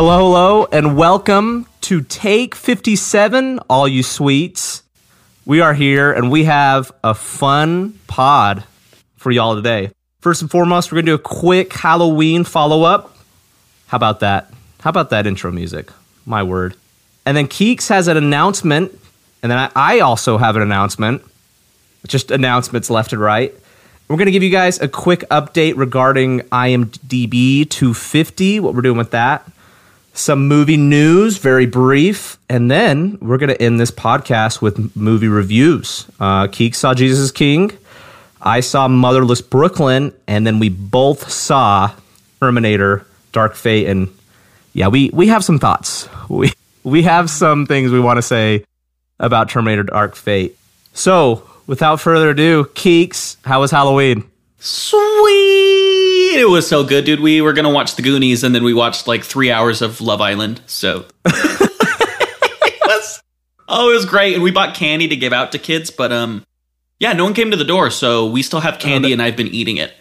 Hello, 0.00 0.18
hello, 0.18 0.68
and 0.70 0.96
welcome 0.96 1.66
to 1.80 2.02
Take 2.02 2.54
57, 2.54 3.58
all 3.68 3.88
you 3.88 4.04
sweets. 4.04 4.84
We 5.44 5.60
are 5.60 5.74
here 5.74 6.12
and 6.12 6.30
we 6.30 6.44
have 6.44 6.92
a 7.02 7.14
fun 7.14 7.98
pod 8.06 8.62
for 9.16 9.32
y'all 9.32 9.56
today. 9.56 9.90
First 10.20 10.40
and 10.40 10.48
foremost, 10.48 10.92
we're 10.92 11.02
going 11.02 11.06
to 11.06 11.10
do 11.10 11.14
a 11.16 11.18
quick 11.18 11.72
Halloween 11.72 12.44
follow 12.44 12.84
up. 12.84 13.16
How 13.88 13.96
about 13.96 14.20
that? 14.20 14.52
How 14.82 14.90
about 14.90 15.10
that 15.10 15.26
intro 15.26 15.50
music? 15.50 15.90
My 16.24 16.44
word. 16.44 16.76
And 17.26 17.36
then 17.36 17.48
Keeks 17.48 17.88
has 17.88 18.06
an 18.06 18.16
announcement, 18.16 18.96
and 19.42 19.50
then 19.50 19.68
I, 19.74 19.98
also 19.98 20.38
have 20.38 20.54
an 20.54 20.62
announcement. 20.62 21.22
Just 22.06 22.30
announcements 22.30 22.88
left 22.88 23.12
and 23.12 23.20
right. 23.20 23.52
We're 24.06 24.16
going 24.16 24.26
to 24.26 24.32
give 24.32 24.44
you 24.44 24.50
guys 24.50 24.80
a 24.80 24.86
quick 24.86 25.22
update 25.22 25.76
regarding 25.76 26.42
IMDb 26.42 27.68
250, 27.68 28.60
what 28.60 28.76
we're 28.76 28.82
doing 28.82 28.96
with 28.96 29.10
that. 29.10 29.44
Some 30.18 30.48
movie 30.48 30.76
news, 30.76 31.38
very 31.38 31.66
brief. 31.66 32.38
And 32.48 32.68
then 32.68 33.18
we're 33.20 33.38
going 33.38 33.50
to 33.50 33.62
end 33.62 33.78
this 33.78 33.92
podcast 33.92 34.60
with 34.60 34.96
movie 34.96 35.28
reviews. 35.28 36.08
Uh, 36.18 36.48
Keeks 36.48 36.74
saw 36.74 36.92
Jesus 36.92 37.30
King. 37.30 37.70
I 38.42 38.58
saw 38.58 38.88
Motherless 38.88 39.40
Brooklyn. 39.40 40.12
And 40.26 40.44
then 40.44 40.58
we 40.58 40.70
both 40.70 41.30
saw 41.30 41.92
Terminator 42.40 43.06
Dark 43.30 43.54
Fate. 43.54 43.86
And 43.86 44.08
yeah, 44.72 44.88
we, 44.88 45.08
we 45.12 45.28
have 45.28 45.44
some 45.44 45.60
thoughts. 45.60 46.08
We, 46.28 46.52
we 46.84 47.02
have 47.04 47.30
some 47.30 47.64
things 47.64 47.90
we 47.90 48.00
want 48.00 48.18
to 48.18 48.22
say 48.22 48.64
about 49.18 49.48
Terminator 49.48 49.84
Dark 49.84 50.14
Fate. 50.14 50.58
So, 50.92 51.48
without 51.66 52.00
further 52.00 52.30
ado, 52.30 52.64
Keeks, 52.74 53.36
how 53.44 53.60
was 53.60 53.70
Halloween? 53.70 54.24
Sweet! 54.58 56.07
It 56.38 56.48
was 56.48 56.68
so 56.68 56.84
good, 56.84 57.04
dude. 57.04 57.18
We 57.18 57.40
were 57.40 57.52
gonna 57.52 57.68
watch 57.68 57.96
The 57.96 58.02
Goonies, 58.02 58.44
and 58.44 58.54
then 58.54 58.62
we 58.62 58.72
watched 58.72 59.08
like 59.08 59.24
three 59.24 59.50
hours 59.50 59.82
of 59.82 60.00
Love 60.00 60.20
Island. 60.20 60.60
So 60.66 61.04
it 61.24 62.80
was, 62.86 63.22
oh, 63.66 63.90
it 63.90 63.94
was 63.94 64.04
great. 64.04 64.34
And 64.34 64.42
we 64.44 64.52
bought 64.52 64.76
candy 64.76 65.08
to 65.08 65.16
give 65.16 65.32
out 65.32 65.50
to 65.50 65.58
kids, 65.58 65.90
but 65.90 66.12
um, 66.12 66.44
yeah, 67.00 67.12
no 67.12 67.24
one 67.24 67.34
came 67.34 67.50
to 67.50 67.56
the 67.56 67.64
door, 67.64 67.90
so 67.90 68.30
we 68.30 68.42
still 68.42 68.60
have 68.60 68.78
candy, 68.78 69.12
and 69.12 69.20
I've 69.20 69.34
been 69.34 69.48
eating 69.48 69.78
it. 69.78 69.92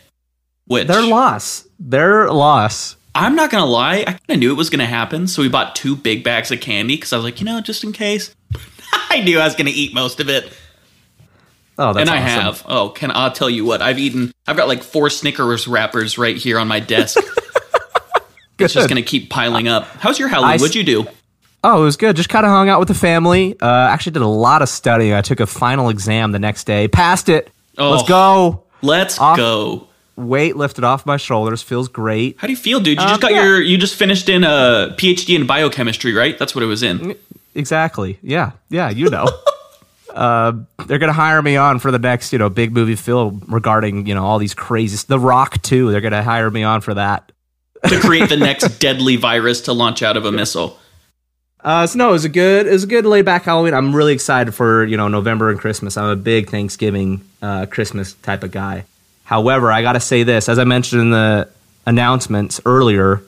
Which 0.68 0.86
Their 0.86 1.02
loss. 1.02 1.68
Their 1.80 2.30
loss. 2.30 2.98
I'm 3.16 3.36
not 3.36 3.50
gonna 3.50 3.66
lie, 3.66 4.02
I 4.02 4.04
kind 4.06 4.20
of 4.30 4.38
knew 4.38 4.52
it 4.52 4.58
was 4.58 4.70
gonna 4.70 4.86
happen, 4.86 5.26
so 5.26 5.42
we 5.42 5.50
bought 5.50 5.76
two 5.76 5.96
big 5.96 6.24
bags 6.24 6.52
of 6.52 6.62
candy 6.62 6.98
because 6.98 7.14
I 7.14 7.16
was 7.16 7.24
like, 7.24 7.40
you 7.40 7.48
know, 7.48 7.62
just 7.62 7.84
in 7.84 7.94
case. 7.94 8.36
I 9.10 9.22
knew 9.22 9.40
I 9.40 9.46
was 9.46 9.56
gonna 9.56 9.72
eat 9.74 9.92
most 9.92 10.20
of 10.20 10.30
it. 10.30 10.54
Oh, 11.80 11.94
that's 11.94 12.10
and 12.10 12.10
I 12.10 12.22
awesome. 12.24 12.42
have. 12.42 12.64
Oh, 12.68 12.90
can 12.90 13.12
I'll 13.12 13.32
tell 13.32 13.50
you 13.50 13.64
what? 13.66 13.82
I've 13.82 14.00
eaten. 14.00 14.32
I've 14.48 14.58
got 14.58 14.68
like 14.68 14.82
four 14.84 15.10
Snickers 15.10 15.68
wrappers 15.68 16.18
right 16.18 16.36
here 16.36 16.58
on 16.60 16.68
my 16.68 16.80
desk. 16.80 17.18
it's 18.60 18.74
just 18.74 18.90
gonna 18.90 19.02
keep 19.04 19.30
piling 19.30 19.68
up. 19.68 19.86
How's 19.86 20.18
your 20.20 20.28
Halloween? 20.30 20.52
I 20.54 20.58
What'd 20.58 20.76
you 20.76 20.84
do? 20.84 21.06
Oh, 21.64 21.82
it 21.82 21.86
was 21.86 21.98
good. 21.98 22.16
Just 22.16 22.30
kind 22.30 22.46
of 22.46 22.52
hung 22.52 22.70
out 22.70 22.80
with 22.80 22.88
the 22.88 22.94
family. 22.96 23.56
Uh, 23.62 23.66
actually, 23.66 24.14
did 24.14 24.22
a 24.22 24.28
lot 24.28 24.62
of 24.62 24.70
studying. 24.70 25.14
I 25.14 25.22
took 25.22 25.40
a 25.40 25.46
final 25.48 25.90
exam 25.90 26.32
the 26.32 26.40
next 26.40 26.64
day. 26.66 26.88
Passed 26.88 27.30
it. 27.30 27.50
Oh. 27.78 27.92
Let's 27.92 28.08
go. 28.08 28.64
Let's 28.82 29.20
Off- 29.20 29.38
go. 29.38 29.88
Weight 30.16 30.56
lifted 30.56 30.84
off 30.84 31.06
my 31.06 31.18
shoulders. 31.18 31.62
Feels 31.62 31.88
great. 31.90 32.38
How 32.40 32.48
do 32.48 32.54
you 32.54 32.58
feel, 32.58 32.80
dude? 32.80 32.98
You 32.98 33.04
Um, 33.04 33.10
just 33.10 33.22
got 33.22 33.32
yeah. 33.34 33.44
your. 33.44 33.62
You 33.62 33.78
just 33.78 33.96
finished 33.96 34.30
in 34.30 34.44
a 34.44 34.96
PhD 34.98 35.36
in 35.36 35.46
biochemistry, 35.46 36.14
right? 36.14 36.38
That's 36.40 36.56
what 36.56 36.64
it 36.64 36.68
was 36.68 36.82
in. 36.82 37.16
Exactly. 37.54 38.18
Yeah. 38.24 38.52
Yeah. 38.70 38.90
You 38.90 39.10
know. 39.12 39.28
uh, 40.14 40.54
they're 40.86 41.00
gonna 41.00 41.14
hire 41.14 41.42
me 41.42 41.58
on 41.58 41.80
for 41.80 41.92
the 41.92 42.00
next, 42.00 42.34
you 42.34 42.40
know, 42.40 42.50
big 42.50 42.72
movie 42.74 42.96
film 42.96 43.44
regarding, 43.48 44.08
you 44.08 44.16
know, 44.16 44.26
all 44.26 44.40
these 44.40 44.54
crazy. 44.54 45.04
The 45.08 45.20
Rock 45.20 45.62
too. 45.62 45.92
They're 45.92 46.02
gonna 46.02 46.24
hire 46.24 46.50
me 46.50 46.64
on 46.64 46.82
for 46.82 46.94
that. 46.94 47.32
to 47.88 48.00
create 48.00 48.30
the 48.30 48.38
next 48.38 48.80
deadly 48.80 49.16
virus 49.18 49.62
to 49.62 49.74
launch 49.74 50.02
out 50.02 50.18
of 50.18 50.26
a 50.26 50.32
missile. 50.32 50.80
Uh, 51.64 51.86
so 51.86 51.98
no, 51.98 52.10
it 52.10 52.14
was 52.14 52.26
a 52.26 52.30
good, 52.30 52.66
it 52.66 52.72
was 52.72 52.84
a 52.84 52.88
good 52.88 53.06
laid 53.06 53.26
back 53.26 53.44
Halloween. 53.44 53.74
I'm 53.74 53.96
really 53.96 54.14
excited 54.14 54.54
for 54.54 54.86
you 54.86 54.98
know 54.98 55.08
November 55.08 55.50
and 55.50 55.60
Christmas. 55.60 55.98
I'm 55.98 56.10
a 56.10 56.16
big 56.16 56.50
Thanksgiving, 56.50 57.22
uh, 57.42 57.66
Christmas 57.66 58.14
type 58.14 58.44
of 58.44 58.52
guy. 58.52 58.86
However, 59.24 59.72
I 59.72 59.82
got 59.82 59.94
to 59.94 60.00
say 60.00 60.24
this, 60.24 60.48
as 60.48 60.58
I 60.58 60.64
mentioned 60.64 61.02
in 61.02 61.10
the 61.10 61.50
announcements 61.86 62.62
earlier, 62.66 63.22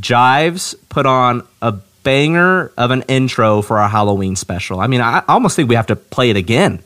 Jives 0.00 0.74
put 0.88 1.06
on 1.06 1.46
a 1.60 1.74
banger 2.06 2.70
of 2.76 2.92
an 2.92 3.02
intro 3.08 3.62
for 3.62 3.78
our 3.80 3.88
Halloween 3.88 4.36
special. 4.36 4.78
I 4.78 4.86
mean, 4.86 5.00
I, 5.00 5.24
almost 5.26 5.56
think 5.56 5.68
we 5.68 5.74
have 5.74 5.88
to 5.88 5.96
play 5.96 6.30
it 6.30 6.36
again. 6.36 6.80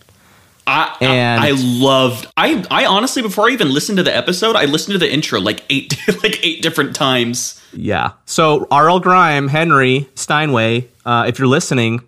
I, 0.66 0.96
And- 1.02 1.42
I 1.42 1.48
I 1.48 1.52
loved. 1.56 2.26
I 2.38 2.64
I 2.70 2.86
honestly 2.86 3.20
before 3.20 3.48
I 3.48 3.52
even 3.52 3.70
listened 3.72 3.98
to 3.98 4.02
the 4.02 4.16
episode, 4.16 4.56
I 4.56 4.64
listened 4.64 4.94
to 4.94 4.98
the 4.98 5.12
intro 5.12 5.38
like 5.40 5.62
eight 5.68 5.94
like 6.22 6.44
eight 6.44 6.62
different 6.62 6.96
times. 6.96 7.60
Yeah. 7.72 8.12
So 8.24 8.66
R.L. 8.70 9.00
Grime, 9.00 9.46
Henry 9.48 10.08
Steinway, 10.14 10.88
uh, 11.04 11.26
if 11.28 11.38
you're 11.38 11.48
listening, 11.48 12.00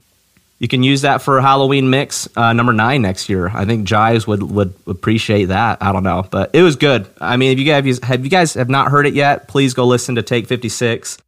you 0.58 0.68
can 0.68 0.82
use 0.82 1.02
that 1.02 1.20
for 1.22 1.40
Halloween 1.40 1.90
mix 1.90 2.28
uh, 2.36 2.52
number 2.52 2.72
nine 2.72 3.02
next 3.02 3.28
year. 3.28 3.48
I 3.48 3.64
think 3.66 3.86
Jives 3.86 4.26
would 4.26 4.42
would 4.42 4.72
appreciate 4.86 5.46
that. 5.46 5.82
I 5.82 5.92
don't 5.92 6.04
know, 6.04 6.24
but 6.30 6.50
it 6.54 6.62
was 6.62 6.76
good. 6.76 7.06
I 7.20 7.36
mean, 7.36 7.52
if 7.52 7.58
you 7.58 7.66
guys 7.66 7.98
have 8.04 8.24
you 8.24 8.30
guys 8.30 8.54
have 8.54 8.70
not 8.70 8.90
heard 8.90 9.06
it 9.06 9.12
yet, 9.14 9.48
please 9.48 9.74
go 9.74 9.86
listen 9.86 10.14
to 10.14 10.22
Take 10.22 10.46
56. 10.46 11.18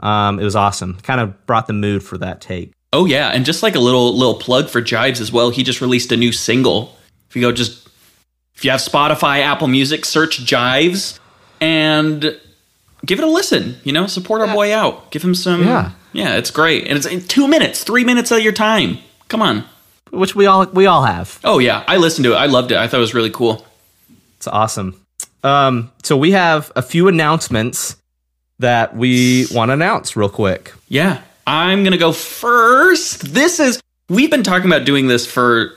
Um, 0.00 0.38
it 0.38 0.44
was 0.44 0.56
awesome. 0.56 0.98
Kind 1.02 1.20
of 1.20 1.46
brought 1.46 1.66
the 1.66 1.72
mood 1.72 2.02
for 2.02 2.18
that 2.18 2.40
take. 2.40 2.72
Oh 2.92 3.04
yeah, 3.04 3.28
and 3.28 3.44
just 3.44 3.62
like 3.62 3.74
a 3.74 3.80
little 3.80 4.16
little 4.16 4.36
plug 4.36 4.68
for 4.68 4.80
Jives 4.80 5.20
as 5.20 5.30
well. 5.30 5.50
He 5.50 5.62
just 5.62 5.80
released 5.80 6.10
a 6.12 6.16
new 6.16 6.32
single. 6.32 6.96
If 7.28 7.36
you 7.36 7.42
go 7.42 7.52
just 7.52 7.86
if 8.54 8.64
you 8.64 8.70
have 8.70 8.80
Spotify, 8.80 9.40
Apple 9.40 9.68
Music, 9.68 10.04
search 10.04 10.44
Jives 10.44 11.18
and 11.60 12.38
give 13.04 13.18
it 13.18 13.24
a 13.24 13.28
listen. 13.28 13.76
You 13.84 13.92
know, 13.92 14.06
support 14.06 14.40
our 14.40 14.52
boy 14.54 14.74
out. 14.74 15.10
Give 15.10 15.22
him 15.22 15.34
some. 15.34 15.64
Yeah. 15.64 15.92
yeah, 16.12 16.36
it's 16.36 16.50
great, 16.50 16.86
and 16.86 16.96
it's 16.96 17.06
in 17.06 17.20
two 17.22 17.46
minutes, 17.46 17.84
three 17.84 18.04
minutes 18.04 18.30
of 18.30 18.40
your 18.40 18.52
time. 18.52 18.98
Come 19.28 19.42
on. 19.42 19.64
Which 20.10 20.34
we 20.34 20.46
all 20.46 20.64
we 20.66 20.86
all 20.86 21.04
have. 21.04 21.38
Oh 21.44 21.58
yeah, 21.58 21.84
I 21.86 21.98
listened 21.98 22.24
to 22.24 22.32
it. 22.32 22.36
I 22.36 22.46
loved 22.46 22.72
it. 22.72 22.78
I 22.78 22.88
thought 22.88 22.96
it 22.96 23.00
was 23.00 23.14
really 23.14 23.30
cool. 23.30 23.66
It's 24.38 24.46
awesome. 24.46 24.98
Um, 25.44 25.92
so 26.02 26.16
we 26.16 26.30
have 26.30 26.72
a 26.74 26.82
few 26.82 27.06
announcements 27.08 27.96
that 28.58 28.96
we 28.96 29.46
want 29.52 29.68
to 29.70 29.74
announce 29.74 30.16
real 30.16 30.28
quick. 30.28 30.72
Yeah, 30.88 31.22
I'm 31.46 31.84
gonna 31.84 31.98
go 31.98 32.12
first. 32.12 33.32
This 33.34 33.60
is 33.60 33.80
we've 34.08 34.30
been 34.30 34.42
talking 34.42 34.66
about 34.66 34.84
doing 34.84 35.06
this 35.06 35.26
for 35.26 35.72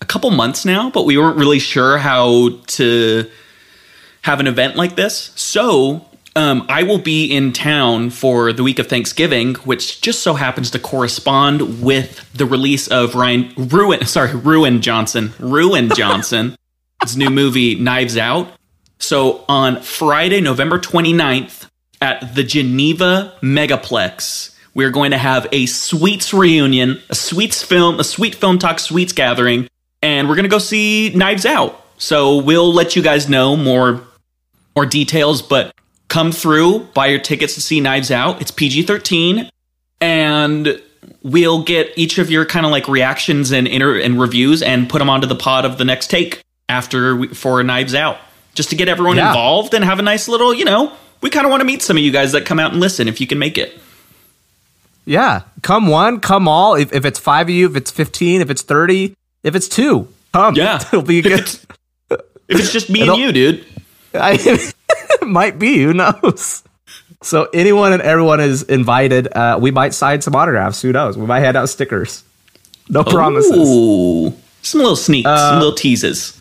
a 0.00 0.04
couple 0.04 0.30
months 0.30 0.64
now, 0.64 0.90
but 0.90 1.04
we 1.04 1.16
weren't 1.18 1.36
really 1.38 1.58
sure 1.58 1.98
how 1.98 2.50
to 2.66 3.28
have 4.22 4.40
an 4.40 4.46
event 4.46 4.76
like 4.76 4.96
this. 4.96 5.32
So 5.36 6.04
um, 6.36 6.66
I 6.68 6.82
will 6.84 6.98
be 6.98 7.26
in 7.26 7.52
town 7.52 8.10
for 8.10 8.52
the 8.52 8.62
week 8.62 8.78
of 8.78 8.86
Thanksgiving, 8.86 9.54
which 9.56 10.00
just 10.00 10.22
so 10.22 10.34
happens 10.34 10.70
to 10.72 10.78
correspond 10.78 11.82
with 11.82 12.30
the 12.32 12.46
release 12.46 12.86
of 12.88 13.14
Ryan 13.14 13.52
Ruin. 13.56 14.04
Sorry, 14.06 14.34
Ruin 14.34 14.80
Johnson. 14.82 15.32
Ruin 15.38 15.90
Johnson. 15.96 16.56
his 17.02 17.16
new 17.16 17.30
movie 17.30 17.74
Knives 17.74 18.16
Out. 18.16 18.48
So 18.98 19.44
on 19.48 19.80
Friday, 19.82 20.40
November 20.40 20.78
29th 20.78 21.68
at 22.00 22.34
the 22.34 22.42
Geneva 22.44 23.34
Megaplex, 23.42 24.54
we're 24.74 24.90
going 24.90 25.10
to 25.10 25.18
have 25.18 25.46
a 25.52 25.66
Sweets 25.66 26.32
reunion, 26.32 27.00
a 27.10 27.14
Sweets 27.14 27.62
film, 27.62 27.98
a 27.98 28.04
Sweet 28.04 28.34
Film 28.34 28.58
Talk 28.58 28.78
Sweets 28.78 29.12
gathering, 29.12 29.68
and 30.02 30.28
we're 30.28 30.36
going 30.36 30.44
to 30.44 30.48
go 30.50 30.58
see 30.58 31.10
Knives 31.14 31.44
Out. 31.46 31.84
So 31.98 32.36
we'll 32.38 32.72
let 32.72 32.94
you 32.96 33.02
guys 33.02 33.28
know 33.28 33.56
more 33.56 34.02
more 34.76 34.86
details, 34.86 35.42
but 35.42 35.74
come 36.06 36.30
through, 36.30 36.80
buy 36.94 37.08
your 37.08 37.18
tickets 37.18 37.54
to 37.54 37.60
see 37.60 37.80
Knives 37.80 38.12
Out. 38.12 38.40
It's 38.40 38.52
PG-13 38.52 39.50
and 40.00 40.80
we'll 41.24 41.62
get 41.64 41.92
each 41.96 42.18
of 42.18 42.30
your 42.30 42.44
kind 42.44 42.64
of 42.64 42.70
like 42.70 42.86
reactions 42.86 43.50
and 43.50 43.66
inter- 43.66 43.98
and 44.00 44.20
reviews 44.20 44.62
and 44.62 44.88
put 44.88 45.00
them 45.00 45.10
onto 45.10 45.26
the 45.26 45.34
pod 45.34 45.64
of 45.64 45.78
the 45.78 45.84
next 45.84 46.08
take 46.10 46.42
after 46.68 47.16
we, 47.16 47.28
for 47.28 47.60
Knives 47.64 47.94
Out, 47.94 48.18
just 48.54 48.70
to 48.70 48.76
get 48.76 48.86
everyone 48.88 49.16
Yeah. 49.16 49.28
involved 49.28 49.74
and 49.74 49.84
have 49.84 49.98
a 49.98 50.02
nice 50.02 50.28
little, 50.28 50.54
you 50.54 50.64
know, 50.64 50.92
we 51.20 51.30
kind 51.30 51.44
of 51.46 51.50
want 51.50 51.60
to 51.60 51.64
meet 51.64 51.82
some 51.82 51.96
of 51.96 52.02
you 52.02 52.10
guys 52.10 52.32
that 52.32 52.44
come 52.46 52.58
out 52.58 52.72
and 52.72 52.80
listen 52.80 53.08
if 53.08 53.20
you 53.20 53.26
can 53.26 53.38
make 53.38 53.58
it. 53.58 53.78
Yeah, 55.04 55.42
come 55.62 55.86
one, 55.86 56.20
come 56.20 56.46
all. 56.48 56.74
If, 56.74 56.92
if 56.92 57.04
it's 57.04 57.18
five 57.18 57.46
of 57.46 57.50
you, 57.50 57.66
if 57.68 57.76
it's 57.76 57.90
fifteen, 57.90 58.40
if 58.42 58.50
it's 58.50 58.62
thirty, 58.62 59.14
if 59.42 59.54
it's 59.54 59.68
two, 59.68 60.08
come. 60.34 60.54
Yeah. 60.54 60.76
it'll 60.92 61.02
be 61.02 61.18
If 61.20 61.24
good. 61.24 61.40
it's, 61.40 61.66
if 62.48 62.60
it's 62.60 62.72
just 62.72 62.90
me 62.90 63.08
and 63.08 63.16
you, 63.18 63.32
dude. 63.32 63.64
I, 64.14 64.36
it 64.40 64.74
might 65.26 65.58
be. 65.58 65.82
Who 65.82 65.94
knows? 65.94 66.62
So 67.22 67.48
anyone 67.54 67.92
and 67.92 68.02
everyone 68.02 68.40
is 68.40 68.62
invited. 68.64 69.28
Uh, 69.32 69.58
we 69.60 69.70
might 69.70 69.92
sign 69.94 70.20
some 70.20 70.34
autographs. 70.36 70.82
Who 70.82 70.92
knows? 70.92 71.16
We 71.18 71.26
might 71.26 71.40
hand 71.40 71.56
out 71.56 71.68
stickers. 71.68 72.22
No 72.88 73.02
promises. 73.04 73.52
Ooh. 73.56 74.34
Some 74.62 74.80
little 74.80 74.96
sneaks, 74.96 75.26
Uh, 75.28 75.50
some 75.50 75.58
little 75.58 75.74
teases. 75.74 76.40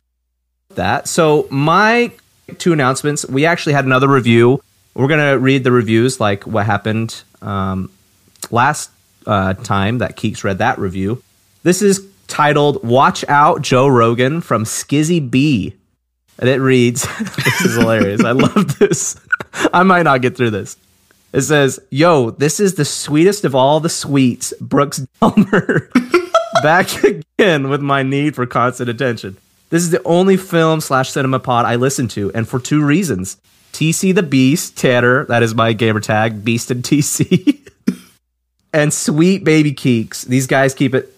that. 0.75 1.07
So 1.07 1.47
my 1.49 2.11
two 2.57 2.73
announcements. 2.73 3.25
We 3.27 3.45
actually 3.45 3.73
had 3.73 3.85
another 3.85 4.07
review. 4.07 4.61
We're 4.97 5.07
gonna 5.07 5.37
read 5.37 5.63
the 5.63 5.71
reviews, 5.71 6.19
like 6.19 6.47
what 6.47 6.65
happened 6.65 7.21
um, 7.43 7.91
last 8.49 8.89
uh, 9.27 9.53
time 9.53 9.99
that 9.99 10.17
Keeks 10.17 10.43
read 10.43 10.57
that 10.57 10.79
review. 10.79 11.21
This 11.61 11.83
is 11.83 12.03
titled 12.27 12.83
"Watch 12.83 13.23
Out, 13.27 13.61
Joe 13.61 13.87
Rogan" 13.87 14.41
from 14.41 14.63
Skizzy 14.63 15.19
B, 15.19 15.75
and 16.39 16.49
it 16.49 16.59
reads, 16.59 17.07
"This 17.19 17.61
is 17.61 17.75
hilarious. 17.75 18.23
I 18.23 18.31
love 18.31 18.79
this. 18.79 19.15
I 19.71 19.83
might 19.83 20.01
not 20.01 20.23
get 20.23 20.35
through 20.35 20.49
this." 20.49 20.77
It 21.31 21.41
says, 21.41 21.79
"Yo, 21.91 22.31
this 22.31 22.59
is 22.59 22.73
the 22.73 22.83
sweetest 22.83 23.45
of 23.45 23.53
all 23.53 23.79
the 23.79 23.89
sweets, 23.89 24.51
Brooks 24.59 25.05
Delmer." 25.21 25.91
Back 26.63 27.03
again 27.03 27.69
with 27.69 27.81
my 27.81 28.01
need 28.01 28.33
for 28.33 28.47
constant 28.47 28.89
attention. 28.89 29.37
This 29.69 29.83
is 29.83 29.91
the 29.91 30.01
only 30.05 30.37
film 30.37 30.81
slash 30.81 31.11
cinema 31.11 31.37
pod 31.39 31.65
I 31.65 31.75
listen 31.75 32.07
to, 32.09 32.31
and 32.33 32.49
for 32.49 32.59
two 32.59 32.83
reasons. 32.83 33.37
TC 33.77 34.15
the 34.15 34.23
Beast, 34.23 34.75
Tanner, 34.75 35.25
that 35.25 35.43
is 35.43 35.53
my 35.53 35.71
gamer 35.71 35.99
tag, 35.99 36.43
Beast 36.43 36.71
and 36.71 36.83
TC. 36.83 37.69
and 38.73 38.91
Sweet 38.91 39.43
Baby 39.43 39.71
Keeks. 39.71 40.25
These 40.25 40.47
guys 40.47 40.73
keep 40.73 40.95
it 40.95 41.13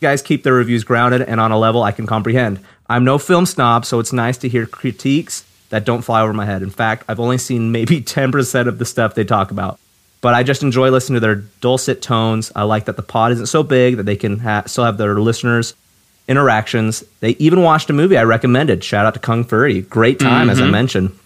guys 0.00 0.22
keep 0.22 0.44
their 0.44 0.52
reviews 0.52 0.84
grounded 0.84 1.22
and 1.22 1.40
on 1.40 1.50
a 1.50 1.58
level 1.58 1.82
I 1.82 1.90
can 1.90 2.06
comprehend. 2.06 2.60
I'm 2.88 3.04
no 3.04 3.18
film 3.18 3.46
snob, 3.46 3.84
so 3.84 3.98
it's 3.98 4.12
nice 4.12 4.38
to 4.38 4.48
hear 4.48 4.64
critiques 4.64 5.44
that 5.70 5.84
don't 5.84 6.02
fly 6.02 6.22
over 6.22 6.32
my 6.32 6.44
head. 6.44 6.62
In 6.62 6.70
fact, 6.70 7.02
I've 7.08 7.18
only 7.18 7.36
seen 7.36 7.72
maybe 7.72 8.00
10% 8.00 8.68
of 8.68 8.78
the 8.78 8.84
stuff 8.84 9.16
they 9.16 9.24
talk 9.24 9.50
about. 9.50 9.80
But 10.20 10.34
I 10.34 10.44
just 10.44 10.62
enjoy 10.62 10.90
listening 10.90 11.16
to 11.16 11.20
their 11.20 11.34
dulcet 11.34 12.00
tones. 12.00 12.52
I 12.54 12.62
like 12.62 12.84
that 12.84 12.94
the 12.94 13.02
pod 13.02 13.32
isn't 13.32 13.46
so 13.46 13.64
big 13.64 13.96
that 13.96 14.04
they 14.04 14.14
can 14.14 14.38
ha- 14.38 14.62
still 14.66 14.84
have 14.84 14.98
their 14.98 15.18
listeners 15.18 15.74
interactions. 16.28 17.02
They 17.18 17.30
even 17.30 17.62
watched 17.62 17.90
a 17.90 17.92
movie 17.92 18.16
I 18.16 18.22
recommended. 18.22 18.84
Shout 18.84 19.04
out 19.04 19.14
to 19.14 19.20
Kung 19.20 19.42
Fury. 19.42 19.80
Great 19.82 20.20
time, 20.20 20.48
as 20.48 20.60
I 20.60 20.62
mm-hmm. 20.62 20.70
mentioned. 20.70 21.18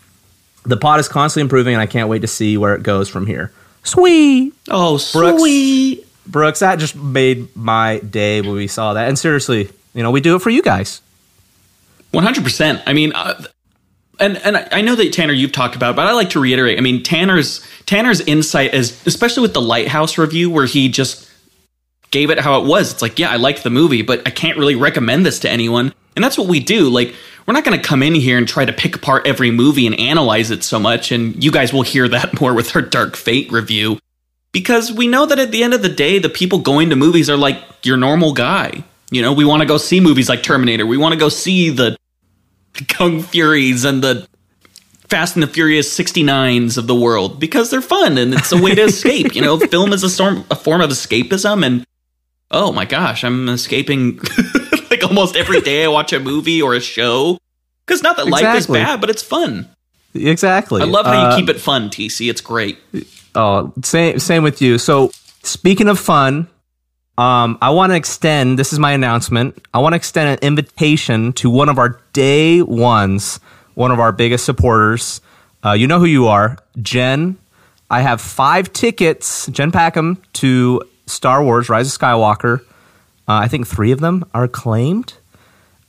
The 0.69 0.77
pod 0.77 1.01
is 1.01 1.09
constantly 1.09 1.43
improving, 1.47 1.75
and 1.75 1.81
I 1.81 1.87
can't 1.87 2.09
wait 2.09 2.21
to 2.21 2.29
see 2.29 2.57
where 2.57 2.75
it 2.75 2.83
goes 2.83 3.09
from 3.09 3.27
here. 3.27 3.51
Sweet. 3.83 4.53
Oh, 4.71 5.01
Brooks. 5.13 5.41
sweet. 5.41 6.07
Brooks, 6.27 6.59
that 6.61 6.79
just 6.79 6.95
made 6.95 7.57
my 7.57 8.01
day 8.01 8.43
when 8.43 8.53
we 8.53 8.69
saw 8.69 8.93
that. 8.93 9.09
And 9.09 9.19
seriously, 9.19 9.71
you 9.95 10.03
know, 10.03 10.11
we 10.11 10.21
do 10.21 10.37
it 10.37 10.43
for 10.43 10.51
you 10.51 10.63
guys. 10.63 11.01
One 12.11 12.23
hundred 12.23 12.45
percent. 12.45 12.83
I 12.87 12.93
mean, 12.93 13.13
uh, 13.15 13.43
and 14.21 14.37
and 14.39 14.57
I 14.71 14.83
know 14.83 14.95
that 14.95 15.13
Tanner 15.13 15.33
you've 15.33 15.53
talked 15.53 15.75
about, 15.75 15.97
but 15.97 16.07
I 16.07 16.13
like 16.13 16.31
to 16.31 16.41
reiterate. 16.41 16.79
I 16.79 16.83
mean, 16.83 17.03
Tanner's 17.03 17.67
Tanner's 17.87 18.21
insight 18.21 18.75
is 18.75 19.07
especially 19.07 19.43
with 19.43 19.55
the 19.55 19.63
Lighthouse 19.63 20.19
review, 20.19 20.51
where 20.51 20.67
he 20.67 20.89
just 20.89 21.31
gave 22.11 22.31
it 22.31 22.39
how 22.39 22.61
it 22.61 22.67
was. 22.67 22.93
It's 22.93 23.03
like, 23.03 23.19
yeah, 23.19 23.31
I 23.31 23.37
liked 23.37 23.63
the 23.63 23.71
movie, 23.71 24.03
but 24.03 24.27
I 24.27 24.31
can't 24.31 24.59
really 24.59 24.75
recommend 24.75 25.27
this 25.27 25.41
to 25.41 25.51
anyone. 25.51 25.93
And 26.17 26.25
that's 26.25 26.39
what 26.39 26.49
we 26.49 26.59
do. 26.61 26.89
Like, 26.89 27.15
we're 27.49 27.55
not 27.55 27.65
going 27.65 27.81
to 27.81 27.89
come 27.89 28.03
in 28.03 28.15
here 28.15 28.37
and 28.37 28.47
try 28.47 28.67
to 28.67 28.75
pick 28.75 28.95
apart 28.95 29.27
every 29.27 29.51
movie 29.51 29.87
and 29.87 29.99
analyze 29.99 30.51
it 30.51 30.63
so 30.63 30.79
much. 30.79 31.11
And 31.11 31.43
you 31.43 31.51
guys 31.51 31.73
will 31.73 31.81
hear 31.81 32.07
that 32.07 32.39
more 32.43 32.53
with 32.53 32.77
our 32.77 32.83
Dark 32.83 33.17
Fate 33.17 33.51
review. 33.51 33.99
Because 34.53 34.93
we 34.93 35.09
know 35.09 35.25
that 35.25 35.39
at 35.39 35.51
the 35.51 35.63
end 35.63 35.73
of 35.73 35.81
the 35.81 35.89
day, 35.89 36.19
the 36.19 36.29
people 36.29 36.59
going 36.59 36.91
to 36.91 36.97
movies 36.97 37.31
are 37.31 37.39
like 37.39 37.63
your 37.85 37.97
normal 37.97 38.35
guy. 38.35 38.85
You 39.11 39.23
know, 39.23 39.33
we 39.33 39.47
want 39.47 39.63
to 39.63 39.67
go 39.67 39.79
see 39.79 39.99
movies 39.99 40.29
like 40.29 40.43
Terminator. 40.43 40.85
We 40.85 40.99
want 40.99 41.15
to 41.15 41.19
go 41.19 41.31
see 41.31 41.71
the 41.71 41.97
Kung 42.89 43.23
Furies 43.23 43.87
and 43.87 44.05
the 44.05 44.29
Fast 45.09 45.35
and 45.35 45.43
the 45.43 45.47
Furious 45.47 45.99
69s 45.99 46.77
of 46.77 46.87
the 46.87 46.95
world 46.95 47.41
because 47.41 47.71
they're 47.71 47.81
fun 47.81 48.19
and 48.19 48.35
it's 48.35 48.53
a 48.53 48.61
way 48.61 48.75
to 48.75 48.83
escape. 48.89 49.35
You 49.35 49.41
know, 49.41 49.59
film 49.59 49.95
is 49.95 50.03
a, 50.03 50.11
storm, 50.11 50.45
a 50.51 50.55
form 50.55 50.83
of 50.83 50.91
escapism. 50.91 51.65
And 51.65 51.87
oh 52.51 52.73
my 52.73 52.85
gosh, 52.85 53.25
I'm 53.25 53.49
escaping 53.49 54.21
like 55.03 55.09
almost 55.11 55.37
every 55.37 55.61
day 55.61 55.85
I 55.85 55.89
watch 55.89 56.13
a 56.13 56.21
movie 56.21 56.61
or 56.63 56.75
a 56.75 56.81
show. 56.81 57.39
Because 57.87 58.03
not 58.03 58.17
that 58.17 58.29
life 58.29 58.57
is 58.57 58.67
bad, 58.67 59.01
but 59.01 59.09
it's 59.11 59.23
fun. 59.23 59.69
Exactly. 60.15 60.83
I 60.83 60.85
love 60.85 61.07
how 61.07 61.13
Uh, 61.13 61.31
you 61.31 61.37
keep 61.37 61.49
it 61.49 61.61
fun, 61.61 61.89
TC. 61.91 62.29
It's 62.29 62.41
great. 62.41 62.79
Oh, 63.35 63.73
same 63.83 64.19
same 64.19 64.43
with 64.43 64.61
you. 64.61 64.79
So 64.79 65.11
speaking 65.43 65.89
of 65.89 65.99
fun, 65.99 66.49
um, 67.17 67.57
I 67.63 67.71
want 67.71 67.93
to 67.93 67.97
extend. 67.97 68.59
This 68.59 68.73
is 68.73 68.79
my 68.79 68.93
announcement. 68.93 69.59
I 69.73 69.79
want 69.79 69.93
to 69.93 69.97
extend 69.97 70.29
an 70.29 70.39
invitation 70.43 71.33
to 71.35 71.51
one 71.51 71.69
of 71.69 71.79
our 71.79 72.01
day 72.13 72.63
ones, 72.63 73.41
one 73.75 73.91
of 73.91 74.01
our 74.01 74.13
biggest 74.13 74.45
supporters. 74.45 75.21
Uh, 75.65 75.73
you 75.73 75.87
know 75.87 75.99
who 75.99 76.07
you 76.07 76.27
are, 76.29 76.59
Jen. 76.83 77.37
I 77.91 78.03
have 78.03 78.21
five 78.21 78.73
tickets, 78.73 79.47
Jen 79.49 79.73
Packham, 79.73 80.19
to 80.35 80.83
Star 81.07 81.43
Wars: 81.43 81.69
Rise 81.69 81.93
of 81.95 81.99
Skywalker. 82.01 82.61
Uh, 83.29 83.41
I 83.43 83.49
think 83.49 83.67
three 83.67 83.93
of 83.93 84.01
them 84.01 84.25
are 84.33 84.49
claimed. 84.49 85.15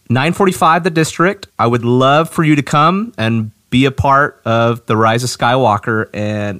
945 0.10 0.84
the 0.84 0.90
district. 0.90 1.48
I 1.58 1.68
would 1.68 1.86
love 1.86 2.30
for 2.30 2.44
you 2.44 2.56
to 2.56 2.64
come 2.64 3.14
and 3.18 3.52
be 3.70 3.86
a 3.86 3.92
part 3.92 4.42
of 4.46 4.86
the 4.88 4.98
Rise 4.98 5.24
of 5.24 5.30
Skywalker 5.30 6.10
and 6.14 6.60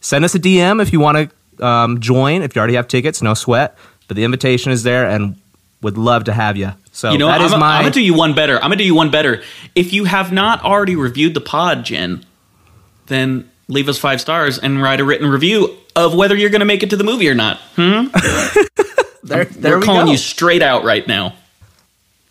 send 0.00 0.24
us 0.24 0.34
a 0.34 0.38
DM 0.38 0.82
if 0.82 0.92
you 0.92 0.98
want 0.98 1.30
to 1.58 1.64
um, 1.64 2.00
join. 2.00 2.42
If 2.42 2.56
you 2.56 2.60
already 2.60 2.74
have 2.74 2.88
tickets, 2.88 3.22
no 3.22 3.34
sweat. 3.34 3.76
But 4.08 4.16
the 4.16 4.24
invitation 4.24 4.72
is 4.72 4.82
there 4.82 5.08
and 5.08 5.36
would 5.82 5.98
love 5.98 6.24
to 6.24 6.32
have 6.32 6.56
you. 6.56 6.72
So 6.92 7.12
You 7.12 7.18
know, 7.18 7.26
that 7.28 7.40
I'm, 7.40 7.46
is 7.46 7.52
I'm 7.52 7.60
gonna 7.60 7.90
do 7.90 8.00
you 8.00 8.14
one 8.14 8.34
better. 8.34 8.56
I'm 8.56 8.62
gonna 8.62 8.76
do 8.76 8.84
you 8.84 8.94
one 8.94 9.10
better. 9.10 9.42
If 9.74 9.92
you 9.92 10.04
have 10.04 10.32
not 10.32 10.64
already 10.64 10.96
reviewed 10.96 11.34
the 11.34 11.40
pod, 11.40 11.84
Jen, 11.84 12.24
then 13.06 13.48
leave 13.68 13.88
us 13.88 13.98
five 13.98 14.20
stars 14.20 14.58
and 14.58 14.82
write 14.82 15.00
a 15.00 15.04
written 15.04 15.28
review 15.28 15.76
of 15.94 16.14
whether 16.14 16.34
you're 16.34 16.50
gonna 16.50 16.64
make 16.64 16.82
it 16.82 16.90
to 16.90 16.96
the 16.96 17.04
movie 17.04 17.28
or 17.28 17.34
not. 17.34 17.58
Hmm? 17.76 18.08
there, 19.22 19.44
there 19.44 19.72
We're 19.74 19.80
we 19.80 19.84
calling 19.86 20.06
go. 20.06 20.12
you 20.12 20.18
straight 20.18 20.62
out 20.62 20.84
right 20.84 21.06
now. 21.06 21.34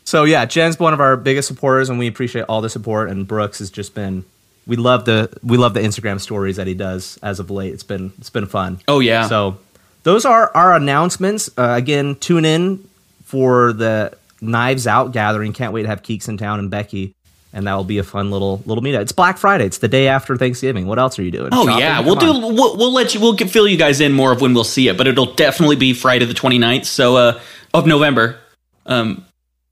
So 0.03 0.23
yeah, 0.23 0.45
Jen's 0.45 0.79
one 0.79 0.93
of 0.93 1.01
our 1.01 1.17
biggest 1.17 1.47
supporters, 1.47 1.89
and 1.89 1.99
we 1.99 2.07
appreciate 2.07 2.43
all 2.43 2.61
the 2.61 2.69
support. 2.69 3.09
And 3.09 3.27
Brooks 3.27 3.59
has 3.59 3.69
just 3.69 3.93
been. 3.93 4.23
We 4.65 4.75
love 4.75 5.05
the 5.05 5.29
we 5.43 5.57
love 5.57 5.73
the 5.73 5.81
Instagram 5.81 6.19
stories 6.19 6.55
that 6.57 6.67
he 6.67 6.73
does 6.73 7.17
as 7.21 7.39
of 7.39 7.49
late. 7.51 7.73
It's 7.73 7.83
been 7.83 8.13
it's 8.17 8.29
been 8.29 8.45
fun. 8.45 8.79
Oh 8.87 8.99
yeah. 8.99 9.27
So 9.27 9.57
those 10.03 10.25
are 10.25 10.51
our 10.55 10.73
announcements. 10.75 11.49
Uh, 11.57 11.73
again, 11.77 12.15
tune 12.15 12.45
in 12.45 12.87
for 13.23 13.73
the 13.73 14.17
Knives 14.39 14.87
Out 14.87 15.11
gathering. 15.11 15.51
Can't 15.51 15.73
wait 15.73 15.83
to 15.83 15.89
have 15.89 16.03
Keeks 16.03 16.29
in 16.29 16.37
town 16.37 16.59
and 16.59 16.69
Becky, 16.69 17.13
and 17.53 17.65
that 17.67 17.73
will 17.75 17.83
be 17.83 17.97
a 17.97 18.03
fun 18.03 18.29
little 18.31 18.61
little 18.65 18.83
meetup. 18.83 19.01
It's 19.01 19.11
Black 19.11 19.37
Friday. 19.37 19.65
It's 19.65 19.77
the 19.79 19.87
day 19.87 20.07
after 20.07 20.37
Thanksgiving. 20.37 20.85
What 20.87 20.99
else 20.99 21.17
are 21.19 21.23
you 21.23 21.31
doing? 21.31 21.49
Oh 21.51 21.65
Shopping? 21.65 21.79
yeah, 21.79 21.99
we'll 22.01 22.15
Come 22.17 22.41
do. 22.41 22.47
We'll, 22.47 22.77
we'll 22.77 22.93
let 22.93 23.13
you. 23.13 23.19
We'll 23.21 23.33
get, 23.33 23.49
fill 23.49 23.67
you 23.67 23.77
guys 23.77 23.99
in 24.01 24.13
more 24.13 24.31
of 24.31 24.41
when 24.41 24.53
we'll 24.53 24.63
see 24.63 24.87
it, 24.87 24.97
but 24.97 25.07
it'll 25.07 25.33
definitely 25.33 25.75
be 25.77 25.93
Friday 25.93 26.25
the 26.25 26.33
29th, 26.33 26.85
so 26.85 27.15
uh, 27.17 27.39
of 27.73 27.87
November. 27.87 28.37
Um, 28.85 29.25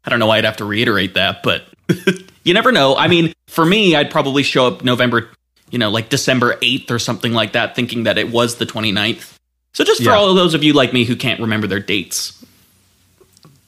I 0.04 0.10
don't 0.10 0.20
know 0.20 0.28
why 0.28 0.38
I'd 0.38 0.46
have 0.46 0.58
to 0.58 0.66
reiterate 0.66 1.14
that, 1.16 1.42
but 1.44 1.64
you 2.44 2.54
never 2.54 2.72
know. 2.72 2.96
I 2.96 3.08
mean, 3.08 3.34
for 3.48 3.66
me, 3.66 3.96
I'd 3.96 4.12
probably 4.12 4.44
show 4.44 4.68
up 4.68 4.84
November, 4.84 5.30
you 5.72 5.80
know, 5.80 5.90
like 5.90 6.10
December 6.10 6.56
8th 6.58 6.92
or 6.92 7.00
something 7.00 7.34
like 7.34 7.54
that, 7.54 7.76
thinking 7.76 8.04
that 8.04 8.18
it 8.18 8.30
was 8.32 8.56
the 8.56 8.66
29th. 8.66 9.34
So 9.74 9.84
just 9.84 10.02
for 10.04 10.10
Yeah. 10.10 10.16
all 10.16 10.30
of 10.30 10.36
those 10.36 10.54
of 10.54 10.64
you 10.64 10.74
like 10.74 10.94
me 10.94 11.06
who 11.06 11.16
can't 11.16 11.40
remember 11.40 11.66
their 11.68 11.80
dates, 11.80 12.44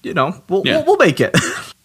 You 0.04 0.14
know, 0.14 0.42
we'll 0.48 0.62
Yeah. 0.66 0.78
we'll, 0.78 0.86
we'll 0.86 0.98
make 0.98 1.20
it. 1.20 1.36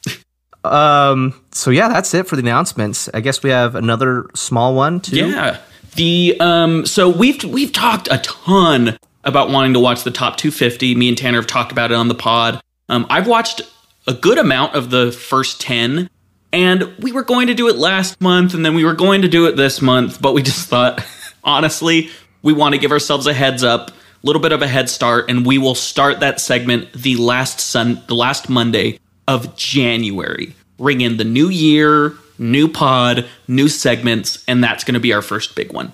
um. 0.64 1.34
So 1.52 1.70
yeah, 1.70 1.88
that's 1.88 2.14
it 2.14 2.26
for 2.26 2.36
the 2.36 2.40
announcements. 2.40 3.08
I 3.12 3.20
guess 3.20 3.42
we 3.42 3.50
have 3.50 3.74
another 3.74 4.26
small 4.34 4.74
one 4.74 5.00
too. 5.00 5.16
Yeah. 5.16 5.58
The 5.94 6.36
um 6.40 6.86
so 6.86 7.08
we've 7.08 7.42
we've 7.44 7.72
talked 7.72 8.08
a 8.10 8.18
ton 8.18 8.96
about 9.24 9.50
wanting 9.50 9.74
to 9.74 9.80
watch 9.80 10.04
the 10.04 10.10
top 10.10 10.36
250. 10.36 10.94
Me 10.94 11.08
and 11.08 11.18
Tanner 11.18 11.38
have 11.38 11.46
talked 11.46 11.72
about 11.72 11.92
it 11.92 11.94
on 11.94 12.08
the 12.08 12.14
pod. 12.14 12.60
Um 12.88 13.06
I've 13.10 13.26
watched 13.26 13.62
a 14.06 14.14
good 14.14 14.38
amount 14.38 14.74
of 14.74 14.90
the 14.90 15.12
first 15.12 15.60
10 15.60 16.08
and 16.52 16.82
we 16.98 17.12
were 17.12 17.22
going 17.22 17.46
to 17.46 17.54
do 17.54 17.68
it 17.68 17.76
last 17.76 18.20
month 18.20 18.54
and 18.54 18.64
then 18.64 18.74
we 18.74 18.84
were 18.84 18.94
going 18.94 19.22
to 19.22 19.28
do 19.28 19.46
it 19.46 19.56
this 19.56 19.80
month, 19.80 20.20
but 20.20 20.32
we 20.32 20.42
just 20.42 20.68
thought 20.68 21.04
honestly, 21.44 22.10
we 22.42 22.52
want 22.52 22.74
to 22.74 22.80
give 22.80 22.90
ourselves 22.90 23.26
a 23.26 23.32
heads 23.32 23.62
up, 23.62 23.90
a 23.90 23.94
little 24.24 24.42
bit 24.42 24.52
of 24.52 24.62
a 24.62 24.68
head 24.68 24.88
start 24.88 25.28
and 25.30 25.44
we 25.46 25.58
will 25.58 25.74
start 25.74 26.20
that 26.20 26.40
segment 26.40 26.92
the 26.94 27.16
last 27.16 27.60
sun 27.60 28.02
the 28.06 28.14
last 28.14 28.48
Monday 28.48 28.98
of 29.28 29.56
January. 29.56 30.54
Ring 30.78 31.00
in 31.00 31.16
the 31.16 31.24
new 31.24 31.48
year, 31.48 32.14
new 32.38 32.68
pod, 32.68 33.26
new 33.46 33.68
segments, 33.68 34.42
and 34.48 34.62
that's 34.62 34.84
going 34.84 34.94
to 34.94 35.00
be 35.00 35.12
our 35.12 35.22
first 35.22 35.54
big 35.54 35.72
one. 35.72 35.92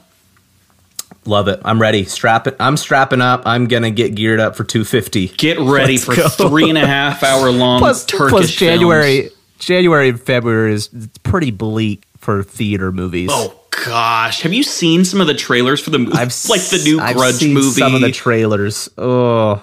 Love 1.25 1.49
it. 1.49 1.61
I'm 1.63 1.81
ready. 1.81 2.05
Strap 2.05 2.47
it. 2.47 2.57
I'm 2.59 2.79
strapping 2.79 3.21
up. 3.21 3.43
I'm 3.45 3.67
gonna 3.67 3.91
get 3.91 4.15
geared 4.15 4.41
up 4.41 4.57
for 4.57 4.65
250. 4.65 5.29
Get 5.29 5.59
ready 5.59 5.95
Let's 5.95 6.05
for 6.05 6.17
go. 6.17 6.29
three 6.29 6.71
and 6.71 6.79
a 6.79 6.87
half 6.87 7.23
hour 7.23 7.51
long 7.51 7.81
plus, 7.81 8.07
Turkish 8.07 8.31
plus 8.31 8.51
January, 8.51 9.23
films. 9.23 9.37
January 9.59 10.09
and 10.09 10.21
February 10.21 10.73
is 10.73 10.89
pretty 11.25 11.51
bleak 11.51 12.05
for 12.17 12.43
theater 12.43 12.93
movies. 12.93 13.29
Oh 13.31 13.61
gosh, 13.85 14.41
have 14.41 14.55
you 14.55 14.63
seen 14.63 15.05
some 15.05 15.21
of 15.21 15.27
the 15.27 15.35
trailers 15.35 15.81
for 15.83 15.91
the 15.91 15.99
movie? 15.99 16.17
I've 16.17 16.35
like 16.49 16.63
the 16.63 16.81
new 16.83 16.99
I've 16.99 17.17
Grudge 17.17 17.35
seen 17.35 17.53
movie. 17.53 17.81
Some 17.81 17.95
of 17.95 18.01
the 18.01 18.11
trailers. 18.13 18.89
Oh, 18.97 19.63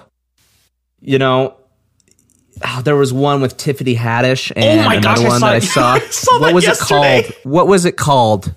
you 1.00 1.18
know, 1.18 1.55
oh, 2.64 2.82
there 2.82 2.96
was 2.96 3.12
one 3.12 3.40
with 3.40 3.56
Tiffany 3.56 3.94
Haddish 3.94 4.52
and 4.54 4.80
Oh 4.80 4.84
my 4.84 4.94
another 4.96 5.16
gosh, 5.22 5.24
I 5.24 5.28
one 5.28 5.40
saw 5.40 5.46
that 5.46 5.54
I 5.54 5.58
saw. 5.60 5.92
I 5.94 5.98
saw 6.00 6.40
what 6.40 6.54
was 6.54 6.64
yesterday. 6.64 7.18
it 7.20 7.22
called? 7.42 7.52
What 7.52 7.66
was 7.68 7.84
it 7.84 7.96
called? 7.96 8.54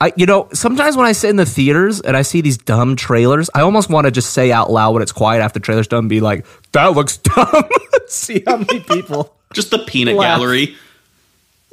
I, 0.00 0.12
you 0.16 0.26
know, 0.26 0.48
sometimes 0.52 0.96
when 0.96 1.06
I 1.06 1.12
sit 1.12 1.28
in 1.30 1.36
the 1.36 1.44
theaters 1.46 2.00
and 2.00 2.16
I 2.16 2.22
see 2.22 2.40
these 2.40 2.56
dumb 2.56 2.94
trailers, 2.94 3.50
I 3.52 3.62
almost 3.62 3.90
want 3.90 4.04
to 4.04 4.12
just 4.12 4.30
say 4.30 4.52
out 4.52 4.70
loud 4.70 4.92
when 4.92 5.02
it's 5.02 5.10
quiet 5.10 5.40
after 5.40 5.58
the 5.58 5.64
trailer's 5.64 5.88
done, 5.88 6.06
be 6.06 6.20
like, 6.20 6.46
"That 6.70 6.92
looks 6.92 7.16
dumb." 7.18 7.64
Let's 7.92 8.14
see 8.14 8.44
how 8.46 8.58
many 8.58 8.78
people. 8.80 9.34
Just 9.54 9.72
the 9.72 9.78
peanut 9.80 10.14
Laugh. 10.14 10.38
gallery. 10.38 10.76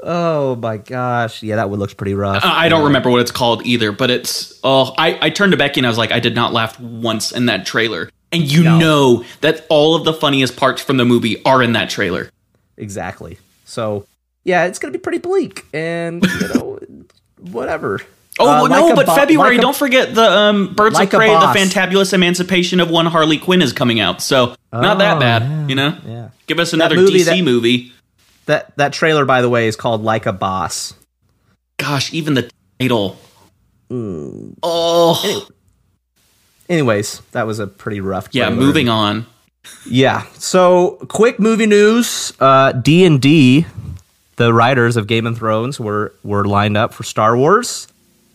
Oh 0.01 0.55
my 0.55 0.77
gosh, 0.77 1.41
yeah, 1.43 1.55
that 1.57 1.69
one 1.69 1.79
looks 1.79 1.93
pretty 1.93 2.15
rough. 2.15 2.43
Uh, 2.43 2.47
I 2.51 2.67
don't 2.67 2.85
remember 2.85 3.09
what 3.11 3.21
it's 3.21 3.31
called 3.31 3.65
either, 3.65 3.91
but 3.91 4.09
it's 4.09 4.59
oh 4.63 4.93
I, 4.97 5.17
I 5.21 5.29
turned 5.29 5.51
to 5.51 5.57
Becky 5.57 5.79
and 5.79 5.85
I 5.85 5.89
was 5.89 5.97
like, 5.97 6.11
I 6.11 6.19
did 6.19 6.35
not 6.35 6.51
laugh 6.51 6.79
once 6.79 7.31
in 7.31 7.45
that 7.45 7.65
trailer. 7.65 8.09
And 8.35 8.51
you 8.51 8.63
No. 8.63 8.77
know 8.77 9.25
that 9.41 9.65
all 9.69 9.95
of 9.95 10.03
the 10.05 10.13
funniest 10.13 10.55
parts 10.57 10.81
from 10.81 10.97
the 10.97 11.05
movie 11.05 11.43
are 11.45 11.61
in 11.63 11.73
that 11.73 11.89
trailer. 11.89 12.29
Exactly. 12.77 13.37
So, 13.65 14.05
yeah, 14.43 14.65
it's 14.65 14.77
going 14.79 14.91
to 14.91 14.97
be 14.99 15.01
pretty 15.01 15.17
bleak 15.19 15.65
and, 15.73 16.23
you 16.23 16.47
know, 16.53 16.79
whatever. 17.39 18.01
Oh 18.37 18.43
Uh, 18.43 18.47
well, 18.47 18.61
like 18.63 18.71
no, 18.89 18.95
but 18.95 19.05
bo- 19.05 19.15
February. 19.15 19.51
like 19.51 19.59
a- 19.59 19.61
don't 19.61 19.75
forget 19.75 20.13
the 20.13 20.29
um, 20.29 20.73
Birds 20.73 20.95
Like 20.95 21.13
of 21.13 21.19
Prey: 21.19 21.29
The 21.29 21.57
Fantabulous 21.57 22.11
Emancipation 22.11 22.81
of 22.81 22.89
One 22.89 23.05
Harley 23.05 23.37
Quinn 23.37 23.61
is 23.61 23.71
coming 23.71 24.01
out, 24.01 24.21
so 24.21 24.55
not 24.73 24.97
that 24.97 25.15
Oh, 25.15 25.19
bad. 25.21 25.41
yeah, 25.43 25.67
you 25.67 25.75
know, 25.75 25.97
yeah. 26.05 26.29
give 26.45 26.59
us 26.59 26.73
another 26.73 26.95
movie 26.97 27.19
DC 27.19 27.25
that- 27.25 27.43
movie. 27.45 27.93
That 28.47 28.75
that 28.75 28.91
trailer, 28.91 29.23
by 29.23 29.41
the 29.41 29.47
way, 29.49 29.67
is 29.69 29.77
called 29.77 30.03
Like 30.03 30.25
a 30.25 30.33
Boss. 30.33 30.93
Gosh, 31.77 32.13
even 32.13 32.33
the 32.33 32.51
title. 32.77 33.17
Mm. 33.89 34.55
Oh, 34.61 35.47
Anyways, 36.69 37.21
that 37.31 37.45
was 37.45 37.59
a 37.59 37.67
pretty 37.67 38.01
rough. 38.01 38.29
yeah. 38.31 38.47
trailer. 38.47 38.61
Moving 38.61 38.89
on. 38.89 39.25
Yeah. 39.89 40.25
So, 40.33 40.97
quick 41.09 41.39
movie 41.39 41.65
news: 41.65 42.33
uh, 42.39 42.71
D 42.71 43.05
and 43.05 43.21
D, 43.21 43.65
the 44.35 44.53
writers 44.53 44.97
of 44.97 45.07
Game 45.07 45.25
of 45.25 45.37
Thrones, 45.37 45.79
were 45.79 46.13
were 46.23 46.45
lined 46.45 46.77
up 46.77 46.93
for 46.93 47.03
Star 47.03 47.35
Wars, 47.35 47.87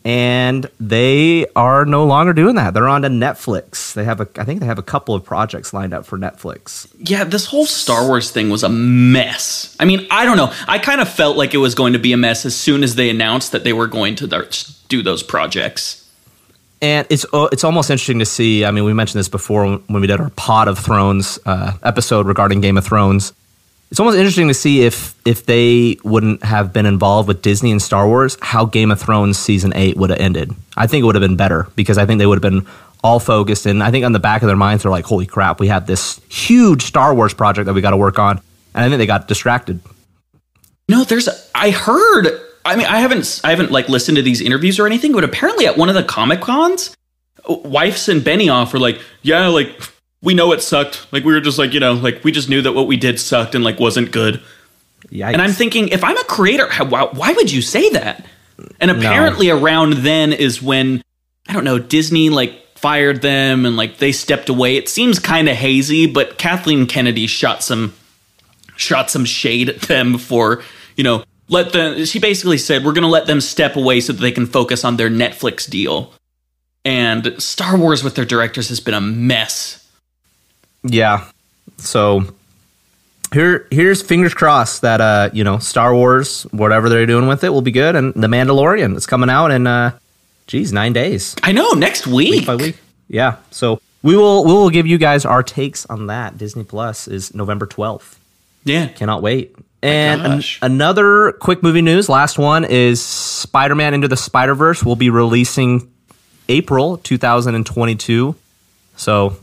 and 0.04 0.68
they 0.80 1.46
are 1.54 1.84
no 1.84 2.04
longer 2.04 2.32
doing 2.32 2.56
that. 2.56 2.74
They're 2.74 2.88
on 2.88 3.02
to 3.02 3.08
Netflix. 3.08 3.92
They 3.94 4.04
have 4.04 4.20
a, 4.20 4.28
I 4.36 4.44
think 4.44 4.60
they 4.60 4.66
have 4.66 4.78
a 4.78 4.82
couple 4.82 5.14
of 5.14 5.24
projects 5.24 5.72
lined 5.72 5.92
up 5.92 6.06
for 6.06 6.18
Netflix. 6.18 6.88
Yeah, 6.98 7.24
this 7.24 7.46
whole 7.46 7.66
Star 7.66 8.06
Wars 8.06 8.30
thing 8.30 8.48
was 8.50 8.62
a 8.62 8.68
mess. 8.68 9.76
I 9.78 9.84
mean, 9.84 10.06
I 10.10 10.24
don't 10.24 10.36
know. 10.36 10.52
I 10.66 10.78
kind 10.78 11.00
of 11.00 11.08
felt 11.08 11.36
like 11.36 11.54
it 11.54 11.58
was 11.58 11.74
going 11.74 11.92
to 11.92 11.98
be 11.98 12.12
a 12.12 12.16
mess 12.16 12.46
as 12.46 12.56
soon 12.56 12.82
as 12.82 12.94
they 12.94 13.10
announced 13.10 13.52
that 13.52 13.62
they 13.64 13.72
were 13.72 13.86
going 13.86 14.14
to 14.16 14.26
do 14.88 15.02
those 15.02 15.22
projects. 15.22 16.09
And 16.82 17.06
it's 17.10 17.26
uh, 17.32 17.48
it's 17.52 17.64
almost 17.64 17.90
interesting 17.90 18.20
to 18.20 18.26
see. 18.26 18.64
I 18.64 18.70
mean, 18.70 18.84
we 18.84 18.94
mentioned 18.94 19.18
this 19.18 19.28
before 19.28 19.66
when 19.66 20.00
we 20.00 20.06
did 20.06 20.18
our 20.20 20.30
Pod 20.30 20.66
of 20.66 20.78
Thrones 20.78 21.38
uh, 21.44 21.72
episode 21.82 22.26
regarding 22.26 22.60
Game 22.60 22.78
of 22.78 22.84
Thrones. 22.86 23.34
It's 23.90 23.98
almost 23.98 24.16
interesting 24.16 24.48
to 24.48 24.54
see 24.54 24.82
if 24.82 25.14
if 25.26 25.44
they 25.44 25.98
wouldn't 26.04 26.42
have 26.44 26.72
been 26.72 26.86
involved 26.86 27.28
with 27.28 27.42
Disney 27.42 27.70
and 27.70 27.82
Star 27.82 28.06
Wars, 28.06 28.38
how 28.40 28.64
Game 28.64 28.90
of 28.90 29.00
Thrones 29.00 29.38
season 29.38 29.72
eight 29.74 29.96
would 29.96 30.10
have 30.10 30.20
ended. 30.20 30.52
I 30.76 30.86
think 30.86 31.02
it 31.02 31.06
would 31.06 31.16
have 31.16 31.20
been 31.20 31.36
better 31.36 31.66
because 31.76 31.98
I 31.98 32.06
think 32.06 32.18
they 32.18 32.26
would 32.26 32.42
have 32.42 32.52
been 32.52 32.66
all 33.02 33.18
focused, 33.18 33.66
and 33.66 33.82
I 33.82 33.90
think 33.90 34.04
on 34.04 34.12
the 34.12 34.18
back 34.18 34.42
of 34.42 34.46
their 34.46 34.56
minds 34.56 34.84
they're 34.84 34.92
like, 34.92 35.04
"Holy 35.04 35.26
crap, 35.26 35.60
we 35.60 35.68
have 35.68 35.86
this 35.86 36.20
huge 36.30 36.84
Star 36.84 37.14
Wars 37.14 37.34
project 37.34 37.66
that 37.66 37.74
we 37.74 37.80
got 37.80 37.90
to 37.90 37.96
work 37.96 38.18
on," 38.18 38.40
and 38.74 38.84
I 38.84 38.88
think 38.88 38.98
they 38.98 39.06
got 39.06 39.28
distracted. 39.28 39.80
No, 40.88 41.04
there's. 41.04 41.28
I 41.54 41.70
heard. 41.70 42.40
I 42.64 42.76
mean, 42.76 42.86
I 42.86 43.00
haven't. 43.00 43.40
I 43.44 43.50
haven't 43.50 43.70
like 43.70 43.88
listened 43.88 44.16
to 44.16 44.22
these 44.22 44.40
interviews 44.40 44.78
or 44.78 44.86
anything, 44.86 45.12
but 45.12 45.24
apparently 45.24 45.66
at 45.66 45.76
one 45.76 45.88
of 45.88 45.94
the 45.94 46.02
comic 46.02 46.40
cons, 46.40 46.94
Weiss 47.48 48.08
and 48.08 48.22
Benioff 48.22 48.72
were 48.72 48.78
like, 48.78 49.00
"Yeah, 49.22 49.48
like 49.48 49.80
we 50.22 50.34
know 50.34 50.52
it 50.52 50.62
sucked. 50.62 51.06
Like 51.12 51.24
we 51.24 51.32
were 51.32 51.40
just 51.40 51.58
like, 51.58 51.72
you 51.72 51.80
know, 51.80 51.94
like 51.94 52.22
we 52.22 52.32
just 52.32 52.48
knew 52.48 52.62
that 52.62 52.72
what 52.72 52.86
we 52.86 52.96
did 52.96 53.18
sucked 53.18 53.54
and 53.54 53.64
like 53.64 53.80
wasn't 53.80 54.12
good." 54.12 54.42
Yikes. 55.10 55.32
And 55.32 55.42
I'm 55.42 55.52
thinking, 55.52 55.88
if 55.88 56.04
I'm 56.04 56.16
a 56.16 56.24
creator, 56.24 56.68
how, 56.68 56.84
why, 56.84 57.04
why 57.04 57.32
would 57.32 57.50
you 57.50 57.62
say 57.62 57.88
that? 57.90 58.26
And 58.80 58.90
apparently, 58.90 59.48
around 59.48 59.94
then 59.94 60.32
is 60.32 60.60
when 60.60 61.02
I 61.48 61.52
don't 61.52 61.64
know 61.64 61.78
Disney 61.78 62.30
like 62.30 62.62
fired 62.76 63.22
them 63.22 63.66
and 63.66 63.76
like 63.76 63.98
they 63.98 64.12
stepped 64.12 64.48
away. 64.48 64.76
It 64.76 64.88
seems 64.88 65.18
kind 65.18 65.48
of 65.48 65.56
hazy, 65.56 66.06
but 66.06 66.38
Kathleen 66.38 66.86
Kennedy 66.86 67.26
shot 67.26 67.62
some 67.62 67.94
shot 68.76 69.10
some 69.10 69.24
shade 69.24 69.68
at 69.68 69.80
them 69.82 70.18
for 70.18 70.62
you 70.96 71.04
know 71.04 71.24
let 71.50 71.72
them. 71.72 72.04
She 72.06 72.18
basically 72.18 72.56
said 72.56 72.84
we're 72.84 72.92
going 72.92 73.02
to 73.02 73.08
let 73.08 73.26
them 73.26 73.40
step 73.40 73.76
away 73.76 74.00
so 74.00 74.12
that 74.14 74.20
they 74.20 74.32
can 74.32 74.46
focus 74.46 74.84
on 74.84 74.96
their 74.96 75.10
Netflix 75.10 75.68
deal. 75.68 76.14
And 76.84 77.34
Star 77.42 77.76
Wars 77.76 78.02
with 78.02 78.14
their 78.14 78.24
directors 78.24 78.70
has 78.70 78.80
been 78.80 78.94
a 78.94 79.00
mess. 79.00 79.86
Yeah. 80.82 81.28
So 81.76 82.24
here 83.34 83.66
here's 83.70 84.00
fingers 84.00 84.32
crossed 84.32 84.80
that 84.82 85.00
uh, 85.00 85.30
you 85.34 85.44
know, 85.44 85.58
Star 85.58 85.94
Wars, 85.94 86.44
whatever 86.44 86.88
they're 86.88 87.04
doing 87.04 87.26
with 87.26 87.44
it 87.44 87.50
will 87.50 87.62
be 87.62 87.72
good 87.72 87.96
and 87.96 88.14
The 88.14 88.28
Mandalorian 88.28 88.96
is 88.96 89.06
coming 89.06 89.28
out 89.28 89.50
in 89.50 89.66
uh 89.66 89.98
geez, 90.46 90.72
9 90.72 90.92
days. 90.92 91.36
I 91.42 91.52
know 91.52 91.72
next 91.72 92.06
week. 92.06 92.30
Week 92.30 92.46
by 92.46 92.56
week. 92.56 92.76
Yeah. 93.08 93.36
So 93.50 93.80
we 94.02 94.16
will 94.16 94.44
we 94.44 94.52
will 94.52 94.70
give 94.70 94.86
you 94.86 94.96
guys 94.98 95.24
our 95.24 95.42
takes 95.42 95.84
on 95.86 96.06
that. 96.06 96.38
Disney 96.38 96.64
Plus 96.64 97.06
is 97.08 97.34
November 97.34 97.66
12th. 97.66 98.16
Yeah, 98.64 98.88
Cannot 98.88 99.22
wait. 99.22 99.54
And 99.82 100.20
an- 100.22 100.42
another 100.62 101.32
quick 101.32 101.62
movie 101.62 101.82
news, 101.82 102.08
last 102.08 102.38
one 102.38 102.64
is 102.64 103.02
Spider-Man 103.02 103.94
Into 103.94 104.08
the 104.08 104.16
Spider-Verse 104.16 104.84
will 104.84 104.96
be 104.96 105.08
releasing 105.10 105.90
April 106.48 106.98
2022. 106.98 108.34
So 108.96 109.36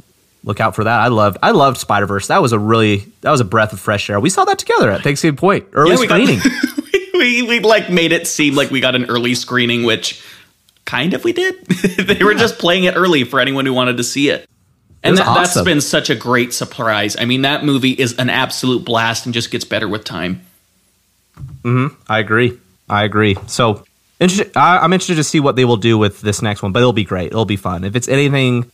look 0.44 0.60
out 0.60 0.76
for 0.76 0.84
that. 0.84 1.00
I 1.02 1.08
loved 1.08 1.38
I 1.42 1.52
loved 1.52 1.78
Spider-Verse. 1.78 2.28
That 2.28 2.42
was 2.42 2.52
a 2.54 2.60
really 2.60 3.06
that 3.22 3.32
was 3.32 3.42
a 3.42 3.46
breath 3.46 3.74
of 3.74 3.80
fresh 3.80 4.10
air. 4.10 4.20
We 4.20 4.30
saw 4.30 4.46
that 4.46 4.60
together 4.60 4.92
at 4.92 5.02
Thanksgiving 5.02 5.38
Point. 5.38 5.66
Early 5.74 5.92
Yeah, 5.94 6.00
we 6.00 6.08
got- 6.08 6.22
screening. 6.22 6.42
we, 7.14 7.42
we, 7.42 7.42
we 7.48 7.60
like 7.62 7.90
made 7.90 8.12
it 8.12 8.28
seem 8.28 8.56
like 8.56 8.70
we 8.70 8.80
got 8.80 8.96
an 8.96 9.06
early 9.06 9.34
screening, 9.34 9.84
which 9.84 10.24
kind 10.86 11.14
of 11.16 11.24
we 11.24 11.34
did. 11.34 11.66
they 11.98 12.24
were 12.24 12.36
just 12.36 12.60
playing 12.60 12.84
it 12.84 12.96
early 12.96 13.24
for 13.24 13.40
anyone 13.40 13.66
who 13.66 13.74
wanted 13.74 13.98
to 13.98 14.04
see 14.04 14.30
it. 14.30 14.48
And 15.04 15.18
that, 15.18 15.26
has 15.26 15.50
awesome. 15.50 15.66
been 15.66 15.82
such 15.82 16.10
a 16.10 16.16
great 16.16 16.54
surprise. 16.54 17.16
I 17.18 17.26
mean, 17.26 17.44
that 17.44 17.64
movie 17.64 17.92
is 17.92 18.18
an 18.18 18.30
absolute 18.30 18.84
blast 18.84 19.26
and 19.26 19.34
just 19.34 19.52
gets 19.52 19.64
better 19.64 19.88
with 19.88 20.04
time. 20.04 20.42
Hmm. 21.62 21.88
I 22.10 22.20
agree. 22.20 22.58
I 22.90 23.04
agree. 23.04 23.38
So 23.48 23.86
I, 24.20 24.80
I'm 24.80 24.94
interested 24.94 25.16
to 25.16 25.24
see 25.24 25.40
what 25.40 25.56
they 25.56 25.66
will 25.66 25.78
do 25.78 25.98
with 25.98 26.22
this 26.22 26.42
next 26.42 26.64
one, 26.64 26.72
but 26.72 26.80
it'll 26.80 26.94
be 26.94 27.04
great. 27.04 27.28
It'll 27.28 27.46
be 27.46 27.58
fun. 27.58 27.84
If 27.84 27.96
it's 27.96 28.08
anything 28.08 28.72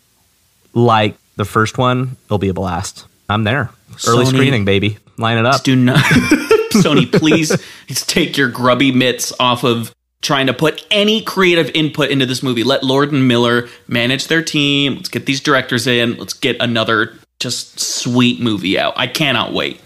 like 0.73 1.15
the 1.35 1.45
first 1.45 1.77
one, 1.77 2.15
it'll 2.25 2.37
be 2.37 2.49
a 2.49 2.53
blast. 2.53 3.05
I'm 3.29 3.43
there. 3.43 3.69
Early 4.07 4.25
Sony- 4.25 4.29
screening, 4.29 4.65
baby. 4.65 4.97
Line 5.17 5.37
it 5.37 5.45
up. 5.45 5.63
Do 5.63 5.75
not, 5.75 5.97
Sony, 6.73 7.11
please 7.11 7.55
take 8.07 8.35
your 8.37 8.49
grubby 8.49 8.91
mitts 8.91 9.31
off 9.39 9.63
of 9.63 9.93
trying 10.23 10.47
to 10.47 10.53
put 10.53 10.83
any 10.89 11.21
creative 11.21 11.69
input 11.75 12.09
into 12.09 12.25
this 12.25 12.41
movie. 12.41 12.63
Let 12.63 12.83
Lord 12.83 13.11
and 13.11 13.27
Miller 13.27 13.67
manage 13.87 14.27
their 14.27 14.41
team. 14.41 14.95
Let's 14.95 15.09
get 15.09 15.27
these 15.27 15.41
directors 15.41 15.85
in. 15.85 16.17
Let's 16.17 16.33
get 16.33 16.57
another 16.59 17.13
just 17.39 17.79
sweet 17.79 18.39
movie 18.41 18.79
out. 18.79 18.93
I 18.95 19.05
cannot 19.05 19.53
wait. 19.53 19.79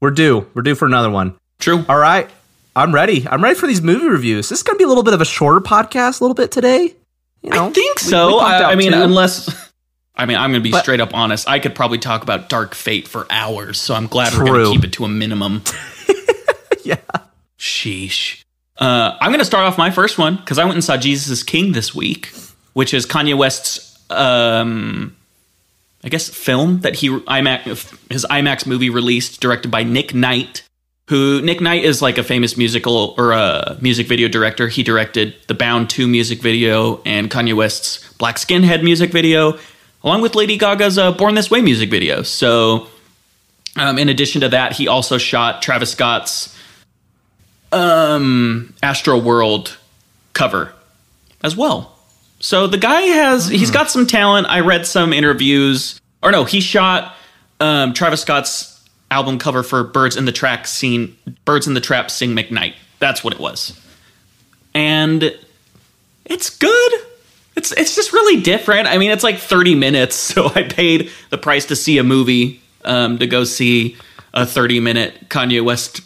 We're 0.00 0.10
due. 0.12 0.46
We're 0.54 0.62
due 0.62 0.74
for 0.74 0.84
another 0.86 1.10
one. 1.10 1.34
True. 1.58 1.84
All 1.88 1.98
right. 1.98 2.30
I'm 2.76 2.94
ready. 2.94 3.26
I'm 3.26 3.42
ready 3.42 3.54
for 3.54 3.66
these 3.66 3.80
movie 3.80 4.06
reviews. 4.06 4.50
This 4.50 4.58
is 4.58 4.62
going 4.62 4.76
to 4.76 4.78
be 4.78 4.84
a 4.84 4.88
little 4.88 5.02
bit 5.02 5.14
of 5.14 5.22
a 5.22 5.24
shorter 5.24 5.60
podcast, 5.60 6.20
a 6.20 6.24
little 6.24 6.34
bit 6.34 6.52
today. 6.52 6.94
You 7.42 7.50
know, 7.50 7.68
I 7.68 7.72
think 7.72 7.98
so. 7.98 8.26
we 8.26 8.32
pumped 8.40 8.64
I, 8.64 8.72
I 8.72 8.74
mean, 8.74 8.92
two. 8.92 9.00
unless. 9.02 9.72
I 10.14 10.26
mean, 10.26 10.36
I'm 10.36 10.50
going 10.50 10.60
to 10.62 10.64
be 10.64 10.70
But- 10.72 10.82
straight 10.82 11.00
up 11.00 11.14
honest. 11.14 11.48
I 11.48 11.58
could 11.58 11.74
probably 11.74 11.98
talk 11.98 12.22
about 12.22 12.48
Dark 12.50 12.74
Fate 12.74 13.08
for 13.08 13.26
hours, 13.30 13.80
so 13.80 13.94
I'm 13.94 14.06
glad 14.06 14.34
we're 14.34 14.44
going 14.44 14.64
to 14.66 14.72
keep 14.72 14.84
it 14.84 14.92
to 14.94 15.04
a 15.04 15.08
minimum. 15.08 15.62
yeah. 16.84 16.96
Sheesh. 17.58 18.44
Uh, 18.78 19.16
I'm 19.20 19.30
going 19.30 19.38
to 19.38 19.44
start 19.44 19.64
off 19.64 19.78
my 19.78 19.90
first 19.90 20.18
one 20.18 20.36
because 20.36 20.58
I 20.58 20.64
went 20.64 20.74
and 20.74 20.84
saw 20.84 20.96
Jesus 20.96 21.28
is 21.28 21.42
King 21.42 21.72
this 21.72 21.94
week, 21.94 22.32
which 22.74 22.92
is 22.92 23.06
Kanye 23.06 23.36
West's, 23.36 23.98
um, 24.10 25.16
I 26.04 26.08
guess, 26.08 26.28
film 26.28 26.80
that 26.80 26.96
he 26.96 27.08
IMAX 27.08 28.10
his 28.10 28.26
IMAX 28.28 28.66
movie 28.66 28.90
released, 28.90 29.40
directed 29.40 29.70
by 29.70 29.82
Nick 29.82 30.14
Knight. 30.14 30.62
Who 31.08 31.40
Nick 31.40 31.60
Knight 31.60 31.84
is 31.84 32.02
like 32.02 32.18
a 32.18 32.24
famous 32.24 32.56
musical 32.56 33.14
or 33.16 33.32
a 33.32 33.78
music 33.80 34.08
video 34.08 34.28
director. 34.28 34.68
He 34.68 34.82
directed 34.82 35.36
the 35.46 35.54
Bound 35.54 35.88
2 35.88 36.08
music 36.08 36.42
video 36.42 37.00
and 37.06 37.30
Kanye 37.30 37.54
West's 37.54 38.12
Black 38.14 38.36
Skinhead 38.36 38.82
music 38.82 39.10
video, 39.10 39.58
along 40.02 40.20
with 40.20 40.34
Lady 40.34 40.58
Gaga's 40.58 40.98
uh, 40.98 41.12
Born 41.12 41.34
This 41.34 41.50
Way 41.50 41.60
music 41.62 41.90
video. 41.90 42.22
So, 42.22 42.88
um, 43.76 43.98
in 43.98 44.08
addition 44.08 44.40
to 44.40 44.48
that, 44.48 44.72
he 44.72 44.88
also 44.88 45.16
shot 45.16 45.62
Travis 45.62 45.92
Scott's 45.92 46.56
um 47.72 48.74
Astro 48.82 49.18
World 49.18 49.76
cover 50.32 50.72
as 51.42 51.56
well. 51.56 51.96
So 52.40 52.66
the 52.66 52.78
guy 52.78 53.00
has 53.02 53.48
he's 53.48 53.70
got 53.70 53.90
some 53.90 54.06
talent. 54.06 54.46
I 54.48 54.60
read 54.60 54.86
some 54.86 55.12
interviews 55.12 56.00
or 56.22 56.30
no, 56.30 56.44
he 56.44 56.60
shot 56.60 57.14
um 57.60 57.94
Travis 57.94 58.22
Scott's 58.22 58.84
album 59.10 59.38
cover 59.38 59.62
for 59.62 59.84
Birds 59.84 60.16
in 60.16 60.24
the 60.24 60.32
Track 60.32 60.66
scene 60.66 61.16
Birds 61.44 61.66
in 61.66 61.74
the 61.74 61.80
Trap 61.80 62.10
Sing 62.10 62.30
McKnight. 62.34 62.74
That's 62.98 63.22
what 63.22 63.32
it 63.32 63.40
was. 63.40 63.78
And 64.74 65.34
it's 66.24 66.50
good. 66.50 66.92
It's 67.56 67.72
it's 67.72 67.94
just 67.96 68.12
really 68.12 68.42
different. 68.42 68.88
I 68.88 68.98
mean, 68.98 69.10
it's 69.10 69.24
like 69.24 69.38
30 69.38 69.74
minutes, 69.74 70.14
so 70.16 70.46
I 70.54 70.62
paid 70.62 71.10
the 71.30 71.38
price 71.38 71.66
to 71.66 71.76
see 71.76 71.98
a 71.98 72.04
movie 72.04 72.60
um 72.84 73.18
to 73.18 73.26
go 73.26 73.44
see 73.44 73.96
a 74.34 74.44
30 74.44 74.80
minute 74.80 75.28
Kanye 75.28 75.64
West 75.64 76.02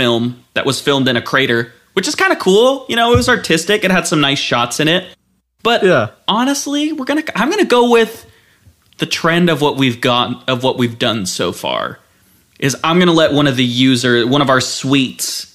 film 0.00 0.42
that 0.54 0.64
was 0.64 0.80
filmed 0.80 1.08
in 1.08 1.16
a 1.16 1.22
crater, 1.22 1.72
which 1.92 2.08
is 2.08 2.14
kind 2.14 2.32
of 2.32 2.38
cool. 2.38 2.86
You 2.88 2.96
know, 2.96 3.12
it 3.12 3.16
was 3.16 3.28
artistic. 3.28 3.84
It 3.84 3.90
had 3.90 4.06
some 4.06 4.20
nice 4.22 4.38
shots 4.38 4.80
in 4.80 4.88
it. 4.88 5.04
But 5.62 5.82
Yeah. 5.84 6.08
honestly, 6.26 6.92
we're 6.92 7.04
gonna 7.04 7.24
I'm 7.36 7.50
gonna 7.50 7.64
go 7.66 7.90
with 7.90 8.24
the 8.98 9.06
trend 9.06 9.50
of 9.50 9.60
what 9.60 9.76
we've 9.76 10.00
got 10.00 10.48
of 10.48 10.62
what 10.62 10.78
we've 10.78 10.98
done 10.98 11.26
so 11.26 11.52
far. 11.52 11.98
Is 12.58 12.76
I'm 12.82 12.98
gonna 12.98 13.12
let 13.12 13.32
one 13.34 13.46
of 13.46 13.56
the 13.56 13.64
user 13.64 14.26
one 14.26 14.40
of 14.42 14.48
our 14.48 14.60
sweets 14.62 15.54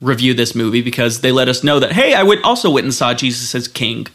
review 0.00 0.32
this 0.34 0.54
movie 0.54 0.80
because 0.82 1.20
they 1.20 1.32
let 1.32 1.48
us 1.48 1.62
know 1.62 1.78
that 1.80 1.92
hey, 1.92 2.14
I 2.14 2.22
would 2.22 2.42
also 2.42 2.70
went 2.70 2.84
and 2.84 2.94
saw 2.94 3.12
Jesus 3.12 3.54
is 3.54 3.68
King. 3.68 4.06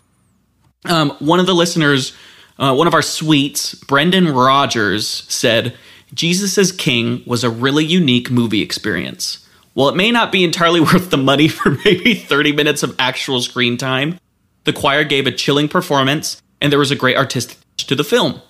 Um, 0.85 1.11
one 1.19 1.39
of 1.39 1.45
the 1.45 1.53
listeners, 1.55 2.13
uh, 2.57 2.73
one 2.73 2.87
of 2.87 2.93
our 2.95 3.01
sweets, 3.03 3.75
Brendan 3.75 4.27
Rogers, 4.33 5.07
said 5.29 5.75
Jesus 6.13 6.57
is 6.57 6.71
King 6.71 7.21
was 7.27 7.43
a 7.43 7.49
really 7.49 7.85
unique 7.85 8.31
movie 8.31 8.61
experience. 8.61 9.45
While 9.77 9.89
it 9.89 9.95
may 9.95 10.09
not 10.09 10.31
be 10.31 10.43
entirely 10.43 10.79
worth 10.81 11.11
the 11.11 11.17
money 11.17 11.47
for 11.47 11.77
maybe 11.85 12.15
30 12.15 12.51
minutes 12.53 12.81
of 12.81 12.95
actual 12.97 13.41
screen 13.41 13.77
time, 13.77 14.19
the 14.63 14.73
choir 14.73 15.03
gave 15.03 15.27
a 15.27 15.31
chilling 15.31 15.67
performance 15.67 16.41
and 16.59 16.71
there 16.71 16.79
was 16.79 16.89
a 16.89 16.95
great 16.95 17.15
artistic 17.15 17.59
touch 17.77 17.85
to 17.85 17.93
the 17.93 18.03
film. 18.03 18.41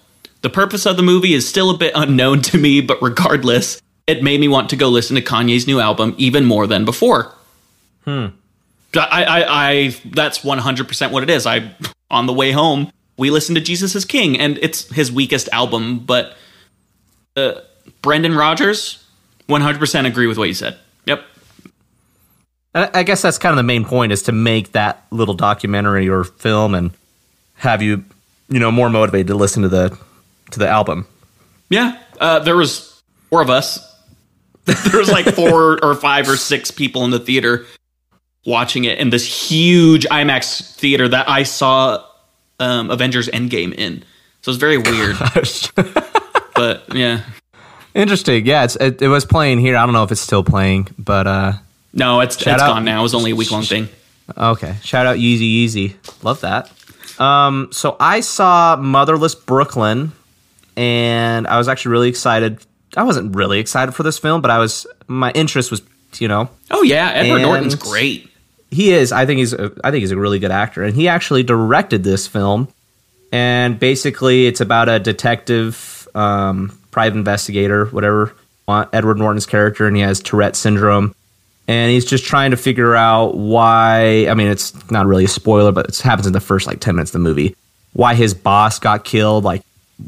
The 0.42 0.50
purpose 0.50 0.86
of 0.86 0.96
the 0.96 1.04
movie 1.04 1.34
is 1.34 1.46
still 1.46 1.70
a 1.70 1.78
bit 1.78 1.92
unknown 1.96 2.44
to 2.44 2.58
me, 2.58 2.80
but 2.80 3.02
regardless, 3.02 3.82
it 4.08 4.24
made 4.24 4.40
me 4.40 4.48
want 4.48 4.70
to 4.70 4.78
go 4.78 4.88
listen 4.88 5.18
to 5.18 5.22
Kanye's 5.22 5.68
new 5.68 5.82
album 5.82 6.16
even 6.18 6.46
more 6.46 6.66
than 6.66 6.86
before. 6.86 7.34
Hmm. 8.06 8.28
I, 8.96 9.26
I, 9.26 9.72
I 9.72 9.96
that's 10.06 10.40
100% 10.40 11.12
what 11.12 11.24
it 11.24 11.30
is. 11.30 11.46
I, 11.46 11.76
on 12.10 12.28
the 12.28 12.34
way 12.34 12.54
home, 12.54 12.90
we 13.18 13.32
listened 13.32 13.58
to 13.58 13.62
Jesus 13.62 13.96
is 13.96 14.06
King, 14.06 14.40
and 14.40 14.58
it's 14.60 14.88
his 14.94 15.12
weakest 15.12 15.50
album, 15.52 16.00
but 16.00 16.38
uh, 17.36 17.56
Brendan 18.02 18.34
Rogers, 18.34 19.06
100% 19.50 20.06
agree 20.06 20.28
with 20.28 20.38
what 20.38 20.48
you 20.48 20.54
said. 20.54 20.78
Yep. 21.08 21.24
I 22.76 23.02
guess 23.04 23.24
that's 23.24 23.40
kind 23.40 23.52
of 23.54 23.58
the 23.58 23.64
main 23.64 23.86
point 23.86 24.12
is 24.12 24.24
to 24.24 24.32
make 24.32 24.74
that 24.74 25.04
little 25.10 25.34
documentary 25.34 26.08
or 26.08 26.24
film 26.24 26.76
and 26.76 26.92
have 27.56 27.82
you, 27.82 28.04
you 28.50 28.60
know, 28.60 28.72
more 28.72 28.90
motivated 28.90 29.28
to 29.28 29.36
listen 29.36 29.64
to 29.64 29.70
the 29.70 29.98
to 30.52 30.60
the 30.60 30.68
album. 30.68 31.08
Yeah, 31.70 31.98
uh, 32.20 32.40
there 32.40 32.56
was 32.56 33.02
four 33.30 33.42
of 33.42 33.50
us. 33.50 33.80
there 34.66 35.00
was 35.00 35.10
like 35.10 35.26
four 35.34 35.84
or 35.84 35.96
five 35.96 36.30
or 36.30 36.38
six 36.38 36.70
people 36.70 37.04
in 37.04 37.10
the 37.10 37.20
theater 37.20 37.66
watching 38.46 38.86
it 38.86 39.00
in 39.00 39.10
this 39.10 39.50
huge 39.50 40.06
IMAX 40.06 40.76
theater 40.76 41.08
that 41.08 41.28
I 41.30 41.44
saw 41.44 42.04
um, 42.60 42.92
Avengers 42.92 43.28
Endgame 43.30 43.74
in. 43.74 44.04
So 44.42 44.52
it's 44.52 44.60
very 44.60 44.78
weird. 44.78 45.18
but 46.56 46.84
yeah, 46.94 47.24
interesting. 47.94 48.46
Yeah, 48.46 48.64
it's 48.64 48.76
it, 48.76 49.02
it, 49.02 49.08
was 49.08 49.26
playing 49.26 49.60
here. 49.60 49.78
I 49.78 49.86
don't 49.86 49.94
know 49.94 50.04
if 50.04 50.12
it's 50.12 50.22
still 50.22 50.44
playing, 50.44 50.88
but 50.98 51.28
uh, 51.28 51.54
no, 51.94 52.22
it's 52.22 52.36
it's 52.38 52.48
out, 52.48 52.60
gone 52.60 52.86
now. 52.86 53.00
It 53.00 53.04
was 53.04 53.14
only 53.14 53.32
a 53.32 53.36
week 53.36 53.52
long 53.52 53.64
thing. 53.64 53.90
Okay, 54.38 54.76
shout 54.84 55.06
out 55.06 55.18
Yeezy 55.18 55.66
Yeezy. 55.66 56.24
Love 56.24 56.42
that. 56.42 56.72
Um, 57.20 57.70
so 57.72 57.96
I 58.00 58.20
saw 58.20 58.76
Motherless 58.76 59.36
Brooklyn, 59.36 60.12
and 60.76 61.48
I 61.48 61.58
was 61.58 61.68
actually 61.68 61.92
really 61.92 62.10
excited. 62.10 62.60
I 62.96 63.04
wasn't 63.04 63.36
really 63.36 63.60
excited 63.60 63.94
for 63.94 64.04
this 64.04 64.20
film, 64.20 64.42
but 64.42 64.52
I 64.52 64.60
was. 64.60 64.88
My 65.08 65.32
interest 65.32 65.72
was, 65.72 65.82
you 66.18 66.28
know. 66.28 66.50
Oh 66.72 66.84
yeah, 66.84 67.12
Edward 67.12 67.42
Norton's 67.42 67.76
great 67.76 68.32
he 68.70 68.92
is. 68.92 69.12
I 69.12 69.26
think 69.26 69.40
he's. 69.40 69.54
A, 69.54 69.72
I 69.84 69.92
think 69.92 70.02
he's 70.02 70.12
a 70.12 70.18
really 70.18 70.40
good 70.40 70.52
actor, 70.52 70.84
and 70.84 70.96
he 70.96 71.08
actually 71.08 71.44
directed 71.44 72.04
this 72.04 72.28
film. 72.28 72.68
And 73.32 73.80
basically, 73.80 74.48
it's 74.48 74.62
about 74.62 74.88
a 74.90 75.00
detective, 75.00 76.08
um, 76.16 76.77
private 76.98 77.16
investigator, 77.16 77.86
whatever. 77.86 78.34
Uh, 78.68 78.86
Edward 78.92 79.20
Norton's 79.20 79.46
character, 79.46 79.86
and 79.86 79.96
he 79.96 80.02
has 80.02 80.20
Tourette 80.20 80.56
syndrome, 80.56 81.14
and 81.68 81.92
he's 81.92 82.06
just 82.06 82.26
trying 82.26 82.50
to 82.50 82.58
figure 82.58 82.96
out 82.96 83.36
why. 83.38 84.26
I 84.28 84.34
mean, 84.34 84.48
it's 84.48 84.74
not 84.90 85.06
really 85.06 85.26
a 85.26 85.28
spoiler, 85.28 85.72
but 85.72 85.90
it 85.90 85.98
happens 86.00 86.26
in 86.26 86.34
the 86.34 86.40
first 86.40 86.66
like 86.66 86.80
ten 86.80 86.96
minutes 86.96 87.12
of 87.12 87.22
the 87.22 87.30
movie. 87.30 87.56
Why 87.94 88.16
his 88.16 88.34
boss 88.34 88.80
got 88.80 89.06
killed, 89.06 89.44
like 89.44 89.62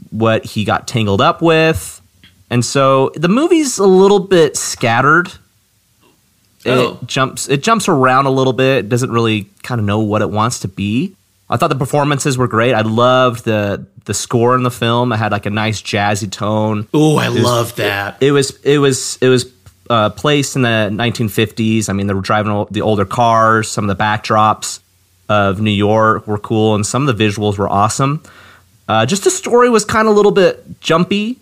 what 0.10 0.43
he 0.43 0.65
got 0.65 0.88
tangled 0.88 1.22
up 1.22 1.43
with, 1.43 2.01
and 2.50 2.65
so 2.65 3.12
the 3.13 3.29
movie's 3.29 3.77
a 3.77 3.86
little 3.86 4.19
bit 4.19 4.58
scattered 4.58 5.31
Oh. 6.65 6.98
It 7.01 7.08
jumps 7.08 7.48
it 7.48 7.63
jumps 7.63 7.88
around 7.88 8.25
a 8.25 8.31
little 8.31 8.51
bit. 8.51 8.80
It 8.86 8.89
doesn't 8.89 9.12
really 9.12 9.47
kind 9.63 9.80
of 9.80 9.86
know 9.86 9.99
what 9.99 10.21
it 10.21 10.30
wants 10.30 10.60
to 10.62 10.67
be. 10.67 11.15
I 11.50 11.58
thought 11.58 11.70
the 11.70 11.76
performances 11.76 12.38
were 12.38 12.48
great. 12.48 12.74
I 12.74 12.82
loved 12.82 13.46
the 13.46 13.86
the 14.06 14.14
score 14.14 14.56
in 14.56 14.64
the 14.64 14.72
film. 14.72 15.12
It 15.12 15.18
had 15.18 15.32
like 15.32 15.46
a 15.46 15.50
nice 15.50 15.82
jazzy 15.82 16.32
tone. 16.32 16.88
Oh, 16.94 17.18
I 17.18 17.28
love 17.28 17.76
that. 17.76 18.22
It 18.22 18.32
was 18.32 18.58
it 18.64 18.78
was 18.78 19.18
it 19.22 19.30
was 19.30 19.52
uh, 19.90 20.10
placed 20.12 20.56
in 20.56 20.62
the 20.62 20.90
1950s. 20.92 21.90
I 21.90 21.94
mean, 21.94 22.08
they 22.08 22.14
were 22.14 22.22
driving 22.22 22.66
the 22.70 22.82
older 22.82 23.06
cars. 23.06 23.70
Some 23.70 23.90
of 23.90 23.98
the 23.98 24.02
backdrops 24.02 24.82
of 25.28 25.60
New 25.60 25.72
York 25.72 26.28
were 26.28 26.38
cool, 26.38 26.76
and 26.76 26.86
some 26.86 27.08
of 27.08 27.18
the 27.18 27.24
visuals 27.24 27.58
were 27.58 27.70
awesome. 27.70 28.22
Uh, 28.88 29.06
just 29.06 29.24
the 29.24 29.32
story 29.32 29.70
was 29.70 29.86
kind 29.86 30.08
of 30.08 30.14
a 30.14 30.16
little 30.16 30.32
bit 30.32 30.82
jumpy, 30.82 31.38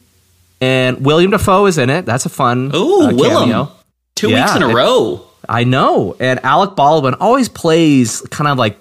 and 0.59 1.05
William 1.05 1.31
Dafoe 1.31 1.65
is 1.65 1.77
in 1.77 1.89
it. 1.89 2.05
That's 2.05 2.25
a 2.25 2.29
fun 2.29 2.71
oh 2.73 3.07
uh, 3.07 3.13
Willem. 3.13 3.69
Two 4.15 4.29
yeah, 4.29 4.45
weeks 4.45 4.55
in 4.55 4.63
a 4.63 4.69
it, 4.69 4.73
row. 4.73 5.23
I 5.47 5.63
know. 5.63 6.15
And 6.19 6.43
Alec 6.43 6.75
Baldwin 6.75 7.13
always 7.15 7.47
plays 7.49 8.21
kind 8.21 8.47
of 8.47 8.57
like 8.57 8.77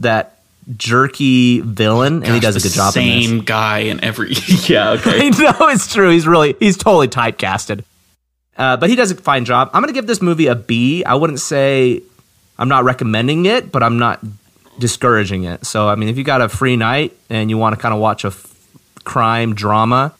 that 0.00 0.33
jerky 0.76 1.60
villain, 1.60 2.20
Gosh, 2.20 2.28
and 2.28 2.34
he 2.34 2.40
does 2.40 2.56
a 2.56 2.60
good 2.60 2.72
job. 2.72 2.92
Same 2.92 3.40
guy 3.40 3.80
in 3.80 4.02
every. 4.02 4.32
yeah, 4.66 4.90
okay. 4.92 5.26
I 5.26 5.30
know 5.30 5.68
it's 5.68 5.92
true. 5.92 6.10
He's 6.10 6.26
really 6.26 6.56
he's 6.58 6.76
totally 6.76 7.08
typecasted. 7.08 7.84
Uh, 8.56 8.76
but 8.76 8.88
he 8.88 8.96
does 8.96 9.10
a 9.10 9.16
fine 9.16 9.44
job. 9.44 9.70
I'm 9.72 9.82
going 9.82 9.92
to 9.92 9.98
give 9.98 10.06
this 10.06 10.22
movie 10.22 10.46
a 10.46 10.54
B. 10.54 11.02
I 11.04 11.14
wouldn't 11.14 11.40
say 11.40 12.02
I'm 12.58 12.68
not 12.68 12.84
recommending 12.84 13.46
it, 13.46 13.72
but 13.72 13.82
I'm 13.82 13.98
not 13.98 14.24
discouraging 14.78 15.44
it. 15.44 15.66
So 15.66 15.88
I 15.88 15.96
mean, 15.96 16.08
if 16.08 16.16
you 16.16 16.24
got 16.24 16.40
a 16.40 16.48
free 16.48 16.76
night 16.76 17.16
and 17.30 17.50
you 17.50 17.58
want 17.58 17.74
to 17.74 17.80
kind 17.80 17.94
of 17.94 18.00
watch 18.00 18.24
a 18.24 18.28
f- 18.28 18.54
crime 19.04 19.54
drama, 19.54 20.14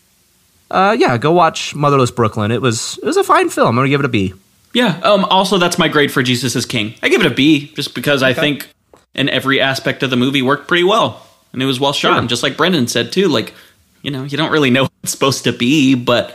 uh, 0.71 0.97
yeah, 0.99 1.17
go 1.19 1.33
watch 1.33 1.75
Motherless 1.75 2.11
Brooklyn. 2.11 2.51
It 2.51 2.61
was 2.61 2.99
it 2.99 3.05
was 3.05 3.17
a 3.17 3.25
fine 3.25 3.51
film. 3.51 3.69
I'm 3.69 3.75
going 3.77 3.87
to 3.87 3.91
give 3.91 4.01
it 4.01 4.07
a 4.07 4.11
B. 4.11 4.35
Yeah. 4.73 4.99
Um, 5.05 5.25
also, 5.27 5.57
that's 5.57 5.79
my 5.79 5.87
grade 5.87 6.13
for 6.13 6.23
Jesus 6.23 6.57
is 6.57 6.67
King. 6.67 6.95
I 7.01 7.09
give 7.09 7.21
it 7.21 7.31
a 7.31 7.35
B 7.35 7.73
just 7.75 7.95
because 7.95 8.23
okay. 8.23 8.31
I 8.31 8.35
think 8.35 8.74
in 9.15 9.29
every 9.29 9.61
aspect 9.61 10.03
of 10.03 10.11
the 10.11 10.17
movie 10.17 10.43
worked 10.43 10.69
pretty 10.69 10.85
well 10.85 11.27
and 11.53 11.63
it 11.63 11.67
was 11.67 11.81
well 11.81 11.93
shot. 11.93 12.11
Sure. 12.11 12.19
And 12.19 12.29
just 12.29 12.43
like 12.43 12.57
Brendan 12.57 12.89
said 12.89 13.13
too, 13.13 13.29
like 13.29 13.55
you 14.03 14.11
know, 14.11 14.25
you 14.25 14.37
don't 14.37 14.53
really 14.53 14.71
know 14.71 14.83
what 14.85 14.93
it's 15.03 15.13
supposed 15.13 15.45
to 15.45 15.53
be, 15.53 15.95
but 15.95 16.35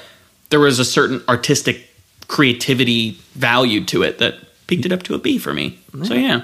there 0.49 0.59
was 0.59 0.79
a 0.79 0.85
certain 0.85 1.21
artistic 1.29 1.89
creativity 2.27 3.11
value 3.33 3.83
to 3.85 4.03
it 4.03 4.19
that 4.19 4.35
picked 4.67 4.85
it 4.85 4.91
up 4.91 5.03
to 5.03 5.15
a 5.15 5.19
B 5.19 5.37
for 5.37 5.53
me. 5.53 5.79
So 6.03 6.13
yeah. 6.13 6.43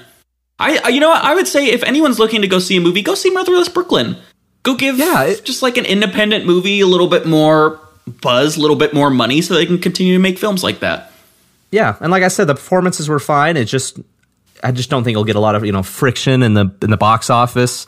I, 0.58 0.88
you 0.88 1.02
know 1.02 1.10
what 1.10 1.24
I 1.24 1.36
would 1.36 1.48
say 1.48 1.68
if 1.68 1.84
anyone's 1.84 2.18
looking 2.18 2.42
to 2.42 2.48
go 2.48 2.60
see 2.60 2.78
a 2.78 2.82
movie, 2.82 3.02
go 3.02 3.14
see 3.14 3.30
Motherless 3.30 3.68
Brooklyn. 3.68 4.16
Go 4.64 4.76
give 4.76 4.98
yeah, 4.98 5.24
it, 5.26 5.44
just 5.44 5.62
like 5.62 5.78
an 5.78 5.86
independent 5.86 6.46
movie 6.46 6.80
a 6.80 6.88
little 6.88 7.08
bit 7.08 7.28
more 7.28 7.80
buzz, 8.22 8.58
a 8.58 8.62
little 8.62 8.78
bit 8.78 8.94
more 8.94 9.10
money 9.10 9.42
so 9.42 9.54
they 9.54 9.66
can 9.66 9.78
continue 9.78 10.14
to 10.14 10.20
make 10.20 10.40
films 10.40 10.64
like 10.64 10.80
that 10.80 11.12
yeah, 11.76 11.98
and 12.00 12.10
like 12.10 12.24
I 12.24 12.30
said, 12.30 12.46
the 12.46 12.56
performances 12.56 13.10
were 13.10 13.20
fine. 13.20 13.58
It 13.58 13.66
just 13.66 14.00
I 14.66 14.72
just 14.72 14.90
don't 14.90 15.04
think 15.04 15.14
it'll 15.14 15.26
get 15.26 15.36
a 15.36 15.40
lot 15.40 15.54
of 15.54 15.64
you 15.64 15.72
know 15.72 15.84
friction 15.84 16.42
in 16.42 16.56
the 16.56 16.74
in 16.82 16.90
the 16.90 16.98
box 16.98 17.30
office, 17.30 17.86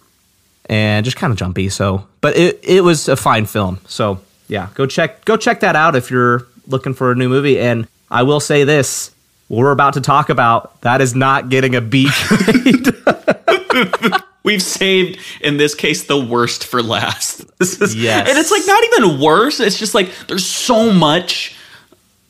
and 0.70 1.04
just 1.04 1.18
kind 1.18 1.32
of 1.32 1.38
jumpy. 1.38 1.70
So, 1.70 2.08
but 2.22 2.38
it 2.38 2.60
it 2.62 2.84
was 2.84 3.08
a 3.08 3.16
fine 3.16 3.48
film. 3.48 3.80
So 3.88 4.20
yeah, 4.48 4.70
go 4.76 4.86
check 4.86 5.26
go 5.26 5.38
check 5.38 5.62
that 5.62 5.76
out 5.76 5.96
if 5.96 6.12
you're 6.12 6.46
looking 6.68 6.94
for 6.94 7.12
a 7.12 7.16
new 7.16 7.30
movie. 7.30 7.60
And 7.60 7.88
I 8.12 8.22
will 8.24 8.40
say 8.40 8.64
this: 8.64 9.10
what 9.48 9.58
we're 9.60 9.72
about 9.72 9.96
to 9.96 10.02
talk 10.02 10.30
about 10.30 10.80
that 10.82 11.02
is 11.02 11.16
not 11.16 11.50
getting 11.50 11.76
a 11.76 11.82
B 11.82 12.10
grade. 12.28 12.94
We've 14.44 14.64
saved, 14.64 15.20
in 15.42 15.58
this 15.58 15.76
case, 15.76 16.06
the 16.06 16.18
worst 16.18 16.66
for 16.66 16.82
last. 16.82 17.46
This 17.58 17.82
is, 17.82 17.96
yes. 17.96 18.30
And 18.30 18.38
it's 18.38 18.52
like 18.52 18.62
not 18.68 18.84
even 18.84 19.20
worse. 19.20 19.60
It's 19.60 19.80
just 19.80 19.96
like 19.96 20.12
there's 20.28 20.46
so 20.46 20.94
much 20.94 21.57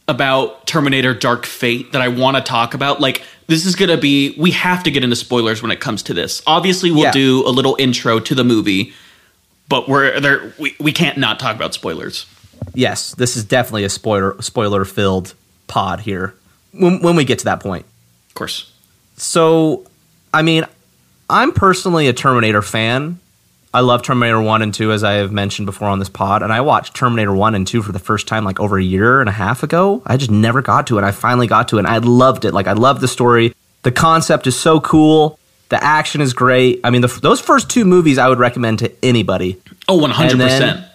about 0.07 0.65
Terminator 0.65 1.13
Dark 1.13 1.45
Fate 1.45 1.91
that 1.91 2.01
I 2.01 2.07
want 2.07 2.37
to 2.37 2.43
talk 2.43 2.73
about. 2.73 3.01
Like, 3.01 3.23
this 3.47 3.65
is 3.65 3.75
going 3.75 3.89
to 3.89 3.97
be, 3.97 4.35
we 4.37 4.51
have 4.51 4.83
to 4.83 4.91
get 4.91 5.03
into 5.03 5.15
spoilers 5.15 5.61
when 5.61 5.71
it 5.71 5.79
comes 5.79 6.03
to 6.03 6.13
this. 6.13 6.41
Obviously, 6.47 6.91
we'll 6.91 7.03
yeah. 7.03 7.11
do 7.11 7.43
a 7.45 7.49
little 7.49 7.75
intro 7.79 8.19
to 8.19 8.35
the 8.35 8.43
movie, 8.43 8.93
but 9.67 9.89
we're 9.89 10.19
there, 10.19 10.53
we, 10.57 10.75
we 10.79 10.91
can't 10.91 11.17
not 11.17 11.39
talk 11.39 11.55
about 11.55 11.73
spoilers. 11.73 12.25
Yes, 12.73 13.13
this 13.15 13.35
is 13.35 13.43
definitely 13.43 13.83
a 13.83 13.89
spoiler 13.89 14.41
spoiler 14.41 14.83
filled 14.85 15.33
pod 15.67 15.99
here 16.01 16.33
when, 16.71 17.01
when 17.01 17.15
we 17.15 17.23
get 17.23 17.39
to 17.39 17.45
that 17.45 17.59
point. 17.59 17.85
Of 18.29 18.33
course. 18.33 18.71
So, 19.17 19.85
I 20.33 20.41
mean, 20.41 20.65
I'm 21.29 21.51
personally 21.51 22.07
a 22.07 22.13
Terminator 22.13 22.61
fan. 22.61 23.19
I 23.73 23.81
love 23.81 24.01
Terminator 24.01 24.41
1 24.41 24.61
and 24.61 24.73
2, 24.73 24.91
as 24.91 25.03
I 25.03 25.13
have 25.13 25.31
mentioned 25.31 25.65
before 25.65 25.89
on 25.89 25.99
this 25.99 26.09
pod. 26.09 26.41
And 26.41 26.53
I 26.53 26.61
watched 26.61 26.95
Terminator 26.95 27.33
1 27.33 27.53
and 27.53 27.67
2 27.67 27.81
for 27.81 27.91
the 27.91 27.99
first 27.99 28.27
time 28.27 28.43
like 28.43 28.59
over 28.59 28.77
a 28.77 28.83
year 28.83 29.19
and 29.19 29.29
a 29.29 29.33
half 29.33 29.61
ago. 29.61 30.01
I 30.05 30.17
just 30.17 30.31
never 30.31 30.61
got 30.61 30.87
to 30.87 30.97
it. 30.97 31.03
I 31.03 31.11
finally 31.11 31.47
got 31.47 31.67
to 31.69 31.77
it. 31.77 31.79
And 31.79 31.87
I 31.87 31.97
loved 31.97 32.45
it. 32.45 32.53
Like, 32.53 32.67
I 32.67 32.73
love 32.73 33.01
the 33.01 33.07
story. 33.07 33.53
The 33.83 33.91
concept 33.91 34.47
is 34.47 34.59
so 34.59 34.79
cool. 34.79 35.37
The 35.69 35.83
action 35.83 36.21
is 36.21 36.33
great. 36.33 36.79
I 36.83 36.89
mean, 36.89 37.01
the, 37.01 37.07
those 37.21 37.41
first 37.41 37.69
two 37.69 37.83
movies 37.83 38.17
I 38.17 38.29
would 38.29 38.39
recommend 38.39 38.79
to 38.79 38.91
anybody. 39.03 39.61
Oh, 39.87 39.99
100%. 39.99 40.31
And 40.31 40.41
then, 40.41 40.85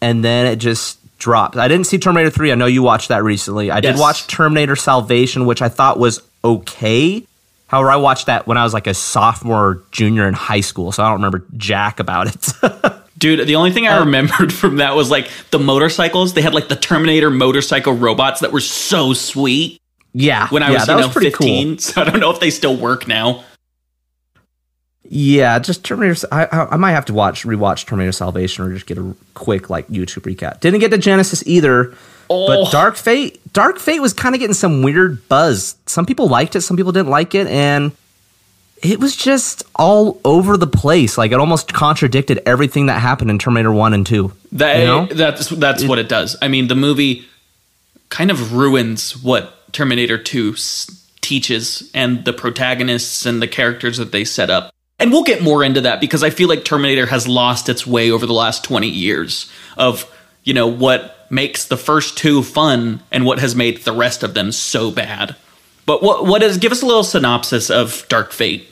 and 0.00 0.24
then 0.24 0.46
it 0.46 0.56
just 0.56 0.98
dropped. 1.18 1.56
I 1.56 1.68
didn't 1.68 1.86
see 1.86 1.98
Terminator 1.98 2.30
3. 2.30 2.52
I 2.52 2.54
know 2.54 2.66
you 2.66 2.82
watched 2.82 3.08
that 3.08 3.22
recently. 3.22 3.70
I 3.70 3.76
yes. 3.76 3.94
did 3.94 4.00
watch 4.00 4.26
Terminator 4.26 4.74
Salvation, 4.74 5.46
which 5.46 5.62
I 5.62 5.68
thought 5.68 5.98
was 5.98 6.22
okay. 6.42 7.24
However, 7.70 7.92
I 7.92 7.96
watched 7.96 8.26
that 8.26 8.48
when 8.48 8.58
I 8.58 8.64
was 8.64 8.74
like 8.74 8.88
a 8.88 8.94
sophomore, 8.94 9.80
junior 9.92 10.26
in 10.26 10.34
high 10.34 10.60
school, 10.60 10.90
so 10.90 11.04
I 11.04 11.06
don't 11.06 11.22
remember 11.22 11.46
jack 11.56 12.00
about 12.00 12.26
it. 12.26 13.00
Dude, 13.16 13.46
the 13.46 13.54
only 13.54 13.70
thing 13.70 13.86
I 13.86 13.98
uh, 13.98 14.04
remembered 14.04 14.52
from 14.60 14.78
that 14.78 14.96
was 14.96 15.08
like 15.08 15.30
the 15.52 15.60
motorcycles. 15.60 16.34
They 16.34 16.42
had 16.42 16.52
like 16.52 16.66
the 16.66 16.74
Terminator 16.74 17.30
motorcycle 17.30 17.92
robots 17.92 18.40
that 18.40 18.50
were 18.50 18.58
so 18.58 19.12
sweet. 19.12 19.80
Yeah, 20.12 20.48
when 20.48 20.64
I 20.64 20.72
yeah, 20.72 20.78
was 20.80 20.88
you 20.88 20.96
know 20.96 21.08
fifteen, 21.10 21.76
cool. 21.76 21.78
so 21.78 22.00
I 22.00 22.04
don't 22.06 22.18
know 22.18 22.32
if 22.32 22.40
they 22.40 22.50
still 22.50 22.76
work 22.76 23.06
now. 23.06 23.44
Yeah, 25.04 25.60
just 25.60 25.84
Terminator. 25.84 26.26
I, 26.32 26.46
I, 26.72 26.76
might 26.76 26.92
have 26.92 27.04
to 27.04 27.14
watch 27.14 27.44
rewatch 27.44 27.86
Terminator 27.86 28.10
Salvation 28.10 28.64
or 28.64 28.72
just 28.72 28.86
get 28.86 28.98
a 28.98 29.14
quick 29.34 29.70
like 29.70 29.86
YouTube 29.86 30.22
recap. 30.22 30.58
Didn't 30.58 30.80
get 30.80 30.90
to 30.90 30.98
Genesis 30.98 31.44
either, 31.46 31.94
Oh. 32.30 32.46
But 32.46 32.70
Dark 32.70 32.96
Fate, 32.96 33.40
Dark 33.52 33.78
Fate 33.80 34.00
was 34.00 34.14
kind 34.14 34.34
of 34.34 34.40
getting 34.40 34.54
some 34.54 34.82
weird 34.82 35.28
buzz. 35.28 35.74
Some 35.86 36.06
people 36.06 36.28
liked 36.28 36.54
it, 36.54 36.60
some 36.60 36.76
people 36.76 36.92
didn't 36.92 37.10
like 37.10 37.34
it, 37.34 37.48
and 37.48 37.90
it 38.82 39.00
was 39.00 39.16
just 39.16 39.64
all 39.74 40.20
over 40.24 40.56
the 40.56 40.68
place. 40.68 41.18
Like 41.18 41.32
it 41.32 41.40
almost 41.40 41.74
contradicted 41.74 42.40
everything 42.46 42.86
that 42.86 43.00
happened 43.00 43.30
in 43.30 43.38
Terminator 43.38 43.72
One 43.72 43.92
and 43.92 44.06
Two. 44.06 44.32
That 44.52 44.78
you 44.78 44.84
know? 44.84 45.06
that's 45.06 45.48
that's 45.48 45.84
what 45.84 45.98
it 45.98 46.08
does. 46.08 46.36
I 46.40 46.46
mean, 46.46 46.68
the 46.68 46.76
movie 46.76 47.26
kind 48.08 48.30
of 48.30 48.54
ruins 48.54 49.16
what 49.22 49.72
Terminator 49.72 50.18
2 50.18 50.52
s- 50.52 51.08
teaches 51.20 51.90
and 51.94 52.24
the 52.24 52.32
protagonists 52.32 53.26
and 53.26 53.40
the 53.40 53.48
characters 53.48 53.98
that 53.98 54.12
they 54.12 54.24
set 54.24 54.50
up. 54.50 54.72
And 54.98 55.10
we'll 55.12 55.22
get 55.22 55.42
more 55.42 55.64
into 55.64 55.80
that 55.82 56.00
because 56.00 56.22
I 56.22 56.30
feel 56.30 56.48
like 56.48 56.64
Terminator 56.64 57.06
has 57.06 57.26
lost 57.26 57.68
its 57.68 57.86
way 57.86 58.10
over 58.10 58.26
the 58.26 58.34
last 58.34 58.64
20 58.64 58.88
years 58.88 59.50
of, 59.76 60.10
you 60.44 60.52
know, 60.52 60.66
what 60.66 61.19
makes 61.30 61.64
the 61.64 61.76
first 61.76 62.18
two 62.18 62.42
fun 62.42 63.00
and 63.10 63.24
what 63.24 63.38
has 63.38 63.54
made 63.54 63.78
the 63.78 63.92
rest 63.92 64.22
of 64.22 64.34
them 64.34 64.52
so 64.52 64.90
bad. 64.90 65.36
But 65.86 66.02
what 66.02 66.26
what 66.26 66.42
is 66.42 66.58
give 66.58 66.72
us 66.72 66.82
a 66.82 66.86
little 66.86 67.04
synopsis 67.04 67.70
of 67.70 68.04
Dark 68.08 68.32
Fate. 68.32 68.68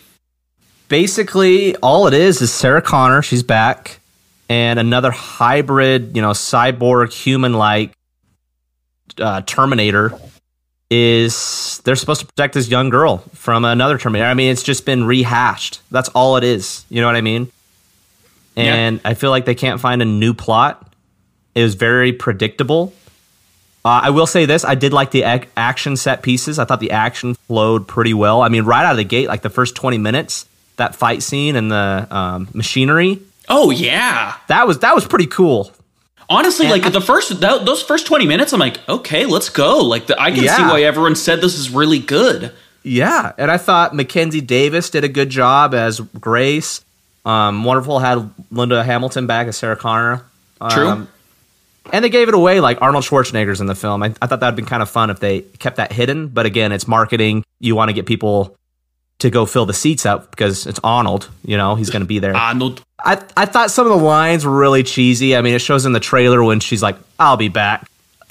basically 0.88 1.76
all 1.76 2.06
it 2.06 2.14
is 2.14 2.40
is 2.42 2.52
Sarah 2.52 2.82
Connor, 2.82 3.22
she's 3.22 3.42
back, 3.42 4.00
and 4.48 4.78
another 4.78 5.10
hybrid, 5.10 6.16
you 6.16 6.22
know, 6.22 6.30
cyborg 6.30 7.12
human 7.12 7.52
like 7.52 7.92
uh, 9.18 9.42
Terminator 9.42 10.18
is 10.90 11.80
they're 11.84 11.96
supposed 11.96 12.20
to 12.20 12.26
protect 12.26 12.54
this 12.54 12.68
young 12.68 12.88
girl 12.88 13.18
from 13.34 13.64
another 13.64 13.98
Terminator. 13.98 14.28
I 14.28 14.34
mean, 14.34 14.50
it's 14.50 14.62
just 14.62 14.86
been 14.86 15.04
rehashed. 15.04 15.80
That's 15.90 16.08
all 16.10 16.36
it 16.36 16.44
is. 16.44 16.86
You 16.88 17.00
know 17.02 17.06
what 17.06 17.16
I 17.16 17.20
mean? 17.20 17.52
And 18.56 19.00
I 19.04 19.14
feel 19.14 19.30
like 19.30 19.44
they 19.44 19.54
can't 19.54 19.80
find 19.80 20.02
a 20.02 20.04
new 20.04 20.34
plot. 20.34 20.87
It 21.58 21.62
was 21.64 21.74
very 21.74 22.12
predictable. 22.12 22.92
Uh, 23.84 24.00
I 24.04 24.10
will 24.10 24.26
say 24.26 24.44
this: 24.46 24.64
I 24.64 24.74
did 24.74 24.92
like 24.92 25.10
the 25.10 25.22
ac- 25.22 25.48
action 25.56 25.96
set 25.96 26.22
pieces. 26.22 26.58
I 26.58 26.64
thought 26.64 26.80
the 26.80 26.90
action 26.92 27.34
flowed 27.34 27.88
pretty 27.88 28.14
well. 28.14 28.42
I 28.42 28.48
mean, 28.48 28.64
right 28.64 28.84
out 28.84 28.92
of 28.92 28.96
the 28.96 29.04
gate, 29.04 29.28
like 29.28 29.42
the 29.42 29.50
first 29.50 29.74
twenty 29.74 29.98
minutes, 29.98 30.46
that 30.76 30.94
fight 30.94 31.22
scene 31.22 31.56
and 31.56 31.70
the 31.70 32.06
um, 32.10 32.48
machinery 32.54 33.20
Oh 33.48 33.70
yeah. 33.70 34.34
that 34.48 34.66
was 34.66 34.78
that 34.80 34.94
was 34.94 35.06
pretty 35.06 35.26
cool. 35.26 35.72
Honestly, 36.30 36.66
And 36.66 36.72
like 36.72 36.84
I- 36.84 36.90
the 36.90 37.00
first 37.00 37.40
that, 37.40 37.64
those 37.64 37.82
first 37.82 38.06
twenty 38.06 38.26
minutes, 38.26 38.52
I'm 38.52 38.60
like, 38.60 38.78
okay, 38.88 39.24
let's 39.26 39.48
go. 39.48 39.78
Like 39.78 40.06
the, 40.06 40.20
I 40.20 40.30
can 40.30 40.40
see 40.46 40.62
why 40.62 40.82
everyone 40.82 41.16
said 41.16 41.40
this 41.40 41.56
is 41.58 41.70
really 41.70 41.98
good. 41.98 42.52
Yeah, 42.84 43.32
and 43.38 43.50
I 43.50 43.56
thought 43.56 43.94
Mackenzie 43.94 44.40
Davis 44.42 44.90
did 44.90 45.02
a 45.04 45.08
good 45.08 45.30
job 45.30 45.74
as 45.74 45.98
Grace. 46.20 46.84
Um, 47.24 47.64
Wonderful 47.64 47.98
had 47.98 48.30
Linda 48.50 48.84
Hamilton 48.84 49.26
back 49.26 49.46
as 49.48 49.56
Sarah 49.56 49.76
Connor. 49.76 50.22
Um, 50.60 50.70
True. 50.70 51.08
And 51.92 52.04
they 52.04 52.10
gave 52.10 52.28
it 52.28 52.34
away 52.34 52.60
like 52.60 52.80
Arnold 52.80 53.04
Schwarzenegger's 53.04 53.60
in 53.60 53.66
the 53.66 53.74
film. 53.74 54.02
I, 54.02 54.14
I 54.20 54.26
thought 54.26 54.40
that'd 54.40 54.56
been 54.56 54.66
kind 54.66 54.82
of 54.82 54.90
fun 54.90 55.10
if 55.10 55.20
they 55.20 55.40
kept 55.40 55.76
that 55.76 55.92
hidden. 55.92 56.28
But 56.28 56.46
again, 56.46 56.72
it's 56.72 56.86
marketing. 56.86 57.44
You 57.60 57.74
want 57.74 57.88
to 57.88 57.92
get 57.92 58.06
people 58.06 58.56
to 59.18 59.30
go 59.30 59.46
fill 59.46 59.66
the 59.66 59.74
seats 59.74 60.06
up 60.06 60.30
because 60.30 60.66
it's 60.66 60.80
Arnold. 60.84 61.28
You 61.44 61.56
know, 61.56 61.74
he's 61.74 61.90
going 61.90 62.02
to 62.02 62.06
be 62.06 62.18
there. 62.18 62.36
Arnold. 62.36 62.82
I 63.00 63.22
I 63.36 63.46
thought 63.46 63.70
some 63.70 63.86
of 63.86 63.96
the 63.96 64.04
lines 64.04 64.44
were 64.44 64.56
really 64.56 64.82
cheesy. 64.82 65.36
I 65.36 65.42
mean, 65.42 65.54
it 65.54 65.60
shows 65.60 65.86
in 65.86 65.92
the 65.92 66.00
trailer 66.00 66.42
when 66.42 66.60
she's 66.60 66.82
like, 66.82 66.96
"I'll 67.18 67.36
be 67.36 67.48
back." 67.48 67.88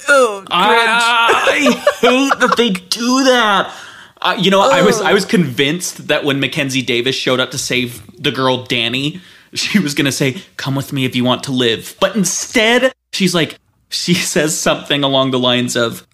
Oh, 0.08 0.46
I 0.50 1.72
hate 2.00 2.40
that 2.40 2.56
they 2.58 2.70
do 2.70 3.24
that. 3.26 3.74
Uh, 4.22 4.36
you 4.40 4.50
know, 4.52 4.62
I 4.62 4.82
was 4.82 5.00
I 5.02 5.14
was 5.14 5.26
convinced 5.26 6.08
that 6.08 6.24
when 6.24 6.40
Mackenzie 6.40 6.82
Davis 6.82 7.16
showed 7.16 7.40
up 7.40 7.52
to 7.52 7.58
save 7.58 8.02
the 8.22 8.32
girl 8.32 8.64
Danny, 8.64 9.22
she 9.58 9.80
was 9.80 9.94
gonna 9.94 10.12
say, 10.12 10.42
"Come 10.58 10.76
with 10.76 10.94
me 10.94 11.06
if 11.06 11.16
you 11.16 11.24
want 11.24 11.44
to 11.44 11.52
live," 11.52 11.96
but 12.00 12.16
instead 12.16 12.94
she's 13.14 13.34
like, 13.36 13.58
she 13.90 14.14
says 14.34 14.58
something 14.58 15.04
along 15.04 15.32
the 15.32 15.40
lines 15.40 15.76
of, 15.76 16.06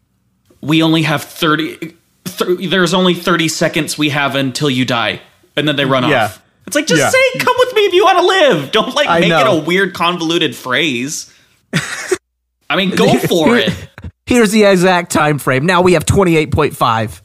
"We 0.62 0.82
only 0.84 1.04
have 1.04 1.24
thirty. 1.24 1.96
There's 2.60 2.94
only 2.94 3.14
thirty 3.14 3.48
seconds 3.48 3.98
we 3.98 4.10
have 4.10 4.36
until 4.36 4.70
you 4.70 4.86
die," 4.86 5.22
and 5.56 5.68
then 5.68 5.76
they 5.76 5.86
run 5.86 6.08
Yeah. 6.10 6.26
off. 6.26 6.42
It's 6.68 6.76
like 6.76 6.88
just 6.88 7.00
Yeah. 7.02 7.10
say, 7.10 7.40
"Come 7.40 7.56
with 7.60 7.74
me 7.76 7.82
if 7.82 7.94
you 7.94 8.04
want 8.04 8.20
to 8.20 8.26
live." 8.26 8.72
Don't 8.72 8.96
like 8.96 9.10
make 9.22 9.32
it 9.32 9.48
a 9.48 9.56
weird 9.56 9.94
convoluted 9.94 10.56
phrase. 10.56 11.32
I 12.70 12.76
mean, 12.76 12.92
go 12.92 13.18
for 13.20 13.58
it. 13.58 13.74
Here's 14.26 14.52
the 14.52 14.64
exact 14.64 15.12
time 15.12 15.40
frame. 15.40 15.66
Now 15.66 15.82
we 15.82 15.94
have 15.94 16.06
twenty 16.06 16.38
eight 16.38 16.52
point 16.52 16.76
five. 16.76 17.22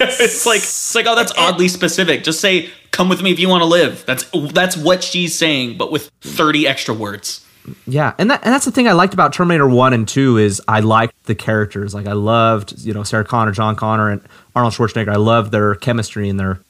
it's 0.02 0.46
like 0.46 0.60
it's 0.60 0.94
like 0.94 1.06
oh 1.06 1.14
that's 1.14 1.32
oddly 1.36 1.68
specific. 1.68 2.24
Just 2.24 2.40
say 2.40 2.70
come 2.90 3.08
with 3.08 3.22
me 3.22 3.32
if 3.32 3.38
you 3.38 3.48
want 3.48 3.60
to 3.60 3.66
live. 3.66 4.04
That's 4.06 4.24
that's 4.52 4.76
what 4.76 5.04
she's 5.04 5.36
saying, 5.36 5.76
but 5.76 5.92
with 5.92 6.10
30 6.22 6.66
extra 6.66 6.94
words. 6.94 7.44
Yeah, 7.86 8.14
and 8.18 8.30
that 8.30 8.42
and 8.42 8.52
that's 8.52 8.64
the 8.64 8.70
thing 8.70 8.88
I 8.88 8.92
liked 8.92 9.12
about 9.12 9.34
Terminator 9.34 9.68
One 9.68 9.92
and 9.92 10.08
Two 10.08 10.38
is 10.38 10.62
I 10.66 10.80
liked 10.80 11.24
the 11.24 11.34
characters. 11.34 11.94
Like 11.94 12.06
I 12.06 12.12
loved 12.12 12.80
you 12.80 12.94
know 12.94 13.02
Sarah 13.02 13.24
Connor, 13.24 13.52
John 13.52 13.76
Connor, 13.76 14.10
and 14.10 14.22
Arnold 14.56 14.72
Schwarzenegger. 14.72 15.12
I 15.12 15.16
loved 15.16 15.52
their 15.52 15.74
chemistry 15.74 16.30
and 16.30 16.40
their 16.40 16.60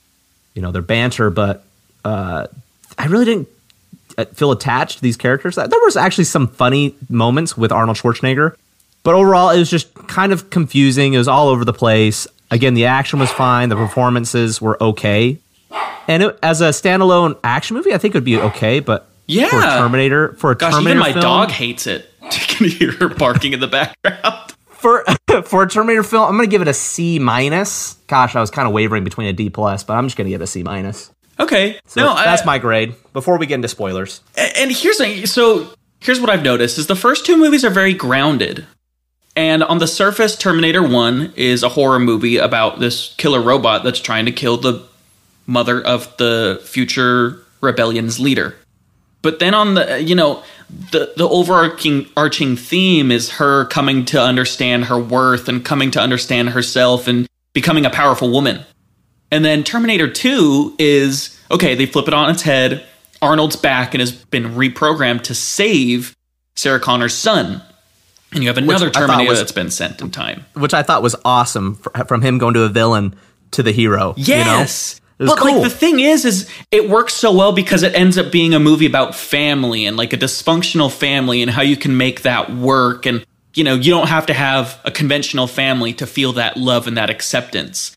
you 0.54 0.62
know 0.62 0.72
their 0.72 0.82
banter, 0.82 1.30
but 1.30 1.64
uh, 2.04 2.48
I 2.98 3.06
really 3.06 3.24
didn't 3.24 3.48
uh, 4.18 4.24
feel 4.26 4.50
attached 4.50 4.96
to 4.96 5.02
these 5.02 5.16
characters. 5.16 5.54
There 5.54 5.68
was 5.68 5.96
actually 5.96 6.24
some 6.24 6.48
funny 6.48 6.96
moments 7.08 7.56
with 7.56 7.70
Arnold 7.70 7.96
Schwarzenegger, 7.96 8.56
but 9.04 9.14
overall 9.14 9.50
it 9.50 9.58
was 9.58 9.70
just 9.70 9.94
kind 9.94 10.32
of 10.32 10.50
confusing. 10.50 11.14
It 11.14 11.18
was 11.18 11.28
all 11.28 11.48
over 11.48 11.64
the 11.64 11.72
place. 11.72 12.26
Again, 12.50 12.74
the 12.74 12.86
action 12.86 13.18
was 13.18 13.30
fine. 13.30 13.68
The 13.68 13.76
performances 13.76 14.60
were 14.60 14.82
okay, 14.82 15.38
and 16.08 16.22
it, 16.24 16.38
as 16.42 16.60
a 16.60 16.70
standalone 16.70 17.38
action 17.44 17.76
movie, 17.76 17.94
I 17.94 17.98
think 17.98 18.14
it 18.14 18.18
would 18.18 18.24
be 18.24 18.38
okay. 18.38 18.80
But 18.80 19.08
Yeah. 19.26 19.48
for 19.48 19.58
a 19.58 19.62
Terminator, 19.62 20.32
for 20.34 20.50
a 20.50 20.54
Gosh, 20.56 20.72
Terminator 20.72 20.98
even 21.00 21.00
my 21.00 21.12
film, 21.12 21.22
dog 21.22 21.50
hates 21.50 21.86
it. 21.86 22.06
You 22.22 22.30
can 22.56 22.68
hear 22.68 22.92
her 22.92 23.08
barking 23.08 23.52
in 23.52 23.60
the 23.60 23.66
background. 23.68 24.52
for 24.66 25.04
for 25.44 25.62
a 25.62 25.68
Terminator 25.68 26.02
film, 26.02 26.24
I'm 26.28 26.36
gonna 26.36 26.46
give 26.48 26.62
it 26.62 26.68
a 26.68 26.74
C 26.74 27.18
minus. 27.18 27.94
Gosh, 28.08 28.34
I 28.36 28.40
was 28.40 28.50
kind 28.50 28.66
of 28.68 28.74
wavering 28.74 29.04
between 29.04 29.28
a 29.28 29.32
D 29.32 29.48
plus, 29.50 29.84
but 29.84 29.94
I'm 29.94 30.06
just 30.06 30.16
gonna 30.16 30.28
give 30.30 30.40
it 30.40 30.44
a 30.44 30.48
C 30.48 30.62
minus. 30.62 31.10
Okay. 31.38 31.78
So 31.86 32.02
no, 32.02 32.14
that's 32.14 32.42
I- 32.42 32.46
my 32.46 32.58
grade. 32.58 32.94
Before 33.12 33.38
we 33.38 33.46
get 33.46 33.54
into 33.56 33.68
spoilers, 33.68 34.20
and 34.36 34.70
here's 34.70 35.00
a, 35.00 35.24
so 35.26 35.72
here's 36.00 36.20
what 36.20 36.28
I've 36.30 36.42
noticed 36.42 36.78
is 36.78 36.86
the 36.88 36.96
first 36.96 37.24
two 37.26 37.36
movies 37.36 37.64
are 37.64 37.70
very 37.70 37.94
grounded. 37.94 38.66
And 39.40 39.62
on 39.64 39.78
the 39.78 39.86
surface, 39.86 40.36
Terminator 40.36 40.82
1 40.82 41.32
is 41.34 41.62
a 41.62 41.70
horror 41.70 41.98
movie 41.98 42.36
about 42.36 42.78
this 42.78 43.14
killer 43.16 43.40
robot 43.40 43.84
that's 43.84 43.98
trying 43.98 44.26
to 44.26 44.32
kill 44.32 44.58
the 44.58 44.86
mother 45.46 45.80
of 45.80 46.14
the 46.18 46.60
future 46.62 47.38
rebellion's 47.62 48.20
leader. 48.20 48.54
But 49.22 49.38
then 49.38 49.54
on 49.54 49.76
the 49.76 50.02
you 50.02 50.14
know, 50.14 50.42
the 50.92 51.14
the 51.16 51.26
overarching 51.26 52.06
arching 52.18 52.54
theme 52.54 53.10
is 53.10 53.30
her 53.30 53.64
coming 53.64 54.04
to 54.06 54.20
understand 54.20 54.84
her 54.84 54.98
worth 54.98 55.48
and 55.48 55.64
coming 55.64 55.90
to 55.92 56.00
understand 56.02 56.50
herself 56.50 57.08
and 57.08 57.26
becoming 57.54 57.86
a 57.86 57.90
powerful 57.90 58.30
woman. 58.30 58.60
And 59.30 59.42
then 59.42 59.64
Terminator 59.64 60.12
2 60.12 60.76
is 60.78 61.40
okay, 61.50 61.74
they 61.74 61.86
flip 61.86 62.08
it 62.08 62.14
on 62.14 62.28
its 62.28 62.42
head. 62.42 62.84
Arnold's 63.22 63.56
back 63.56 63.94
and 63.94 64.02
has 64.02 64.12
been 64.12 64.54
reprogrammed 64.54 65.22
to 65.22 65.34
save 65.34 66.14
Sarah 66.56 66.78
Connor's 66.78 67.14
son. 67.14 67.62
And 68.32 68.42
you 68.42 68.48
have 68.48 68.58
another 68.58 68.90
Terminator 68.90 69.30
was- 69.30 69.38
that's 69.38 69.52
been 69.52 69.70
sent 69.70 70.00
in 70.00 70.10
time. 70.10 70.44
which 70.54 70.74
I 70.74 70.82
thought 70.82 71.02
was 71.02 71.16
awesome 71.24 71.76
fr- 71.76 72.04
from 72.06 72.22
him 72.22 72.38
going 72.38 72.54
to 72.54 72.62
a 72.62 72.68
villain 72.68 73.14
to 73.52 73.62
the 73.62 73.72
hero. 73.72 74.14
Yes. 74.16 75.00
you 75.18 75.26
know? 75.26 75.32
but 75.32 75.38
cool. 75.38 75.54
like 75.54 75.62
the 75.64 75.70
thing 75.70 76.00
is 76.00 76.24
is 76.24 76.48
it 76.70 76.88
works 76.88 77.12
so 77.12 77.30
well 77.36 77.52
because 77.52 77.82
it 77.82 77.94
ends 77.94 78.16
up 78.16 78.32
being 78.32 78.54
a 78.54 78.60
movie 78.60 78.86
about 78.86 79.14
family 79.14 79.84
and 79.84 79.96
like 79.96 80.12
a 80.12 80.16
dysfunctional 80.16 80.90
family 80.90 81.42
and 81.42 81.50
how 81.50 81.60
you 81.60 81.76
can 81.76 81.96
make 81.96 82.22
that 82.22 82.50
work 82.50 83.04
and 83.04 83.26
you 83.54 83.64
know, 83.64 83.74
you 83.74 83.90
don't 83.90 84.08
have 84.08 84.26
to 84.26 84.32
have 84.32 84.80
a 84.84 84.90
conventional 84.90 85.46
family 85.48 85.92
to 85.94 86.06
feel 86.06 86.34
that 86.34 86.56
love 86.56 86.86
and 86.86 86.96
that 86.96 87.10
acceptance. 87.10 87.96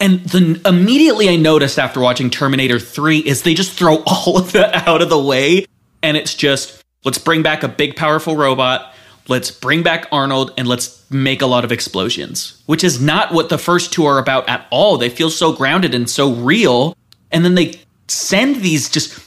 And 0.00 0.20
then 0.20 0.60
immediately 0.66 1.28
I 1.28 1.36
noticed 1.36 1.78
after 1.78 2.00
watching 2.00 2.30
Terminator 2.30 2.80
3 2.80 3.18
is 3.18 3.42
they 3.42 3.54
just 3.54 3.72
throw 3.72 4.02
all 4.06 4.36
of 4.36 4.52
that 4.52 4.88
out 4.88 5.02
of 5.02 5.08
the 5.08 5.18
way 5.18 5.66
and 6.02 6.16
it's 6.16 6.34
just 6.34 6.82
let's 7.04 7.18
bring 7.18 7.42
back 7.42 7.62
a 7.62 7.68
big 7.68 7.96
powerful 7.96 8.36
robot, 8.36 8.92
let's 9.28 9.50
bring 9.50 9.82
back 9.82 10.06
Arnold 10.12 10.52
and 10.56 10.68
let's 10.68 11.04
make 11.10 11.42
a 11.42 11.46
lot 11.46 11.64
of 11.64 11.72
explosions, 11.72 12.62
which 12.66 12.84
is 12.84 13.00
not 13.00 13.32
what 13.32 13.48
the 13.48 13.58
first 13.58 13.92
two 13.92 14.04
are 14.04 14.18
about 14.18 14.48
at 14.48 14.66
all. 14.70 14.98
They 14.98 15.08
feel 15.08 15.30
so 15.30 15.52
grounded 15.52 15.94
and 15.94 16.08
so 16.08 16.32
real 16.32 16.96
and 17.30 17.44
then 17.44 17.54
they 17.54 17.80
send 18.08 18.56
these 18.56 18.88
just 18.88 19.18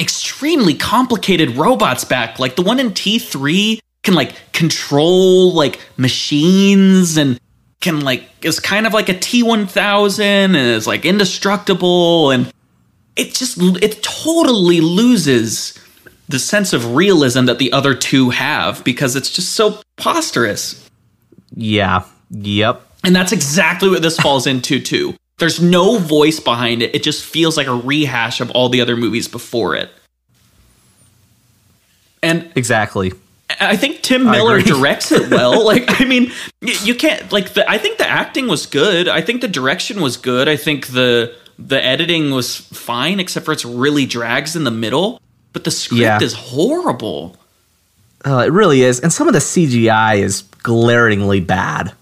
extremely 0.00 0.74
complicated 0.74 1.56
robots 1.56 2.04
back. 2.04 2.38
Like 2.38 2.56
the 2.56 2.62
one 2.62 2.80
in 2.80 2.90
T3 2.90 3.80
can 4.02 4.14
like 4.14 4.52
control 4.52 5.52
like 5.52 5.80
machines 5.96 7.16
and 7.16 7.40
can 7.80 8.00
like 8.00 8.24
is 8.42 8.60
kind 8.60 8.86
of 8.86 8.94
like 8.94 9.08
a 9.08 9.14
T1000 9.14 10.20
and 10.20 10.56
is 10.56 10.86
like 10.86 11.04
indestructible 11.04 12.30
and 12.30 12.52
it 13.16 13.34
just 13.34 13.58
it 13.60 14.02
totally 14.02 14.80
loses 14.80 15.78
the 16.28 16.38
sense 16.38 16.72
of 16.72 16.94
realism 16.94 17.44
that 17.46 17.58
the 17.58 17.72
other 17.72 17.94
two 17.94 18.30
have 18.30 18.82
because 18.84 19.16
it's 19.16 19.30
just 19.30 19.52
so 19.52 19.80
preposterous. 19.96 20.88
yeah, 21.54 22.04
yep. 22.30 22.82
And 23.04 23.14
that's 23.14 23.32
exactly 23.32 23.88
what 23.88 24.02
this 24.02 24.18
falls 24.18 24.46
into 24.46 24.80
too. 24.80 25.14
There's 25.38 25.60
no 25.60 25.98
voice 25.98 26.40
behind 26.40 26.82
it. 26.82 26.94
It 26.94 27.02
just 27.02 27.24
feels 27.24 27.56
like 27.56 27.66
a 27.66 27.74
rehash 27.74 28.40
of 28.40 28.50
all 28.50 28.68
the 28.68 28.80
other 28.80 28.96
movies 28.96 29.28
before 29.28 29.76
it. 29.76 29.90
And 32.22 32.50
Exactly. 32.56 33.12
I 33.60 33.76
think 33.76 34.02
Tim 34.02 34.24
Miller 34.24 34.60
directs 34.60 35.12
it 35.12 35.30
well. 35.30 35.64
like, 35.64 36.00
I 36.00 36.04
mean, 36.04 36.32
you 36.60 36.94
can't 36.94 37.30
like. 37.30 37.54
The, 37.54 37.68
I 37.70 37.78
think 37.78 37.98
the 37.98 38.08
acting 38.08 38.48
was 38.48 38.66
good. 38.66 39.06
I 39.06 39.20
think 39.20 39.40
the 39.40 39.48
direction 39.48 40.00
was 40.00 40.16
good. 40.16 40.48
I 40.48 40.56
think 40.56 40.88
the 40.88 41.34
the 41.58 41.82
editing 41.82 42.32
was 42.32 42.56
fine, 42.56 43.20
except 43.20 43.46
for 43.46 43.52
it's 43.52 43.64
really 43.64 44.04
drags 44.04 44.56
in 44.56 44.64
the 44.64 44.70
middle. 44.72 45.20
But 45.56 45.64
the 45.64 45.70
script 45.70 45.98
Yeah. 46.02 46.18
is 46.20 46.34
horrible. 46.34 47.34
Uh, 48.26 48.44
it 48.46 48.52
really 48.52 48.82
is, 48.82 49.00
and 49.00 49.10
some 49.10 49.26
of 49.26 49.32
the 49.32 49.40
CGI 49.40 50.16
is 50.16 50.42
glaringly 50.62 51.40
bad. 51.40 51.92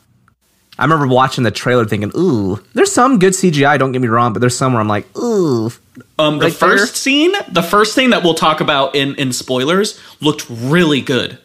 I 0.76 0.82
remember 0.82 1.06
watching 1.06 1.44
the 1.44 1.52
trailer 1.52 1.84
thinking, 1.84 2.10
"Ooh, 2.16 2.58
there's 2.74 2.90
some 2.90 3.20
good 3.20 3.32
CGI. 3.36 3.78
Don't 3.78 3.92
get 3.92 4.02
me 4.02 4.08
wrong, 4.08 4.32
but 4.32 4.40
there's 4.40 4.56
some 4.56 4.72
where 4.72 4.80
I'm 4.82 4.88
like, 4.88 5.06
ooh, 5.16 5.70
Um, 6.18 6.38
the 6.40 6.46
Right 6.46 6.52
first 6.52 6.94
there. 6.94 6.96
scene, 6.96 7.32
the 7.52 7.62
first 7.62 7.94
thing 7.94 8.10
that 8.10 8.24
we'll 8.24 8.34
talk 8.34 8.60
about 8.60 8.96
in 8.96 9.14
in 9.14 9.32
spoilers, 9.32 10.00
looked 10.20 10.46
really 10.50 11.00
good. 11.00 11.38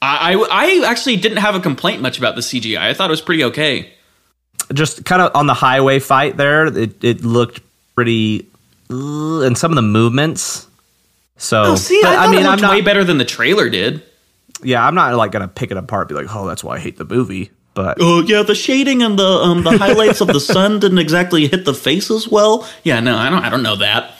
I, 0.00 0.34
I 0.34 0.46
I 0.82 0.90
actually 0.90 1.18
didn't 1.18 1.38
have 1.38 1.54
a 1.54 1.60
complaint 1.60 2.02
much 2.02 2.18
about 2.18 2.34
the 2.34 2.42
CGI. 2.42 2.88
I 2.88 2.94
thought 2.94 3.10
it 3.10 3.12
was 3.12 3.20
pretty 3.20 3.44
okay. 3.44 3.90
just 4.74 5.04
kind 5.04 5.22
of 5.22 5.30
on 5.36 5.46
the 5.46 5.54
highway 5.54 6.00
fight 6.00 6.36
there. 6.36 6.66
It 6.66 7.04
it 7.04 7.24
looked 7.24 7.60
pretty, 7.94 8.46
and 8.92 9.56
some 9.56 9.70
of 9.72 9.76
the 9.76 9.82
movements. 9.82 10.66
So, 11.36 11.62
Oh, 11.62 11.74
see, 11.76 12.00
but, 12.02 12.12
I, 12.18 12.26
thought 12.26 12.34
it 12.34 12.46
I'm 12.46 12.60
not. 12.60 12.70
way 12.70 12.80
better 12.82 13.02
than 13.04 13.18
the 13.18 13.24
trailer 13.24 13.68
did. 13.68 14.02
yeah, 14.62 14.86
I'm 14.86 14.94
not 14.94 15.14
like 15.16 15.32
gonna 15.32 15.48
pick 15.48 15.70
it 15.70 15.76
apart. 15.76 16.02
and 16.10 16.16
Be 16.16 16.24
like, 16.24 16.34
oh, 16.34 16.46
that's 16.46 16.62
why 16.62 16.76
I 16.76 16.78
hate 16.78 16.96
the 16.98 17.04
movie. 17.04 17.50
But 17.74 17.96
Oh 18.00 18.20
yeah, 18.22 18.42
the 18.42 18.54
shading 18.54 19.02
and 19.02 19.18
the 19.18 19.26
um 19.26 19.62
the 19.64 19.76
highlights 19.78 20.20
of 20.20 20.28
the 20.28 20.40
sun 20.54 20.78
didn't 20.78 20.98
exactly 20.98 21.48
hit 21.48 21.64
the 21.64 21.72
face 21.74 22.10
as 22.10 22.28
well. 22.28 22.68
Yeah, 22.84 23.00
no, 23.00 23.16
I 23.16 23.30
don't 23.30 23.42
I 23.44 23.48
don't 23.50 23.62
know 23.62 23.76
that. 23.76 24.12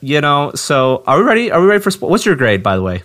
you 0.00 0.20
know, 0.20 0.52
so 0.54 1.02
are 1.06 1.18
we 1.18 1.24
ready? 1.24 1.50
Are 1.50 1.60
we 1.60 1.66
ready 1.66 1.82
for? 1.82 1.90
What's 2.08 2.24
your 2.24 2.36
grade, 2.36 2.62
by 2.62 2.76
the 2.76 2.82
way? 2.82 3.02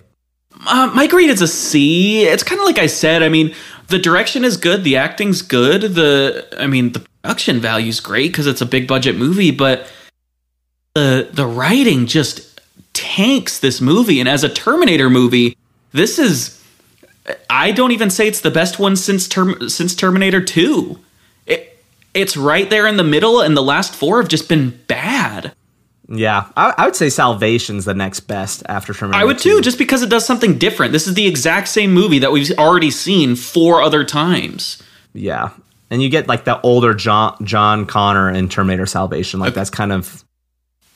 Uh, 0.66 0.90
my 0.94 1.06
grade 1.06 1.30
is 1.30 1.42
a 1.42 1.48
C. 1.48 2.22
It's 2.22 2.42
kind 2.44 2.60
of 2.60 2.66
like 2.66 2.78
I 2.78 2.86
said. 2.86 3.22
I 3.22 3.28
mean, 3.28 3.54
the 3.88 3.98
direction 3.98 4.44
is 4.44 4.56
good, 4.56 4.84
the 4.84 4.96
acting's 4.96 5.42
good. 5.42 5.82
The 5.82 6.46
I 6.58 6.66
mean, 6.68 6.92
the 6.92 7.00
production 7.22 7.58
value's 7.60 7.98
great 8.00 8.30
because 8.30 8.46
it's 8.46 8.60
a 8.60 8.66
big 8.66 8.86
budget 8.86 9.16
movie, 9.16 9.50
but 9.50 9.90
the 10.94 11.28
the 11.32 11.46
writing 11.46 12.06
just 12.06 12.60
tanks 12.92 13.58
this 13.58 13.80
movie. 13.80 14.20
And 14.20 14.28
as 14.28 14.44
a 14.44 14.48
Terminator 14.48 15.10
movie, 15.10 15.56
this 15.92 16.18
is 16.18 16.62
I 17.48 17.72
don't 17.72 17.92
even 17.92 18.10
say 18.10 18.26
it's 18.28 18.40
the 18.40 18.50
best 18.50 18.78
one 18.78 18.96
since 18.96 19.28
Term- 19.28 19.68
since 19.68 19.94
Terminator 19.94 20.42
Two. 20.42 20.98
It 21.46 21.82
it's 22.14 22.36
right 22.36 22.68
there 22.68 22.86
in 22.86 22.96
the 22.96 23.04
middle, 23.04 23.40
and 23.40 23.56
the 23.56 23.62
last 23.62 23.94
four 23.94 24.20
have 24.20 24.28
just 24.28 24.48
been 24.48 24.80
bad. 24.86 25.52
Yeah, 26.12 26.48
I, 26.56 26.74
I 26.76 26.84
would 26.86 26.96
say 26.96 27.08
Salvation's 27.08 27.84
the 27.84 27.94
next 27.94 28.20
best 28.20 28.64
after 28.68 28.92
Terminator. 28.92 29.22
I 29.22 29.24
would 29.24 29.38
2. 29.38 29.56
too, 29.56 29.60
just 29.60 29.78
because 29.78 30.02
it 30.02 30.10
does 30.10 30.26
something 30.26 30.58
different. 30.58 30.90
This 30.92 31.06
is 31.06 31.14
the 31.14 31.28
exact 31.28 31.68
same 31.68 31.92
movie 31.92 32.18
that 32.18 32.32
we've 32.32 32.50
already 32.58 32.90
seen 32.90 33.36
four 33.36 33.80
other 33.80 34.02
times. 34.04 34.82
Yeah, 35.12 35.50
and 35.88 36.02
you 36.02 36.08
get 36.08 36.26
like 36.26 36.44
the 36.44 36.60
older 36.62 36.94
John 36.94 37.36
John 37.44 37.86
Connor 37.86 38.28
in 38.28 38.48
Terminator 38.48 38.86
Salvation. 38.86 39.38
Like 39.38 39.54
that's 39.54 39.70
kind 39.70 39.92
of 39.92 40.24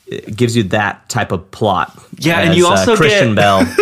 it 0.07 0.35
gives 0.35 0.55
you 0.55 0.63
that 0.63 1.07
type 1.09 1.31
of 1.31 1.49
plot. 1.51 1.97
Yeah, 2.17 2.39
and 2.39 2.55
you 2.55 2.65
as, 2.65 2.87
uh, 2.87 2.91
also 2.91 2.95
Christian 2.95 3.35
get- 3.35 3.75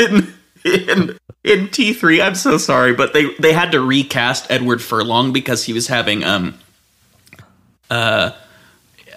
Bale. 0.00 0.30
in 0.64 1.18
in 1.44 1.68
T 1.68 1.92
three. 1.92 2.20
I'm 2.20 2.34
so 2.34 2.58
sorry, 2.58 2.94
but 2.94 3.12
they 3.12 3.34
they 3.34 3.52
had 3.52 3.72
to 3.72 3.80
recast 3.80 4.50
Edward 4.50 4.82
Furlong 4.82 5.32
because 5.32 5.64
he 5.64 5.72
was 5.72 5.88
having 5.88 6.24
um 6.24 6.58
uh, 7.90 8.32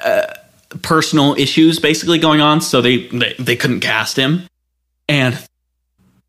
uh 0.03 0.33
personal 0.81 1.35
issues 1.35 1.79
basically 1.79 2.19
going 2.19 2.41
on, 2.41 2.61
so 2.61 2.81
they 2.81 3.07
they, 3.07 3.35
they 3.39 3.55
couldn't 3.55 3.81
cast 3.81 4.17
him. 4.17 4.47
And 5.09 5.37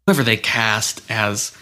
whoever 0.06 0.22
they 0.24 0.36
cast 0.36 1.00
as 1.10 1.56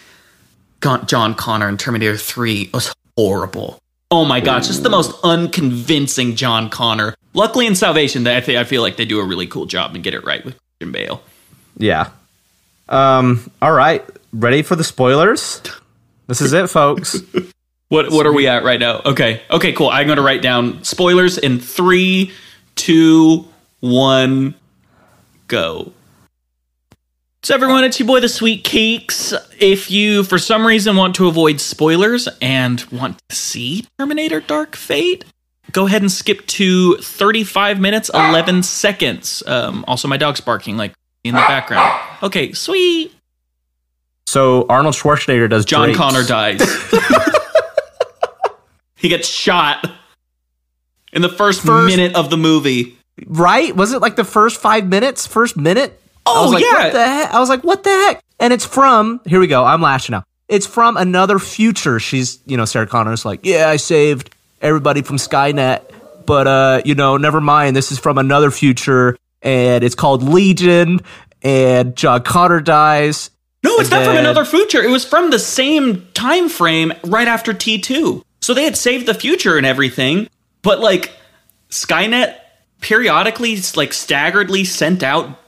John 1.05 1.35
Connor 1.35 1.69
in 1.69 1.77
Terminator 1.77 2.17
Three 2.17 2.69
was 2.73 2.93
horrible. 3.17 3.79
Oh 4.09 4.25
my 4.25 4.39
gosh, 4.39 4.67
just 4.67 4.83
the 4.83 4.89
most 4.89 5.15
unconvincing 5.23 6.35
John 6.35 6.69
Connor. 6.69 7.15
Luckily 7.33 7.65
in 7.65 7.75
Salvation, 7.75 8.25
I 8.27 8.41
think 8.41 8.57
I 8.57 8.63
feel 8.63 8.81
like 8.81 8.97
they 8.97 9.05
do 9.05 9.19
a 9.19 9.25
really 9.25 9.47
cool 9.47 9.65
job 9.65 9.95
and 9.95 10.03
get 10.03 10.13
it 10.13 10.23
right 10.23 10.43
with 10.45 10.57
Christian 10.79 10.91
Bale. 10.91 11.21
yeah. 11.77 12.09
Um. 12.89 13.49
All 13.61 13.71
right. 13.71 14.03
Ready 14.33 14.61
for 14.61 14.75
the 14.75 14.83
spoilers? 14.83 15.61
This 16.27 16.41
is 16.41 16.53
it, 16.53 16.69
folks. 16.69 17.19
What 17.89 18.11
what 18.11 18.25
are 18.25 18.33
we 18.33 18.47
at 18.47 18.63
right 18.63 18.79
now? 18.79 19.01
Okay. 19.05 19.43
Okay, 19.51 19.71
cool. 19.71 19.87
I'm 19.87 20.07
gonna 20.07 20.23
write 20.23 20.41
down 20.41 20.83
spoilers 20.83 21.37
in 21.37 21.59
three, 21.59 22.31
two, 22.73 23.45
one, 23.81 24.55
go. 25.47 25.91
So 27.43 27.53
everyone, 27.53 27.83
it's 27.83 27.99
your 27.99 28.07
boy 28.07 28.19
the 28.19 28.29
Sweet 28.29 28.63
Cakes. 28.63 29.31
If 29.59 29.91
you 29.91 30.23
for 30.23 30.39
some 30.39 30.65
reason 30.65 30.95
want 30.95 31.13
to 31.17 31.27
avoid 31.27 31.61
spoilers 31.61 32.27
and 32.41 32.81
want 32.85 33.19
to 33.29 33.35
see 33.35 33.85
Terminator 33.99 34.39
Dark 34.39 34.75
Fate, 34.75 35.25
go 35.73 35.85
ahead 35.87 36.01
and 36.01 36.11
skip 36.11 36.45
to 36.47 36.95
35 36.97 37.79
minutes 37.81 38.09
11 38.13 38.63
seconds. 38.63 39.43
Um, 39.45 39.83
also 39.87 40.07
my 40.07 40.17
dog's 40.17 40.39
barking 40.39 40.77
like 40.77 40.93
in 41.23 41.33
the 41.35 41.41
background. 41.41 41.99
Okay, 42.23 42.53
sweet. 42.53 43.13
So 44.27 44.65
Arnold 44.69 44.95
Schwarzenegger 44.95 45.49
does 45.49 45.65
John 45.65 45.85
Drake's- 45.89 45.97
Connor 45.99 46.23
dies. 46.23 46.61
he 48.95 49.09
gets 49.09 49.27
shot 49.27 49.85
in 51.11 51.21
the 51.21 51.29
first, 51.29 51.61
First- 51.61 51.87
minute 51.95 52.15
of 52.15 52.29
the 52.29 52.37
movie. 52.37 52.97
right? 53.27 53.75
Was 53.75 53.91
it 53.93 54.01
like 54.01 54.15
the 54.15 54.23
first 54.23 54.59
five 54.61 54.87
minutes? 54.87 55.27
First 55.27 55.57
minute? 55.57 55.99
I 56.25 56.31
Oh, 56.35 56.43
was 56.45 56.53
like, 56.53 56.63
yeah. 56.63 56.83
What 56.83 56.93
the 56.93 57.05
heck? 57.05 57.33
I 57.33 57.39
was 57.39 57.49
like, 57.49 57.63
what 57.63 57.83
the 57.83 57.89
heck? 57.89 58.23
And 58.39 58.53
it's 58.53 58.65
from 58.65 59.19
here 59.25 59.39
we 59.39 59.47
go. 59.47 59.63
I'm 59.65 59.81
lashing 59.81 60.15
out. 60.15 60.23
It's 60.47 60.65
from 60.65 60.97
another 60.97 61.37
future. 61.39 61.99
She's 61.99 62.39
you 62.45 62.55
know 62.57 62.65
Sarah 62.65 62.87
Connor's 62.87 63.25
like, 63.25 63.41
yeah, 63.43 63.67
I 63.69 63.75
saved 63.75 64.32
everybody 64.63 65.03
from 65.03 65.17
Skynet, 65.17 65.83
but 66.25 66.47
uh, 66.47 66.81
you 66.83 66.95
know, 66.95 67.17
never 67.17 67.39
mind. 67.41 67.75
This 67.75 67.91
is 67.91 67.99
from 67.99 68.17
another 68.17 68.49
future, 68.49 69.17
and 69.41 69.83
it's 69.83 69.95
called 69.95 70.23
Legion. 70.23 71.01
And 71.43 71.95
John 71.95 72.23
Connor 72.23 72.61
dies. 72.61 73.29
No, 73.63 73.75
it's 73.77 73.91
not 73.91 74.05
from 74.05 74.17
another 74.17 74.45
future. 74.45 74.81
It 74.81 74.89
was 74.89 75.05
from 75.05 75.29
the 75.29 75.39
same 75.39 76.07
time 76.13 76.49
frame 76.49 76.93
right 77.03 77.27
after 77.27 77.53
T2. 77.53 78.23
So 78.41 78.53
they 78.53 78.63
had 78.63 78.75
saved 78.77 79.05
the 79.05 79.13
future 79.13 79.57
and 79.57 79.65
everything, 79.65 80.29
but 80.61 80.79
like 80.79 81.11
Skynet 81.69 82.35
periodically 82.81 83.55
like 83.75 83.91
staggeredly 83.91 84.65
sent 84.65 85.03
out 85.03 85.39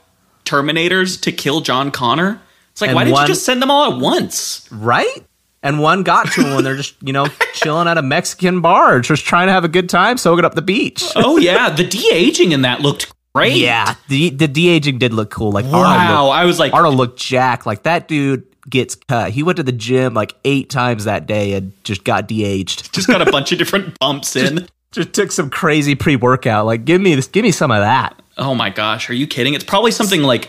Terminators 0.46 1.20
to 1.22 1.32
kill 1.32 1.60
John 1.60 1.90
Connor. 1.90 2.40
It's 2.72 2.80
like 2.80 2.88
And 2.88 2.94
why 2.96 3.04
didn't 3.04 3.14
one- 3.14 3.22
you 3.24 3.28
just 3.28 3.44
send 3.44 3.60
them 3.60 3.70
all 3.70 3.92
at 3.94 4.00
once? 4.00 4.66
Right? 4.70 5.24
And 5.66 5.80
one 5.80 6.04
got 6.04 6.30
to 6.32 6.42
him 6.42 6.54
when 6.54 6.62
they're 6.62 6.76
just, 6.76 6.94
you 7.02 7.12
know, 7.12 7.26
chilling 7.54 7.88
at 7.88 7.98
a 7.98 8.02
Mexican 8.02 8.60
bar, 8.60 9.00
just 9.00 9.24
trying 9.24 9.48
to 9.48 9.52
have 9.52 9.64
a 9.64 9.68
good 9.68 9.88
time, 9.88 10.16
soaking 10.16 10.44
up 10.44 10.54
the 10.54 10.62
beach. 10.62 11.02
Oh 11.16 11.38
yeah, 11.38 11.70
the 11.70 11.82
de-aging 11.82 12.52
in 12.52 12.62
that 12.62 12.82
looked 12.82 13.12
great. 13.34 13.56
Yeah, 13.56 13.96
the 14.06 14.30
the 14.30 14.46
de 14.46 14.68
aging 14.68 14.98
did 14.98 15.12
look 15.12 15.30
cool. 15.30 15.50
Like 15.50 15.64
Arnold, 15.64 15.82
Wow, 15.82 16.26
looked, 16.26 16.36
I 16.36 16.44
was 16.44 16.58
like 16.60 16.72
Arnold 16.72 16.94
looked 16.94 17.18
jack. 17.18 17.66
Like 17.66 17.82
that 17.82 18.06
dude 18.06 18.46
gets 18.70 18.94
cut. 18.94 19.32
He 19.32 19.42
went 19.42 19.56
to 19.56 19.64
the 19.64 19.72
gym 19.72 20.14
like 20.14 20.34
eight 20.44 20.70
times 20.70 21.04
that 21.04 21.26
day 21.26 21.54
and 21.54 21.72
just 21.82 22.04
got 22.04 22.28
de 22.28 22.44
aged. 22.44 22.92
just 22.94 23.08
got 23.08 23.26
a 23.26 23.30
bunch 23.32 23.50
of 23.50 23.58
different 23.58 23.98
bumps 23.98 24.36
in. 24.36 24.68
Just 24.92 25.14
took 25.14 25.32
some 25.32 25.50
crazy 25.50 25.96
pre 25.96 26.14
workout. 26.14 26.66
Like 26.66 26.84
give 26.84 27.00
me 27.00 27.16
this, 27.16 27.26
give 27.26 27.42
me 27.42 27.50
some 27.50 27.72
of 27.72 27.80
that. 27.80 28.22
Oh 28.38 28.54
my 28.54 28.70
gosh, 28.70 29.10
are 29.10 29.14
you 29.14 29.26
kidding? 29.26 29.54
It's 29.54 29.64
probably 29.64 29.90
something 29.90 30.22
like 30.22 30.48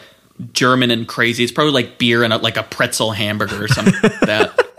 German 0.54 0.92
and 0.92 1.08
crazy. 1.08 1.44
It's 1.44 1.52
probably 1.52 1.74
like 1.74 1.98
beer 1.98 2.24
and 2.24 2.32
a, 2.32 2.38
like 2.38 2.58
a 2.58 2.64
pretzel 2.64 3.12
hamburger 3.12 3.64
or 3.64 3.68
something 3.68 3.96
like 4.04 4.20
that. 4.20 4.64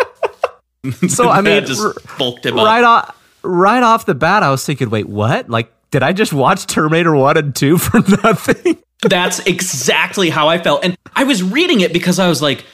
So 1.08 1.28
I 1.28 1.40
mean, 1.40 1.64
just 1.64 1.82
bulked 2.18 2.46
him 2.46 2.58
up. 2.58 2.66
right 2.66 2.84
off 2.84 3.16
right 3.42 3.82
off 3.82 4.06
the 4.06 4.14
bat, 4.14 4.42
I 4.42 4.50
was 4.50 4.64
thinking, 4.64 4.90
wait, 4.90 5.08
what? 5.08 5.48
Like, 5.48 5.72
did 5.90 6.02
I 6.02 6.12
just 6.12 6.32
watch 6.32 6.66
Terminator 6.66 7.14
one 7.14 7.36
and 7.36 7.54
two 7.54 7.78
for 7.78 8.00
nothing? 8.22 8.78
That's 9.02 9.40
exactly 9.40 10.28
how 10.30 10.48
I 10.48 10.58
felt. 10.58 10.84
And 10.84 10.96
I 11.14 11.24
was 11.24 11.42
reading 11.42 11.80
it 11.80 11.92
because 11.92 12.18
I 12.18 12.28
was 12.28 12.42
like, 12.42 12.64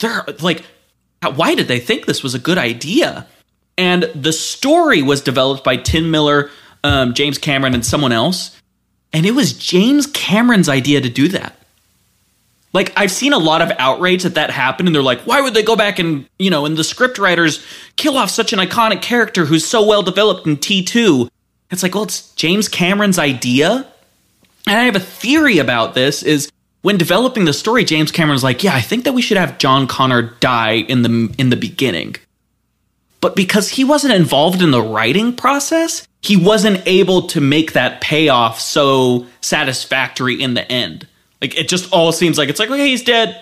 they're 0.00 0.24
like, 0.40 0.64
why 1.34 1.54
did 1.54 1.66
they 1.68 1.80
think 1.80 2.06
this 2.06 2.22
was 2.22 2.34
a 2.34 2.38
good 2.38 2.58
idea? 2.58 3.26
And 3.78 4.04
the 4.14 4.32
story 4.32 5.02
was 5.02 5.20
developed 5.20 5.64
by 5.64 5.76
Tim 5.76 6.10
Miller, 6.10 6.50
um, 6.84 7.14
James 7.14 7.38
Cameron, 7.38 7.74
and 7.74 7.84
someone 7.84 8.12
else. 8.12 8.58
And 9.12 9.24
it 9.24 9.32
was 9.32 9.54
James 9.54 10.06
Cameron's 10.06 10.68
idea 10.68 11.00
to 11.00 11.08
do 11.08 11.28
that. 11.28 11.58
Like, 12.76 12.92
I've 12.94 13.10
seen 13.10 13.32
a 13.32 13.38
lot 13.38 13.62
of 13.62 13.72
outrage 13.78 14.24
that 14.24 14.34
that 14.34 14.50
happened, 14.50 14.86
and 14.86 14.94
they're 14.94 15.02
like, 15.02 15.22
why 15.22 15.40
would 15.40 15.54
they 15.54 15.62
go 15.62 15.76
back 15.76 15.98
and, 15.98 16.28
you 16.38 16.50
know, 16.50 16.66
and 16.66 16.76
the 16.76 16.84
script 16.84 17.16
writers 17.16 17.64
kill 17.96 18.18
off 18.18 18.28
such 18.28 18.52
an 18.52 18.58
iconic 18.58 19.00
character 19.00 19.46
who's 19.46 19.66
so 19.66 19.82
well 19.82 20.02
developed 20.02 20.46
in 20.46 20.58
T2? 20.58 21.30
It's 21.70 21.82
like, 21.82 21.94
well, 21.94 22.04
it's 22.04 22.34
James 22.34 22.68
Cameron's 22.68 23.18
idea. 23.18 23.86
And 24.66 24.78
I 24.78 24.84
have 24.84 24.94
a 24.94 25.00
theory 25.00 25.56
about 25.56 25.94
this 25.94 26.22
is 26.22 26.50
when 26.82 26.98
developing 26.98 27.46
the 27.46 27.54
story, 27.54 27.82
James 27.82 28.12
Cameron's 28.12 28.44
like, 28.44 28.62
yeah, 28.62 28.74
I 28.74 28.82
think 28.82 29.04
that 29.04 29.14
we 29.14 29.22
should 29.22 29.38
have 29.38 29.56
John 29.56 29.86
Connor 29.86 30.34
die 30.40 30.74
in 30.74 31.00
the 31.00 31.34
in 31.38 31.48
the 31.48 31.56
beginning. 31.56 32.16
But 33.22 33.34
because 33.34 33.70
he 33.70 33.84
wasn't 33.84 34.12
involved 34.12 34.60
in 34.60 34.70
the 34.70 34.82
writing 34.82 35.34
process, 35.34 36.06
he 36.20 36.36
wasn't 36.36 36.86
able 36.86 37.22
to 37.28 37.40
make 37.40 37.72
that 37.72 38.02
payoff 38.02 38.60
so 38.60 39.24
satisfactory 39.40 40.42
in 40.42 40.52
the 40.52 40.70
end. 40.70 41.08
Like 41.40 41.56
it 41.56 41.68
just 41.68 41.92
all 41.92 42.12
seems 42.12 42.38
like 42.38 42.48
it's 42.48 42.58
like, 42.58 42.70
okay, 42.70 42.88
he's 42.88 43.02
dead. 43.02 43.40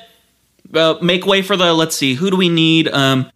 uh, 0.73 0.97
make 1.01 1.27
way 1.27 1.43
for 1.43 1.57
the. 1.57 1.73
Let's 1.73 1.97
see, 1.97 2.15
who 2.15 2.31
do 2.31 2.37
we 2.37 2.49
need? 2.49 2.89
Um, 2.89 3.31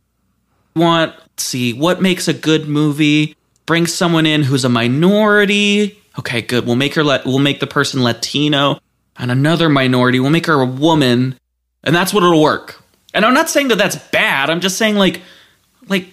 want 0.74 1.14
let's 1.18 1.44
see 1.44 1.72
what 1.72 2.00
makes 2.02 2.28
a 2.28 2.34
good 2.34 2.68
movie. 2.68 3.36
Bring 3.66 3.86
someone 3.86 4.26
in 4.26 4.42
who's 4.42 4.64
a 4.64 4.68
minority. 4.68 6.00
Okay, 6.18 6.42
good. 6.42 6.66
We'll 6.66 6.76
make 6.76 6.94
her. 6.94 7.04
Let 7.04 7.24
we'll 7.26 7.38
make 7.38 7.60
the 7.60 7.66
person 7.66 8.02
Latino, 8.02 8.80
and 9.16 9.30
another 9.30 9.68
minority. 9.68 10.20
We'll 10.20 10.30
make 10.30 10.46
her 10.46 10.60
a 10.60 10.66
woman, 10.66 11.38
and 11.84 11.94
that's 11.94 12.12
what 12.12 12.22
it'll 12.22 12.42
work. 12.42 12.82
And 13.14 13.24
I'm 13.24 13.34
not 13.34 13.48
saying 13.48 13.68
that 13.68 13.78
that's 13.78 13.96
bad. 13.96 14.50
I'm 14.50 14.60
just 14.60 14.76
saying 14.76 14.96
like, 14.96 15.22
like, 15.88 16.08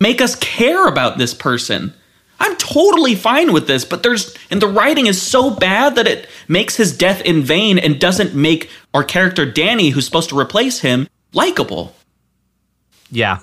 make 0.00 0.20
us 0.20 0.34
care 0.34 0.86
about 0.86 1.18
this 1.18 1.34
person. 1.34 1.94
I'm 2.38 2.56
totally 2.56 3.14
fine 3.14 3.52
with 3.52 3.66
this, 3.66 3.84
but 3.84 4.02
there's 4.02 4.34
and 4.50 4.60
the 4.60 4.68
writing 4.68 5.06
is 5.06 5.20
so 5.20 5.50
bad 5.50 5.96
that 5.96 6.06
it 6.06 6.28
makes 6.48 6.76
his 6.76 6.96
death 6.96 7.22
in 7.22 7.42
vain 7.42 7.78
and 7.78 8.00
doesn't 8.00 8.34
make 8.34 8.70
our 8.92 9.04
character 9.04 9.50
Danny, 9.50 9.90
who's 9.90 10.04
supposed 10.04 10.28
to 10.30 10.38
replace 10.38 10.80
him, 10.80 11.08
likable. 11.32 11.94
Yeah. 13.10 13.40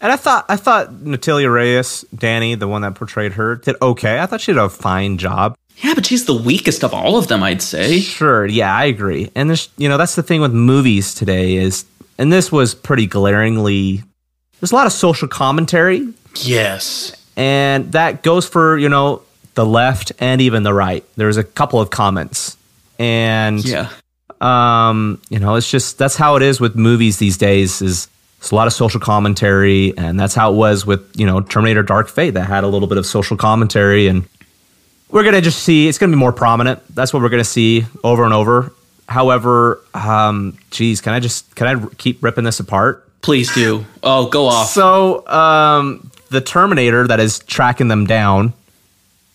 And 0.00 0.10
I 0.10 0.16
thought 0.16 0.46
I 0.48 0.56
thought 0.56 0.92
Natalia 0.92 1.50
Reyes, 1.50 2.04
Danny, 2.14 2.56
the 2.56 2.66
one 2.66 2.82
that 2.82 2.96
portrayed 2.96 3.34
her, 3.34 3.56
did 3.56 3.76
okay. 3.80 4.18
I 4.18 4.26
thought 4.26 4.40
she 4.40 4.52
did 4.52 4.58
a 4.58 4.68
fine 4.68 5.18
job. 5.18 5.56
Yeah, 5.78 5.94
but 5.94 6.04
she's 6.04 6.26
the 6.26 6.34
weakest 6.36 6.84
of 6.84 6.92
all 6.92 7.16
of 7.16 7.28
them, 7.28 7.42
I'd 7.42 7.62
say. 7.62 8.00
Sure, 8.00 8.44
yeah, 8.46 8.74
I 8.74 8.84
agree. 8.84 9.30
And 9.34 9.48
there's 9.48 9.68
you 9.78 9.88
know, 9.88 9.96
that's 9.98 10.16
the 10.16 10.22
thing 10.22 10.40
with 10.40 10.52
movies 10.52 11.14
today 11.14 11.54
is 11.54 11.84
and 12.18 12.32
this 12.32 12.50
was 12.50 12.74
pretty 12.74 13.06
glaringly 13.06 14.02
there's 14.60 14.70
a 14.70 14.74
lot 14.76 14.86
of 14.86 14.92
social 14.92 15.28
commentary 15.28 16.12
Yes. 16.36 17.14
And 17.36 17.92
that 17.92 18.22
goes 18.22 18.48
for 18.48 18.76
you 18.78 18.88
know 18.88 19.22
the 19.54 19.66
left 19.66 20.12
and 20.18 20.40
even 20.40 20.62
the 20.62 20.72
right. 20.74 21.04
There's 21.16 21.36
a 21.36 21.44
couple 21.44 21.80
of 21.80 21.90
comments. 21.90 22.56
And 22.98 23.64
Yeah. 23.64 23.88
um 24.40 25.20
you 25.30 25.38
know 25.38 25.54
it's 25.56 25.70
just 25.70 25.98
that's 25.98 26.16
how 26.16 26.36
it 26.36 26.42
is 26.42 26.60
with 26.60 26.74
movies 26.76 27.18
these 27.18 27.36
days 27.36 27.82
is 27.82 28.08
it's 28.38 28.50
a 28.50 28.54
lot 28.54 28.66
of 28.66 28.72
social 28.72 28.98
commentary. 29.00 29.94
And 29.96 30.18
that's 30.18 30.34
how 30.34 30.52
it 30.52 30.56
was 30.56 30.84
with 30.86 31.00
you 31.18 31.26
know 31.26 31.40
terminator 31.40 31.82
dark 31.82 32.08
fate 32.08 32.30
that 32.34 32.46
had 32.46 32.64
a 32.64 32.68
little 32.68 32.88
bit 32.88 32.98
of 32.98 33.06
social 33.06 33.36
commentary. 33.36 34.08
And 34.08 34.24
we're 35.10 35.22
gonna 35.22 35.40
just 35.42 35.62
see 35.62 35.86
it's 35.88 35.98
gonna 35.98 36.12
be 36.12 36.18
more 36.18 36.32
prominent. 36.32 36.80
That's 36.94 37.12
what 37.12 37.22
we're 37.22 37.28
gonna 37.28 37.44
see 37.44 37.84
over 38.02 38.24
and 38.24 38.32
over. 38.34 38.72
However 39.08 39.80
um 39.94 40.56
geez 40.70 41.00
can 41.00 41.12
i 41.12 41.20
just 41.20 41.54
can 41.54 41.66
i 41.66 41.86
keep 41.98 42.22
ripping 42.22 42.44
this 42.44 42.58
apart? 42.60 43.06
Please 43.20 43.52
do. 43.54 43.84
Oh, 44.02 44.26
go 44.28 44.46
off. 44.48 44.68
so, 44.70 45.24
um, 45.28 46.10
the 46.32 46.40
Terminator 46.40 47.06
that 47.06 47.20
is 47.20 47.38
tracking 47.40 47.88
them 47.88 48.06
down. 48.06 48.52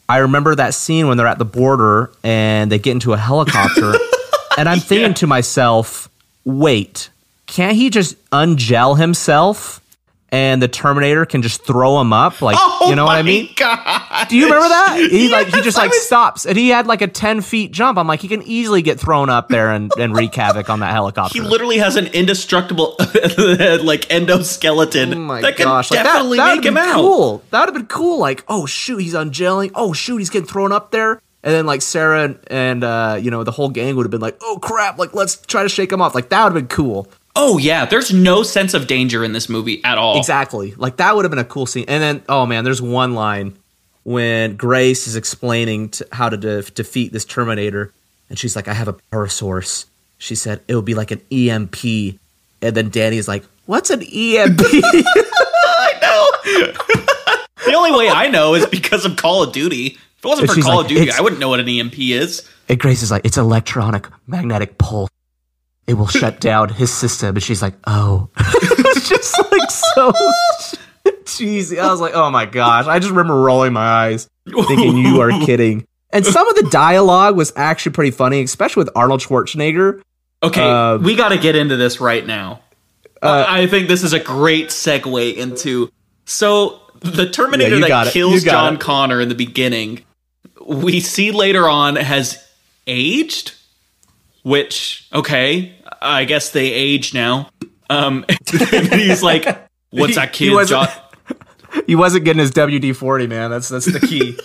I 0.09 0.17
remember 0.17 0.55
that 0.55 0.73
scene 0.73 1.07
when 1.07 1.17
they're 1.17 1.27
at 1.27 1.37
the 1.37 1.45
border 1.45 2.11
and 2.23 2.71
they 2.71 2.79
get 2.79 2.91
into 2.91 3.13
a 3.13 3.17
helicopter, 3.17 3.93
and 4.57 4.67
I'm 4.67 4.79
thinking 4.79 5.13
to 5.15 5.27
myself, 5.27 6.09
"Wait, 6.43 7.09
can't 7.45 7.75
he 7.75 7.89
just 7.89 8.15
ungel 8.31 8.97
himself, 8.97 9.81
and 10.29 10.61
the 10.61 10.67
Terminator 10.67 11.25
can 11.25 11.41
just 11.41 11.65
throw 11.65 11.99
him 12.01 12.11
up? 12.13 12.41
Like, 12.41 12.57
oh 12.59 12.87
you 12.89 12.95
know 12.95 13.05
what 13.05 13.17
I 13.17 13.21
mean? 13.21 13.49
God. 13.55 14.27
Do 14.27 14.35
you 14.37 14.45
remember 14.45 14.67
that? 14.67 15.07
He 15.09 15.29
like 15.31 15.47
he 15.47 15.61
just 15.61 15.77
like 15.77 15.91
was- 15.91 16.05
stops, 16.05 16.45
and 16.45 16.57
he 16.57 16.69
had 16.69 16.87
like 16.87 17.01
a 17.01 17.07
ten 17.07 17.41
feet 17.41 17.71
jump. 17.71 17.97
I'm 17.97 18.07
like, 18.07 18.21
he 18.21 18.27
can 18.27 18.41
easily 18.43 18.81
get 18.81 18.99
thrown 18.99 19.29
up 19.29 19.49
there 19.49 19.71
and, 19.71 19.91
and 19.97 20.15
wreak 20.15 20.35
havoc 20.35 20.69
on 20.69 20.79
that 20.81 20.91
helicopter. 20.91 21.41
He 21.41 21.47
literally 21.47 21.77
has 21.77 21.95
an 21.95 22.07
indestructible 22.07 22.95
like 22.99 24.07
endoskeleton 24.09 25.15
Oh 25.15 25.19
my 25.19 25.41
that 25.41 25.57
gosh! 25.57 25.91
Like, 25.91 25.99
that- 25.99 26.03
definitely 26.03 26.37
that, 26.37 26.55
make 26.57 26.65
him 26.65 26.73
been 26.75 26.83
out. 26.83 26.95
Cool. 26.95 27.43
That 27.51 27.59
would 27.61 27.69
have 27.69 27.75
been 27.75 27.87
cool. 27.87 28.19
Like, 28.19 28.43
oh 28.47 28.65
shoot, 28.65 28.97
he's 28.97 29.13
ungelling. 29.13 29.71
Oh 29.75 29.93
shoot, 29.93 30.17
he's 30.17 30.29
getting 30.29 30.47
thrown 30.47 30.71
up 30.71 30.91
there. 30.91 31.21
And 31.43 31.53
then 31.53 31.65
like 31.65 31.81
Sarah 31.81 32.23
and, 32.25 32.39
and 32.47 32.83
uh, 32.83 33.19
you 33.21 33.31
know 33.31 33.43
the 33.43 33.51
whole 33.51 33.69
gang 33.69 33.95
would 33.95 34.03
have 34.05 34.11
been 34.11 34.21
like, 34.21 34.37
oh 34.41 34.59
crap, 34.61 34.97
like 34.97 35.13
let's 35.13 35.37
try 35.45 35.63
to 35.63 35.69
shake 35.69 35.91
him 35.91 36.01
off. 36.01 36.13
Like 36.15 36.29
that 36.29 36.43
would 36.43 36.53
have 36.53 36.67
been 36.67 36.75
cool. 36.75 37.07
Oh 37.37 37.57
yeah, 37.57 37.85
there's 37.85 38.11
no 38.11 38.43
sense 38.43 38.73
of 38.73 38.87
danger 38.87 39.23
in 39.23 39.31
this 39.31 39.47
movie 39.47 39.83
at 39.83 39.97
all. 39.97 40.17
Exactly. 40.17 40.73
Like 40.75 40.97
that 40.97 41.15
would 41.15 41.23
have 41.23 41.29
been 41.29 41.39
a 41.39 41.45
cool 41.45 41.65
scene. 41.65 41.85
And 41.87 42.01
then 42.01 42.23
oh 42.27 42.45
man, 42.45 42.63
there's 42.63 42.81
one 42.81 43.13
line 43.13 43.57
when 44.03 44.55
Grace 44.55 45.07
is 45.07 45.15
explaining 45.15 45.89
to 45.89 46.07
how 46.11 46.29
to 46.29 46.37
de- 46.37 46.63
defeat 46.63 47.11
this 47.13 47.25
Terminator, 47.25 47.93
and 48.29 48.39
she's 48.39 48.55
like, 48.55 48.67
I 48.67 48.73
have 48.73 48.87
a 48.87 48.93
power 49.11 49.27
source. 49.27 49.85
She 50.17 50.33
said 50.35 50.61
it 50.67 50.75
would 50.75 50.85
be 50.85 50.95
like 50.95 51.11
an 51.11 51.21
EMP, 51.31 51.83
and 52.61 52.75
then 52.75 52.89
Danny 52.89 53.17
is 53.17 53.27
like, 53.27 53.43
what's 53.65 53.89
an 53.89 54.01
EMP? 54.01 54.61
The 57.67 57.73
only 57.73 57.91
way 57.91 58.09
I 58.09 58.29
know 58.29 58.55
is 58.55 58.65
because 58.65 59.03
of 59.05 59.17
Call 59.17 59.43
of 59.43 59.51
Duty. 59.51 59.87
If 59.87 60.25
it 60.25 60.27
wasn't 60.27 60.49
for 60.49 60.61
Call 60.61 60.77
like, 60.77 60.85
of 60.85 60.89
Duty, 60.89 61.11
I 61.11 61.19
wouldn't 61.19 61.41
know 61.41 61.49
what 61.49 61.59
an 61.59 61.67
EMP 61.67 61.99
is. 61.99 62.47
And 62.69 62.79
Grace 62.79 63.03
is 63.03 63.11
like, 63.11 63.25
it's 63.25 63.35
electronic 63.37 64.07
magnetic 64.25 64.77
pulse. 64.77 65.09
It 65.87 65.93
will 65.95 66.07
shut 66.07 66.39
down 66.41 66.69
his 66.69 66.91
system. 66.93 67.35
And 67.35 67.43
she's 67.43 67.61
like, 67.61 67.75
oh. 67.87 68.29
it's 68.37 69.09
just 69.09 69.37
like 69.51 69.71
so 69.71 70.13
cheesy. 71.25 71.79
I 71.79 71.89
was 71.91 72.01
like, 72.01 72.13
oh 72.13 72.29
my 72.29 72.45
gosh. 72.45 72.85
I 72.87 72.99
just 72.99 73.09
remember 73.11 73.35
rolling 73.35 73.73
my 73.73 73.85
eyes, 73.85 74.29
thinking 74.45 74.97
you 74.97 75.21
are 75.21 75.29
kidding. 75.45 75.85
And 76.11 76.25
some 76.25 76.47
of 76.47 76.55
the 76.55 76.69
dialogue 76.69 77.35
was 77.35 77.51
actually 77.55 77.91
pretty 77.93 78.11
funny, 78.11 78.41
especially 78.41 78.81
with 78.81 78.89
Arnold 78.95 79.21
Schwarzenegger. 79.21 80.01
Okay, 80.41 80.61
Uh, 80.69 80.97
we 80.97 81.15
got 81.15 81.29
to 81.29 81.37
get 81.37 81.55
into 81.55 81.75
this 81.75 81.99
right 81.99 82.25
now. 82.25 82.61
I 83.21 83.63
I 83.63 83.67
think 83.67 83.87
this 83.87 84.03
is 84.03 84.13
a 84.13 84.19
great 84.19 84.67
segue 84.67 85.35
into. 85.35 85.91
So 86.25 86.79
the 87.01 87.29
Terminator 87.29 87.77
Yeah, 87.79 88.03
that 88.05 88.13
kills 88.13 88.43
John 88.43 88.75
it. 88.75 88.79
Connor 88.79 89.19
in 89.19 89.29
the 89.29 89.35
beginning, 89.35 90.01
we 90.65 90.99
see 90.99 91.31
later 91.31 91.67
on 91.67 91.95
has 91.95 92.43
aged. 92.85 93.53
Which 94.43 95.07
okay, 95.11 95.75
I 96.01 96.25
guess 96.25 96.49
they 96.51 96.71
age 96.71 97.13
now. 97.13 97.49
Um, 97.89 98.25
he's 98.51 99.23
like, 99.23 99.45
"What's 99.91 100.15
that 100.15 100.35
He 100.35 100.49
wasn't- 100.49 100.81
John?" 100.89 100.89
He 101.85 101.95
wasn't 101.95 102.25
getting 102.25 102.39
his 102.39 102.51
WD 102.51 102.95
40, 102.95 103.27
man. 103.27 103.51
That's 103.51 103.69
that's 103.69 103.85
the 103.85 103.99
key. 103.99 104.37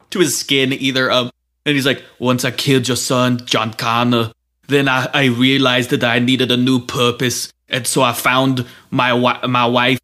to 0.10 0.18
his 0.18 0.36
skin 0.38 0.72
either. 0.72 1.10
Um, 1.10 1.30
and 1.66 1.74
he's 1.74 1.84
like, 1.84 2.02
once 2.18 2.44
I 2.44 2.52
killed 2.52 2.86
your 2.88 2.96
son, 2.96 3.44
John 3.44 3.72
Connor, 3.74 4.32
then 4.68 4.88
I, 4.88 5.08
I 5.12 5.24
realized 5.26 5.90
that 5.90 6.04
I 6.04 6.20
needed 6.20 6.50
a 6.50 6.56
new 6.56 6.80
purpose, 6.80 7.52
and 7.68 7.86
so 7.86 8.02
I 8.02 8.12
found 8.12 8.66
my 8.90 9.10
wi- 9.10 9.44
my 9.46 9.66
wife 9.66 9.98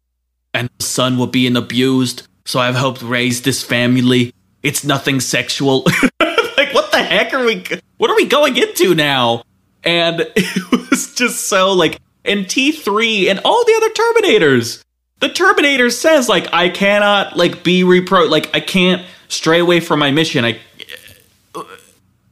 and 0.53 0.69
son 0.79 1.17
were 1.17 1.27
being 1.27 1.55
abused. 1.55 2.27
So 2.45 2.59
I've 2.59 2.75
helped 2.75 3.01
raise 3.01 3.41
this 3.41 3.63
family. 3.63 4.33
It's 4.61 4.83
nothing 4.83 5.19
sexual. 5.19 5.83
like, 6.19 6.73
what 6.73 6.91
the 6.91 7.01
heck 7.01 7.33
are 7.33 7.45
we? 7.45 7.63
What 7.97 8.11
are 8.11 8.15
we 8.15 8.25
going 8.25 8.57
into 8.57 8.93
now? 8.93 9.43
And 9.83 10.21
it 10.35 10.89
was 10.89 11.15
just 11.15 11.47
so 11.47 11.73
like 11.73 11.99
in 12.23 12.45
T 12.45 12.71
three 12.71 13.29
and 13.29 13.39
all 13.43 13.63
the 13.65 13.73
other 13.75 13.89
Terminators 13.89 14.83
the 15.21 15.29
Terminator 15.29 15.89
says 15.89 16.27
like 16.27 16.47
I 16.51 16.67
cannot 16.67 17.37
like 17.37 17.63
be 17.63 17.83
repro 17.83 18.29
like 18.29 18.53
I 18.53 18.59
can't 18.59 19.05
stray 19.29 19.59
away 19.59 19.79
from 19.79 19.99
my 19.99 20.11
mission. 20.11 20.43
I 20.43 20.59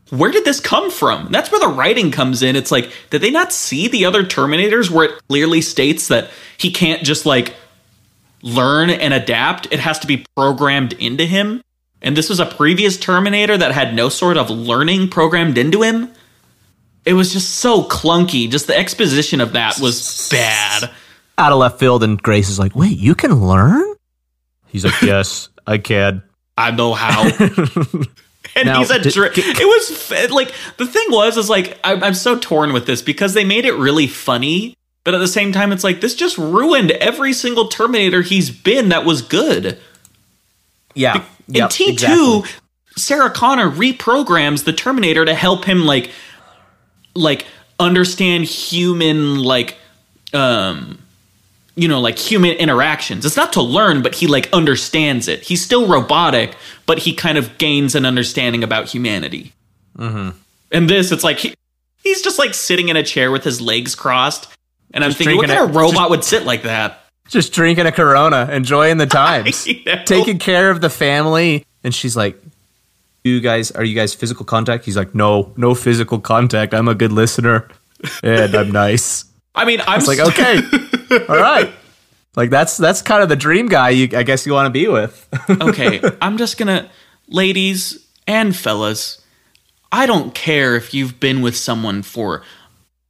where 0.09 0.31
did 0.31 0.43
this 0.43 0.59
come 0.59 0.89
from? 0.89 1.31
That's 1.31 1.51
where 1.51 1.59
the 1.59 1.67
writing 1.67 2.09
comes 2.11 2.41
in. 2.41 2.55
It's 2.55 2.71
like 2.71 2.91
did 3.11 3.21
they 3.21 3.29
not 3.31 3.53
see 3.53 3.87
the 3.87 4.05
other 4.05 4.23
Terminators 4.23 4.89
where 4.89 5.05
it 5.05 5.21
clearly 5.29 5.61
states 5.61 6.09
that 6.09 6.29
he 6.57 6.71
can't 6.71 7.03
just 7.03 7.25
like 7.25 7.53
learn 8.41 8.89
and 8.89 9.13
adapt. 9.13 9.67
It 9.71 9.79
has 9.79 9.99
to 9.99 10.07
be 10.07 10.25
programmed 10.35 10.93
into 10.93 11.25
him. 11.25 11.61
And 12.01 12.17
this 12.17 12.29
was 12.29 12.39
a 12.39 12.45
previous 12.45 12.97
Terminator 12.97 13.57
that 13.57 13.73
had 13.73 13.93
no 13.93 14.09
sort 14.09 14.37
of 14.37 14.49
learning 14.49 15.09
programmed 15.09 15.57
into 15.57 15.83
him. 15.83 16.11
It 17.05 17.13
was 17.13 17.31
just 17.33 17.55
so 17.55 17.83
clunky. 17.83 18.49
Just 18.49 18.67
the 18.67 18.77
exposition 18.77 19.41
of 19.41 19.53
that 19.53 19.79
was 19.79 20.27
bad. 20.29 20.89
Out 21.37 21.51
of 21.51 21.57
left 21.59 21.79
field, 21.79 22.03
and 22.03 22.21
Grace 22.21 22.49
is 22.49 22.59
like, 22.59 22.75
wait, 22.75 22.97
you 22.97 23.15
can 23.15 23.45
learn? 23.47 23.95
He's 24.67 24.83
like, 24.85 25.01
yes, 25.01 25.49
I 25.65 25.77
can. 25.77 26.21
I 26.57 26.71
know 26.71 26.93
how. 26.93 27.23
and 28.55 28.65
Now, 28.65 28.79
he's 28.79 28.91
a 28.91 28.99
did- 28.99 29.13
dri- 29.13 29.29
it 29.33 29.65
was 29.65 30.11
f- 30.11 30.31
like 30.31 30.51
the 30.77 30.85
thing 30.85 31.05
was 31.09 31.37
is 31.37 31.49
like 31.49 31.79
I'm, 31.83 32.03
I'm 32.03 32.13
so 32.13 32.37
torn 32.37 32.73
with 32.73 32.85
this 32.85 33.01
because 33.01 33.33
they 33.33 33.45
made 33.45 33.65
it 33.65 33.73
really 33.73 34.07
funny 34.07 34.75
but 35.05 35.13
at 35.13 35.19
the 35.19 35.27
same 35.27 35.51
time 35.53 35.71
it's 35.71 35.83
like 35.83 36.01
this 36.01 36.15
just 36.15 36.37
ruined 36.37 36.91
every 36.91 37.31
single 37.31 37.67
terminator 37.69 38.21
he's 38.23 38.49
been 38.49 38.89
that 38.89 39.05
was 39.05 39.21
good 39.21 39.79
Yeah. 40.95 41.17
in 41.47 41.55
Yep, 41.55 41.69
t2 41.69 41.89
exactly. 41.89 42.43
sarah 42.97 43.29
connor 43.29 43.69
reprograms 43.69 44.65
the 44.65 44.73
terminator 44.73 45.23
to 45.25 45.33
help 45.35 45.63
him 45.65 45.85
like 45.85 46.09
like 47.19 47.45
understand 47.79 48.45
human 48.45 49.41
like 49.41 49.77
um 50.33 50.99
you 51.75 51.87
know 51.87 51.99
like 51.99 52.17
human 52.17 52.51
interactions. 52.51 53.25
It's 53.25 53.37
not 53.37 53.53
to 53.53 53.61
learn 53.61 54.01
but 54.01 54.15
he 54.15 54.27
like 54.27 54.49
understands 54.53 55.27
it. 55.27 55.41
He's 55.43 55.63
still 55.63 55.87
robotic 55.87 56.55
but 56.85 56.99
he 56.99 57.13
kind 57.13 57.37
of 57.37 57.57
gains 57.57 57.95
an 57.95 58.05
understanding 58.05 58.63
about 58.63 58.87
humanity. 58.87 59.53
Mm-hmm. 59.97 60.29
and 60.71 60.89
this 60.89 61.11
it's 61.11 61.23
like 61.25 61.39
he, 61.39 61.53
he's 62.03 62.21
just 62.21 62.39
like 62.39 62.53
sitting 62.53 62.87
in 62.89 62.95
a 62.95 63.03
chair 63.03 63.31
with 63.31 63.43
his 63.43 63.59
legs 63.59 63.95
crossed 63.95 64.47
and 64.93 65.03
i'm 65.03 65.09
Just 65.09 65.17
thinking 65.17 65.35
what 65.35 65.47
kind 65.47 65.69
of 65.69 65.75
robot 65.75 66.09
would 66.09 66.23
sit 66.23 66.45
like 66.45 66.63
that? 66.63 67.01
Just 67.27 67.53
drinking 67.53 67.85
a 67.85 67.91
Corona, 67.91 68.49
enjoying 68.51 68.97
the 68.97 69.05
times, 69.21 69.67
taking 70.05 70.39
care 70.39 70.71
of 70.71 70.81
the 70.81 70.89
family. 70.89 71.63
And 71.83 71.93
she's 71.93 72.17
like, 72.17 72.41
"You 73.23 73.39
guys, 73.39 73.71
are 73.71 73.83
you 73.83 73.95
guys 73.95 74.13
physical 74.13 74.45
contact?" 74.45 74.85
He's 74.85 74.97
like, 74.97 75.13
"No, 75.15 75.53
no 75.57 75.75
physical 75.75 76.19
contact. 76.19 76.73
I'm 76.73 76.87
a 76.87 76.95
good 76.95 77.11
listener, 77.11 77.67
and 78.23 78.55
I'm 78.55 78.71
nice." 78.71 79.25
I 79.55 79.65
mean, 79.65 79.81
I'm 79.85 79.99
It's 79.99 80.07
like, 80.07 80.19
okay, 80.19 80.61
all 81.29 81.35
right. 81.37 81.69
Like 82.35 82.49
that's 82.49 82.77
that's 82.77 83.01
kind 83.01 83.23
of 83.23 83.29
the 83.29 83.35
dream 83.35 83.67
guy. 83.67 83.89
You, 83.89 84.09
I 84.17 84.23
guess 84.23 84.45
you 84.45 84.53
want 84.53 84.67
to 84.67 84.69
be 84.69 84.87
with. 84.87 85.27
okay, 85.61 85.99
I'm 86.21 86.37
just 86.37 86.57
gonna, 86.57 86.89
ladies 87.27 88.07
and 88.27 88.55
fellas, 88.55 89.21
I 89.91 90.05
don't 90.05 90.33
care 90.33 90.75
if 90.75 90.93
you've 90.93 91.19
been 91.19 91.41
with 91.41 91.57
someone 91.57 92.03
for 92.03 92.43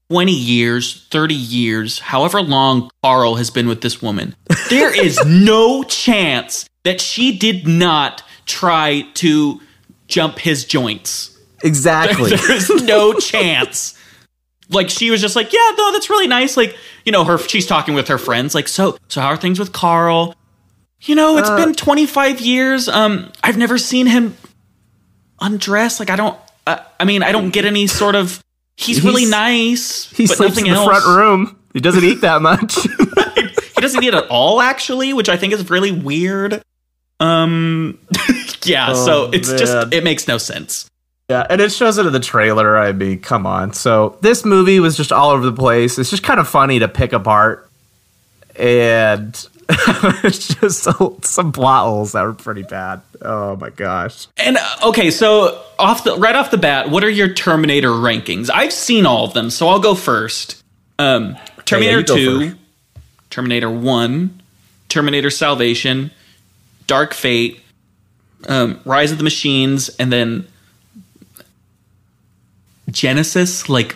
20 0.09 0.31
years, 0.31 1.07
30 1.11 1.35
years, 1.35 1.99
however 1.99 2.41
long 2.41 2.89
Carl 3.03 3.35
has 3.35 3.51
been 3.51 3.67
with 3.67 3.81
this 3.81 4.01
woman. 4.01 4.35
There 4.69 4.91
is 4.91 5.19
no 5.27 5.83
chance 5.83 6.67
that 6.83 6.99
she 6.99 7.37
did 7.37 7.67
not 7.67 8.23
try 8.45 9.01
to 9.15 9.61
jump 10.09 10.37
his 10.39 10.65
joints. 10.65 11.37
exactly. 11.63 12.35
There's 12.47 12.69
no 12.83 13.13
chance. 13.13 13.95
Like 14.71 14.89
she 14.89 15.09
was 15.09 15.21
just 15.21 15.35
like, 15.35 15.53
yeah, 15.53 15.71
no, 15.77 15.91
that's 15.93 16.09
really 16.09 16.27
nice. 16.27 16.57
Like, 16.57 16.75
you 17.05 17.11
know, 17.11 17.23
her 17.23 17.37
she's 17.37 17.65
talking 17.65 17.93
with 17.95 18.07
her 18.09 18.17
friends, 18.17 18.53
like, 18.53 18.67
so 18.67 18.97
so 19.07 19.21
how 19.21 19.27
are 19.29 19.37
things 19.37 19.57
with 19.59 19.71
Carl? 19.71 20.35
You 21.01 21.15
know, 21.15 21.37
it's 21.37 21.49
Uh, 21.49 21.55
been 21.55 21.73
25 21.73 22.41
years. 22.41 22.89
Um, 22.89 23.31
I've 23.41 23.57
never 23.57 23.77
seen 23.77 24.05
him 24.05 24.35
undress. 25.39 25.99
Like, 25.99 26.09
I 26.09 26.15
don't. 26.17 26.37
Uh, 26.67 26.77
I 26.99 27.05
mean, 27.05 27.23
I 27.23 27.31
don't 27.31 27.51
get 27.51 27.65
any 27.65 27.87
sort 27.87 28.15
of. 28.15 28.43
He's, 28.75 29.03
really 29.03 29.25
nice, 29.25 30.09
He 30.11 30.25
but 30.27 30.37
sleeps 30.37 30.57
in 30.57 30.63
the 30.65 30.69
else. 30.69 30.85
front 30.87 31.05
room. 31.05 31.59
He 31.73 31.79
doesn't 31.81 32.03
eat 32.03 32.21
that 32.21 32.41
much. 32.41 32.75
he 33.75 33.81
doesn't 33.81 34.01
eat 34.03 34.13
at 34.13 34.27
all, 34.29 34.61
actually, 34.61 35.11
which 35.13 35.27
I 35.29 35.35
think 35.35 35.51
is 35.53 35.69
really 35.69 35.91
weird. 35.91 36.61
Um, 37.19 37.99
yeah. 38.63 38.93
so 38.93 39.25
Oh, 39.27 39.29
it's 39.33 39.49
man. 39.49 39.57
just 39.57 39.93
it 39.93 40.03
makes 40.03 40.27
no 40.27 40.37
sense. 40.37 40.89
Yeah, 41.29 41.45
and 41.49 41.61
it 41.61 41.71
shows 41.71 41.97
it 41.99 42.05
in 42.07 42.13
the 42.13 42.19
trailer. 42.19 42.77
I 42.77 42.91
mean, 42.91 43.19
come 43.19 43.45
on. 43.45 43.73
So 43.73 44.17
this 44.21 44.43
movie 44.45 44.79
was 44.79 44.97
just 44.97 45.11
all 45.11 45.29
over 45.29 45.45
the 45.45 45.53
place. 45.53 45.99
It's 45.99 46.09
just 46.09 46.23
kind 46.23 46.39
of 46.39 46.47
funny 46.47 46.79
to 46.79 46.87
pick 46.87 47.13
apart, 47.13 47.69
and 48.55 49.33
it's 50.23 50.47
just 50.55 50.81
so- 50.83 51.17
some 51.21 51.51
plot 51.51 51.85
holes 51.85 52.13
that 52.13 52.23
were 52.23 52.33
pretty 52.33 52.63
bad. 52.63 53.01
Oh 53.21 53.55
my 53.57 53.69
gosh. 53.69 54.27
And 54.37 54.57
uh, 54.57 54.75
okay, 54.85 55.11
so 55.11 55.61
off 55.77 56.03
the 56.03 56.15
right 56.17 56.35
off 56.35 56.51
the 56.51 56.57
bat, 56.57 56.89
what 56.89 57.03
are 57.03 57.09
your 57.09 57.31
Terminator 57.33 57.89
rankings? 57.91 58.49
I've 58.51 58.73
seen 58.73 59.05
all 59.05 59.25
of 59.25 59.33
them, 59.33 59.49
so 59.49 59.67
I'll 59.67 59.79
go 59.79 59.93
first. 59.95 60.63
Um, 60.97 61.37
Terminator 61.65 61.99
you 61.99 62.05
go 62.05 62.15
Two. 62.15 62.55
Terminator 63.29 63.69
One, 63.69 64.41
Terminator 64.87 65.29
Salvation, 65.29 66.09
Dark 66.89 67.13
Fate, 67.13 67.61
um, 68.47 68.79
Rise 68.83 69.11
of 69.11 69.19
the 69.19 69.23
Machines, 69.23 69.89
and 69.99 70.11
then 70.11 70.47
Genesis, 72.89 73.69
like 73.69 73.95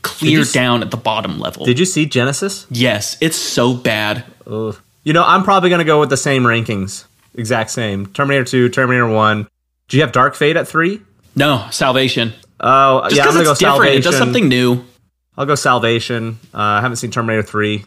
clear 0.00 0.44
down 0.44 0.82
at 0.82 0.90
the 0.90 0.96
bottom 0.96 1.38
level. 1.38 1.66
Did 1.66 1.78
you 1.78 1.84
see 1.84 2.06
Genesis? 2.06 2.66
yes, 2.70 3.18
it's 3.20 3.36
so 3.36 3.74
bad. 3.74 4.24
Ugh. 4.46 4.76
You 5.04 5.12
know, 5.12 5.22
I'm 5.24 5.44
probably 5.44 5.68
gonna 5.68 5.84
go 5.84 6.00
with 6.00 6.08
the 6.08 6.16
same 6.16 6.44
rankings, 6.44 7.04
exact 7.34 7.70
same. 7.70 8.06
Terminator 8.06 8.44
Two, 8.44 8.68
Terminator 8.70 9.06
One. 9.06 9.46
Do 9.88 9.98
you 9.98 10.02
have 10.02 10.12
Dark 10.12 10.34
Fate 10.34 10.56
at 10.56 10.66
three? 10.66 11.02
No, 11.36 11.66
Salvation. 11.70 12.32
Oh, 12.60 13.02
Just 13.04 13.16
yeah, 13.16 13.22
I'm 13.24 13.32
gonna 13.34 13.44
go 13.44 13.54
different, 13.54 13.58
Salvation. 13.58 13.98
it 13.98 14.04
does 14.04 14.16
something 14.16 14.48
new. 14.48 14.84
I'll 15.36 15.46
go 15.46 15.54
Salvation. 15.54 16.38
Uh, 16.54 16.58
I 16.58 16.80
haven't 16.80 16.96
seen 16.96 17.10
Terminator 17.10 17.42
3. 17.42 17.84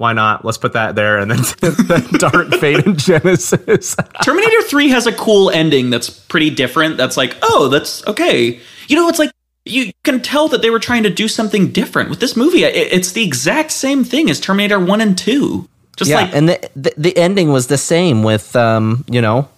Why 0.00 0.14
not? 0.14 0.46
Let's 0.46 0.56
put 0.56 0.72
that 0.72 0.94
there 0.94 1.18
and 1.18 1.30
then, 1.30 1.42
then 1.86 2.02
Dark 2.12 2.54
Fate 2.54 2.86
and 2.86 2.98
Genesis. 2.98 3.94
Terminator 4.24 4.62
3 4.62 4.88
has 4.88 5.06
a 5.06 5.12
cool 5.12 5.50
ending 5.50 5.90
that's 5.90 6.08
pretty 6.08 6.48
different. 6.48 6.96
That's 6.96 7.18
like, 7.18 7.36
oh, 7.42 7.68
that's 7.68 8.06
okay. 8.06 8.58
You 8.88 8.96
know, 8.96 9.10
it's 9.10 9.18
like 9.18 9.30
you 9.66 9.92
can 10.02 10.22
tell 10.22 10.48
that 10.48 10.62
they 10.62 10.70
were 10.70 10.78
trying 10.78 11.02
to 11.02 11.10
do 11.10 11.28
something 11.28 11.70
different 11.70 12.08
with 12.08 12.18
this 12.18 12.34
movie. 12.34 12.64
It, 12.64 12.74
it's 12.74 13.12
the 13.12 13.22
exact 13.22 13.72
same 13.72 14.02
thing 14.02 14.30
as 14.30 14.40
Terminator 14.40 14.80
1 14.80 15.02
and 15.02 15.18
2. 15.18 15.68
Just 15.96 16.10
yeah, 16.10 16.16
like 16.22 16.34
and 16.34 16.48
the, 16.48 16.70
the 16.74 16.94
the 16.96 17.16
ending 17.18 17.52
was 17.52 17.66
the 17.66 17.76
same 17.76 18.22
with 18.22 18.56
um, 18.56 19.04
you 19.06 19.20
know, 19.20 19.50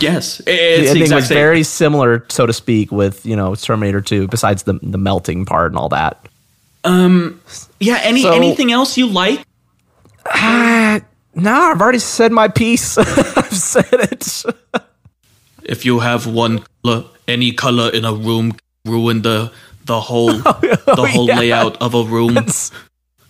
yes, 0.00 0.40
it- 0.44 0.44
the 0.46 0.52
it's 0.82 0.92
the, 0.92 1.00
exact 1.02 1.14
was 1.14 1.28
same. 1.28 1.36
very 1.36 1.62
similar, 1.62 2.26
so 2.28 2.46
to 2.46 2.52
speak, 2.52 2.90
with 2.90 3.24
you 3.24 3.36
know 3.36 3.54
Terminator 3.54 4.00
Two. 4.00 4.26
Besides 4.26 4.64
the 4.64 4.72
the 4.82 4.98
melting 4.98 5.44
part 5.44 5.70
and 5.70 5.78
all 5.78 5.90
that. 5.90 6.18
Yeah, 7.80 8.00
any 8.02 8.22
So- 8.22 8.32
anything 8.32 8.72
else 8.72 8.96
you 8.96 9.06
like? 9.08 9.44
Ah, 10.26 11.00
no, 11.34 11.52
I've 11.52 11.80
already 11.80 11.98
said 12.00 12.32
my 12.32 12.48
piece. 12.48 12.98
I've 12.98 13.52
said 13.56 13.86
it. 13.92 14.42
If 15.64 15.84
you 15.84 16.00
have 16.00 16.26
one 16.26 16.64
color, 16.84 17.04
any 17.26 17.52
color 17.52 17.90
in 17.90 18.04
a 18.04 18.12
room 18.12 18.52
ruin 18.84 19.22
the 19.22 19.52
the 19.84 20.00
whole 20.00 20.32
the 20.32 21.08
whole 21.12 21.26
yeah. 21.28 21.38
layout 21.38 21.76
of 21.80 21.94
a 21.94 22.02
room. 22.04 22.36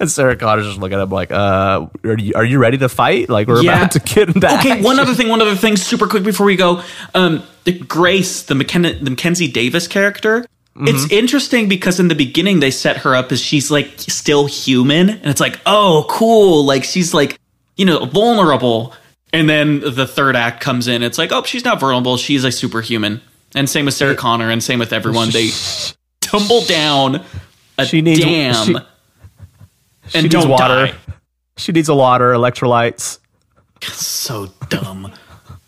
And 0.01 0.09
Sarah 0.09 0.37
Connor's 0.37 0.67
just 0.67 0.79
looking 0.79 0.97
at 0.97 1.03
him 1.03 1.11
like, 1.11 1.33
uh, 1.33 1.87
are 2.05 2.17
you, 2.19 2.33
are 2.37 2.45
you 2.45 2.59
ready 2.61 2.79
to 2.79 2.89
fight? 2.89 3.29
Like, 3.29 3.49
we're 3.49 3.63
Yeah. 3.65 3.79
about 3.79 3.91
to 3.93 3.99
get 3.99 4.29
into 4.29 4.47
Okay, 4.47 4.71
action. 4.71 4.85
one 4.85 5.01
other 5.01 5.13
thing, 5.13 5.29
one 5.29 5.41
other 5.43 5.57
thing, 5.57 5.77
super 5.77 6.07
quick 6.07 6.23
before 6.23 6.47
we 6.47 6.55
go. 6.55 6.83
Um, 7.17 7.43
the 7.65 7.73
Grace, 7.73 8.43
the 8.45 8.55
McKenna, 8.55 8.93
the 8.95 9.11
Mackenzie 9.11 9.51
Davis 9.51 9.89
character. 9.89 10.47
It's 10.81 11.05
mm-hmm. 11.05 11.13
interesting 11.13 11.69
because 11.69 11.99
in 11.99 12.09
the 12.09 12.15
beginning 12.15 12.61
they 12.61 12.71
set 12.71 12.99
her 12.99 13.17
up 13.17 13.33
as 13.33 13.41
she's 13.41 13.71
like 13.71 13.93
still 13.99 14.47
human, 14.47 15.11
and 15.11 15.27
it's 15.27 15.41
like, 15.41 15.61
oh, 15.67 16.07
cool, 16.09 16.65
like 16.65 16.85
she's 16.85 17.13
like, 17.13 17.39
you 17.77 17.85
know, 17.85 18.05
vulnerable. 18.05 18.95
And 19.33 19.49
then 19.49 19.81
the 19.81 20.07
third 20.07 20.37
act 20.37 20.61
comes 20.61 20.89
in, 20.89 21.03
it's 21.03 21.19
like, 21.19 21.33
oh, 21.33 21.43
she's 21.43 21.65
not 21.65 21.81
vulnerable, 21.81 22.17
she's 22.17 22.45
a 22.45 22.53
superhuman. 22.53 23.21
And 23.55 23.69
same 23.69 23.87
with 23.87 23.95
Sarah 23.95 24.15
Connor, 24.15 24.51
and 24.51 24.63
same 24.63 24.79
with 24.79 24.93
everyone. 24.93 25.31
They 25.31 25.51
tumble 26.21 26.63
down 26.65 27.25
a 27.77 27.85
She 27.87 28.01
needs- 28.01 28.21
dam 28.21 28.65
she- 28.67 28.75
and 30.15 30.23
needs 30.25 30.35
don't 30.35 30.49
water. 30.49 30.87
die. 30.87 30.95
She 31.57 31.73
needs 31.73 31.89
a 31.89 31.95
water, 31.95 32.33
electrolytes, 32.33 33.19
So 33.83 34.47
dumb. 34.69 35.13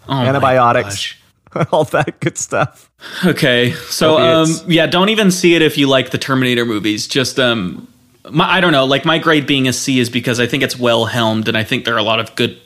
Oh 0.08 0.12
antibiotics. 0.12 1.14
all 1.72 1.84
that 1.84 2.20
good 2.20 2.38
stuff. 2.38 2.90
Okay, 3.24 3.72
so 3.72 4.18
um, 4.18 4.48
yeah, 4.66 4.86
don't 4.86 5.08
even 5.08 5.30
see 5.30 5.54
it 5.54 5.62
if 5.62 5.76
you 5.78 5.88
like 5.88 6.10
the 6.10 6.18
Terminator 6.18 6.64
movies. 6.64 7.06
Just 7.08 7.38
um, 7.38 7.88
my 8.30 8.48
I 8.48 8.60
don't 8.60 8.72
know, 8.72 8.84
like 8.84 9.04
my 9.04 9.18
grade 9.18 9.46
being 9.46 9.66
a 9.68 9.72
C 9.72 9.98
is 9.98 10.10
because 10.10 10.38
I 10.40 10.46
think 10.46 10.62
it's 10.62 10.78
well 10.78 11.06
helmed, 11.06 11.48
and 11.48 11.56
I 11.56 11.64
think 11.64 11.84
there 11.84 11.94
are 11.94 11.98
a 11.98 12.02
lot 12.02 12.20
of 12.20 12.34
good 12.36 12.60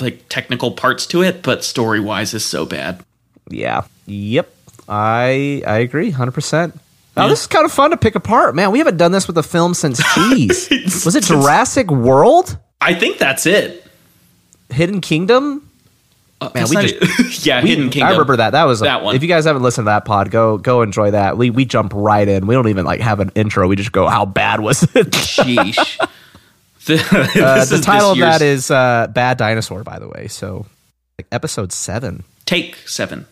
like 0.00 0.28
technical 0.28 0.72
parts 0.72 1.06
to 1.08 1.22
it, 1.22 1.42
but 1.42 1.62
story 1.64 2.00
wise 2.00 2.34
is 2.34 2.44
so 2.44 2.66
bad. 2.66 3.04
Yeah. 3.48 3.82
Yep. 4.06 4.50
I 4.88 5.62
I 5.66 5.78
agree, 5.78 6.10
hundred 6.10 6.32
percent. 6.32 6.74
Now 7.16 7.24
Yeah. 7.24 7.28
this 7.30 7.42
is 7.42 7.46
kind 7.46 7.64
of 7.64 7.72
fun 7.72 7.90
to 7.90 7.96
pick 7.96 8.14
apart, 8.16 8.54
man. 8.54 8.70
We 8.72 8.78
haven't 8.78 8.96
done 8.96 9.12
this 9.12 9.26
with 9.26 9.38
a 9.38 9.42
film 9.42 9.74
since 9.74 10.00
Cheese. 10.14 11.04
Was 11.04 11.14
it 11.14 11.24
Jurassic 11.24 11.90
World? 11.90 12.58
I 12.80 12.94
think 12.94 13.18
that's 13.18 13.46
it. 13.46 13.86
Hidden 14.70 15.00
Kingdom? 15.00 15.68
Uh, 16.40 16.50
Man, 16.54 16.68
we 16.68 16.76
just- 16.88 17.46
yeah, 17.46 17.62
We- 17.62 17.70
Hidden 17.70 17.90
Kingdom. 17.90 18.08
I 18.08 18.10
remember 18.12 18.36
that. 18.36 18.50
That 18.50 18.64
was 18.64 18.80
a, 18.82 18.84
That 18.84 19.02
one. 19.02 19.14
If 19.16 19.22
you 19.22 19.28
guys 19.28 19.44
haven't 19.44 19.62
listened 19.62 19.84
to 19.86 19.90
that 19.90 20.04
pod, 20.04 20.30
go 20.30 20.58
go 20.58 20.82
enjoy 20.82 21.12
that. 21.12 21.38
We 21.38 21.50
we 21.50 21.64
jump 21.64 21.92
right 21.94 22.26
in. 22.26 22.46
We 22.46 22.54
don't 22.54 22.68
even 22.68 22.84
like 22.84 23.00
have 23.00 23.20
an 23.20 23.30
intro. 23.34 23.66
We 23.68 23.76
just 23.76 23.92
go, 23.92 24.08
how 24.08 24.26
bad 24.26 24.60
was 24.60 24.82
it? 24.82 24.90
Sheesh. 25.12 26.08
The, 26.86 26.96
Uh, 26.96 27.64
the 27.64 27.78
title 27.80 28.10
of 28.10 28.18
that 28.18 28.42
is 28.42 28.70
uh, 28.70 29.06
Bad 29.10 29.38
Dinosaur, 29.38 29.82
by 29.84 29.98
the 29.98 30.06
way. 30.06 30.28
So, 30.28 30.66
like 31.18 31.26
episode 31.32 31.72
seven, 31.72 32.24
take 32.44 32.76
seven. 32.86 33.24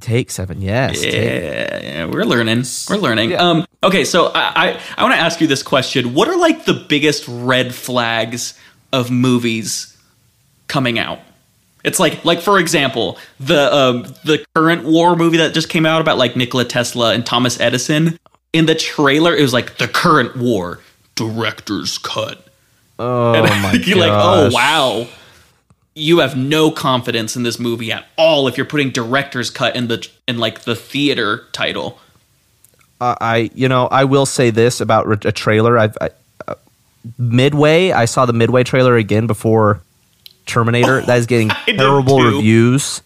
take 0.00 0.32
seven. 0.32 0.60
Yes. 0.60 1.04
Yeah, 1.04 1.80
yeah, 1.80 2.04
we're 2.06 2.24
learning. 2.24 2.64
We're 2.90 2.96
learning. 2.96 3.36
Um, 3.36 3.66
okay, 3.84 4.04
so 4.04 4.32
I 4.34 4.70
I, 4.70 4.80
I 4.96 5.02
want 5.04 5.14
to 5.14 5.20
ask 5.20 5.40
you 5.40 5.46
this 5.46 5.62
question: 5.62 6.12
What 6.12 6.26
are 6.26 6.36
like 6.38 6.64
the 6.64 6.74
biggest 6.74 7.24
red 7.28 7.72
flags 7.72 8.58
of 8.92 9.12
movies 9.12 9.96
coming 10.66 10.98
out? 10.98 11.20
It's 11.88 11.98
like 11.98 12.24
like 12.24 12.40
for 12.40 12.58
example, 12.60 13.18
the 13.40 13.74
um 13.74 14.02
the 14.24 14.44
current 14.54 14.84
war 14.84 15.16
movie 15.16 15.38
that 15.38 15.52
just 15.54 15.68
came 15.68 15.84
out 15.86 16.00
about 16.00 16.18
like 16.18 16.36
Nikola 16.36 16.64
Tesla 16.64 17.12
and 17.14 17.26
Thomas 17.26 17.58
Edison. 17.60 18.18
In 18.52 18.66
the 18.66 18.74
trailer, 18.74 19.34
it 19.34 19.42
was 19.42 19.52
like 19.52 19.76
the 19.78 19.88
current 19.88 20.36
war 20.36 20.80
director's 21.16 21.98
cut. 21.98 22.46
Oh 22.98 23.34
And 23.34 23.44
my 23.62 23.72
god. 23.72 23.86
you're 23.86 23.98
like, 23.98 24.12
oh 24.12 24.50
wow. 24.52 25.06
You 25.94 26.20
have 26.20 26.36
no 26.36 26.70
confidence 26.70 27.34
in 27.34 27.42
this 27.42 27.58
movie 27.58 27.90
at 27.90 28.06
all 28.16 28.46
if 28.46 28.56
you're 28.56 28.64
putting 28.66 28.90
director's 28.90 29.50
cut 29.50 29.74
in 29.74 29.88
the 29.88 30.08
in 30.28 30.38
like 30.38 30.60
the 30.60 30.76
theater 30.76 31.44
title. 31.52 31.98
uh, 33.00 33.16
I 33.20 33.50
you 33.54 33.68
know 33.68 33.88
I 33.88 34.04
will 34.04 34.26
say 34.26 34.50
this 34.50 34.80
about 34.80 35.24
a 35.26 35.32
trailer. 35.32 35.76
I've 35.76 35.96
I, 36.00 36.10
uh, 36.46 36.54
Midway. 37.18 37.90
I 37.90 38.04
saw 38.04 38.26
the 38.26 38.32
Midway 38.32 38.62
trailer 38.64 38.96
again 38.96 39.26
before 39.26 39.80
Terminator. 40.48 41.00
that 41.06 41.18
is 41.18 41.26
getting 41.26 41.50
I 41.50 41.64
terrible 41.76 42.20
reviews. 42.22 43.02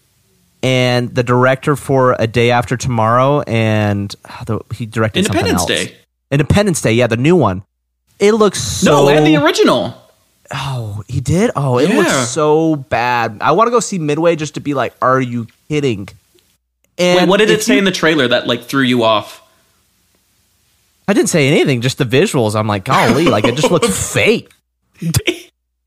And 0.63 1.13
the 1.13 1.23
director 1.23 1.75
for 1.75 2.15
A 2.17 2.25
Day 2.25 2.51
After 2.51 2.77
Tomorrow 2.77 3.41
and 3.41 4.15
uh, 4.23 4.43
the, 4.45 4.59
he 4.73 4.85
directed 4.85 5.25
something 5.25 5.45
Independence. 5.45 5.65
Day. 5.89 5.97
Independence 6.31 6.81
Day, 6.81 6.93
yeah, 6.93 7.07
the 7.07 7.17
new 7.17 7.35
one. 7.35 7.63
It 8.19 8.31
looks 8.31 8.61
so. 8.63 8.91
No, 9.05 9.09
and 9.09 9.27
the 9.27 9.35
original. 9.35 9.93
oh, 10.53 11.03
he 11.09 11.19
did. 11.19 11.51
Oh, 11.55 11.79
it 11.79 11.89
Yeah. 11.89 11.97
looks 11.97 12.29
so 12.29 12.77
bad. 12.77 13.39
I 13.41 13.51
want 13.51 13.67
to 13.67 13.71
go 13.71 13.81
see 13.81 13.99
Midway 13.99 14.35
just 14.37 14.53
to 14.53 14.61
be 14.61 14.73
like, 14.73 14.93
"Are 15.01 15.19
you 15.19 15.47
kidding?" 15.67 16.07
And 16.97 17.19
Wait, 17.21 17.27
what 17.29 17.37
did 17.37 17.49
it 17.49 17.61
say 17.63 17.73
you- 17.73 17.79
in 17.79 17.85
the 17.85 17.91
trailer 17.91 18.27
that 18.29 18.47
like 18.47 18.63
threw 18.63 18.83
you 18.83 19.03
off? 19.03 19.41
I 21.07 21.13
didn't 21.13 21.29
say 21.29 21.49
anything, 21.49 21.81
just 21.81 21.97
the 21.97 22.05
visuals. 22.05 22.55
I'm 22.57 22.67
like, 22.67 22.85
golly, 22.85 23.25
like 23.25 23.43
it 23.45 23.55
just 23.55 23.69
looks 23.71 23.89
fake. 24.13 24.49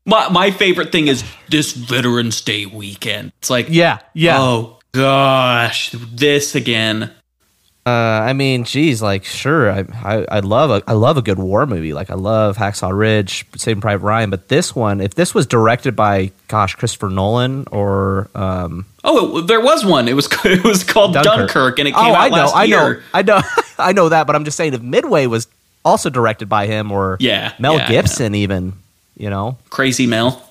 My 0.07 0.29
my 0.29 0.51
favorite 0.51 0.91
thing 0.91 1.07
is 1.07 1.23
this 1.49 1.73
Veterans 1.73 2.41
Day 2.41 2.65
weekend. 2.65 3.31
It's 3.39 3.49
like, 3.49 3.67
Yeah, 3.69 3.99
yeah. 4.13 4.37
oh 4.39 4.79
gosh, 4.93 5.91
this 5.91 6.55
again. 6.55 7.11
Uh, 7.85 7.89
I 8.27 8.33
mean, 8.33 8.65
geez, 8.65 9.01
like 9.01 9.23
sure, 9.23 9.71
I, 9.71 9.85
I 10.03 10.25
I 10.29 10.39
love 10.41 10.71
a 10.71 10.83
I 10.87 10.93
love 10.93 11.15
a 11.17 11.21
good 11.21 11.39
war 11.39 11.65
movie. 11.65 11.93
Like 11.93 12.09
I 12.09 12.15
love 12.15 12.57
Hacksaw 12.57 12.97
Ridge, 12.97 13.45
Saving 13.55 13.79
Private 13.79 14.03
Ryan. 14.03 14.29
But 14.29 14.49
this 14.49 14.75
one, 14.75 14.99
if 14.99 15.15
this 15.15 15.33
was 15.33 15.45
directed 15.45 15.95
by, 15.95 16.31
gosh, 16.49 16.75
Christopher 16.75 17.07
Nolan 17.09 17.65
or 17.71 18.29
um, 18.35 18.85
Oh, 19.05 19.37
it, 19.37 19.47
there 19.47 19.61
was 19.61 19.85
one. 19.85 20.09
It 20.09 20.13
was 20.17 20.27
it 20.45 20.65
was 20.65 20.83
called 20.83 21.13
Dunkirk, 21.13 21.79
and 21.79 21.87
it 21.87 21.91
came 21.93 22.03
oh, 22.03 22.13
out 22.13 22.17
I 22.17 22.27
know, 22.29 22.35
last 22.35 22.55
I 22.55 22.63
year. 22.65 22.93
know, 22.95 23.01
I 23.13 23.21
know, 23.21 23.41
I 23.79 23.93
know 23.93 24.09
that. 24.09 24.27
But 24.27 24.35
I'm 24.35 24.43
just 24.43 24.57
saying, 24.57 24.73
if 24.73 24.81
Midway 24.81 25.25
was 25.27 25.47
also 25.85 26.09
directed 26.09 26.49
by 26.49 26.65
him 26.67 26.91
or 26.91 27.15
Yeah, 27.21 27.53
Mel 27.57 27.75
yeah, 27.77 27.87
Gibson, 27.87 28.35
even 28.35 28.73
you 29.17 29.29
know, 29.29 29.57
Crazy 29.69 30.07
Mel. 30.07 30.43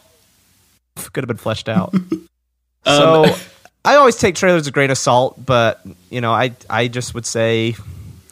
could 1.13 1.25
have 1.25 1.29
been 1.29 1.37
fleshed 1.37 1.69
out. 1.69 1.95
so 2.85 3.35
I 3.85 3.97
always 3.97 4.17
take 4.17 4.35
trailers 4.35 4.63
with 4.63 4.69
a 4.69 4.73
grain 4.73 4.91
of 4.91 4.99
salt, 4.99 5.45
but 5.45 5.81
you 6.11 6.21
know, 6.21 6.33
I 6.33 6.53
I 6.69 6.89
just 6.89 7.15
would 7.15 7.27
say 7.27 7.77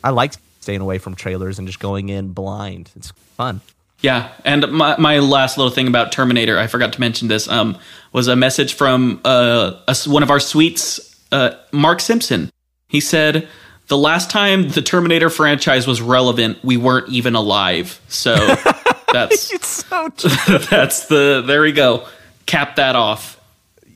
I 0.03 0.11
like 0.11 0.32
staying 0.61 0.80
away 0.80 0.99
from 0.99 1.14
trailers 1.14 1.59
and 1.59 1.68
just 1.68 1.78
going 1.78 2.09
in 2.09 2.32
blind. 2.32 2.91
It's 2.97 3.11
fun. 3.37 3.61
Yeah, 4.01 4.32
and 4.45 4.70
my, 4.70 4.99
my 4.99 5.20
last 5.20 5.57
little 5.57 5.70
thing 5.72 5.89
about 5.89 6.12
Terminator, 6.12 6.59
I 6.59 6.66
forgot 6.66 6.93
to 6.93 7.01
mention 7.01 7.28
this, 7.28 7.49
um, 7.49 7.78
was 8.12 8.28
a 8.28 8.37
message 8.37 8.74
from 8.74 9.20
uh, 9.24 9.80
a 9.89 9.97
one 10.07 10.22
of 10.22 10.30
our 10.30 10.41
sweets, 10.41 11.18
uh, 11.32 11.53
Mark 11.72 12.01
Simpson. 12.01 12.51
He 12.89 13.01
said, 13.01 13.49
"The 13.89 13.97
last 13.97 14.30
time 14.30 14.68
the 14.68 14.82
Terminator 14.82 15.30
franchise 15.30 15.87
was 15.87 16.03
relevant, 16.03 16.59
we 16.62 16.76
weren't 16.76 17.09
even 17.09 17.35
alive." 17.35 17.99
So 18.09 18.35
that's 19.14 19.52
It's 19.54 19.84
so 19.86 20.08
true. 20.10 20.58
that's 20.70 21.06
the 21.06 21.42
there 21.46 21.62
we 21.62 21.72
go. 21.72 22.06
Cap 22.46 22.76
that 22.76 22.94
off. 22.96 23.40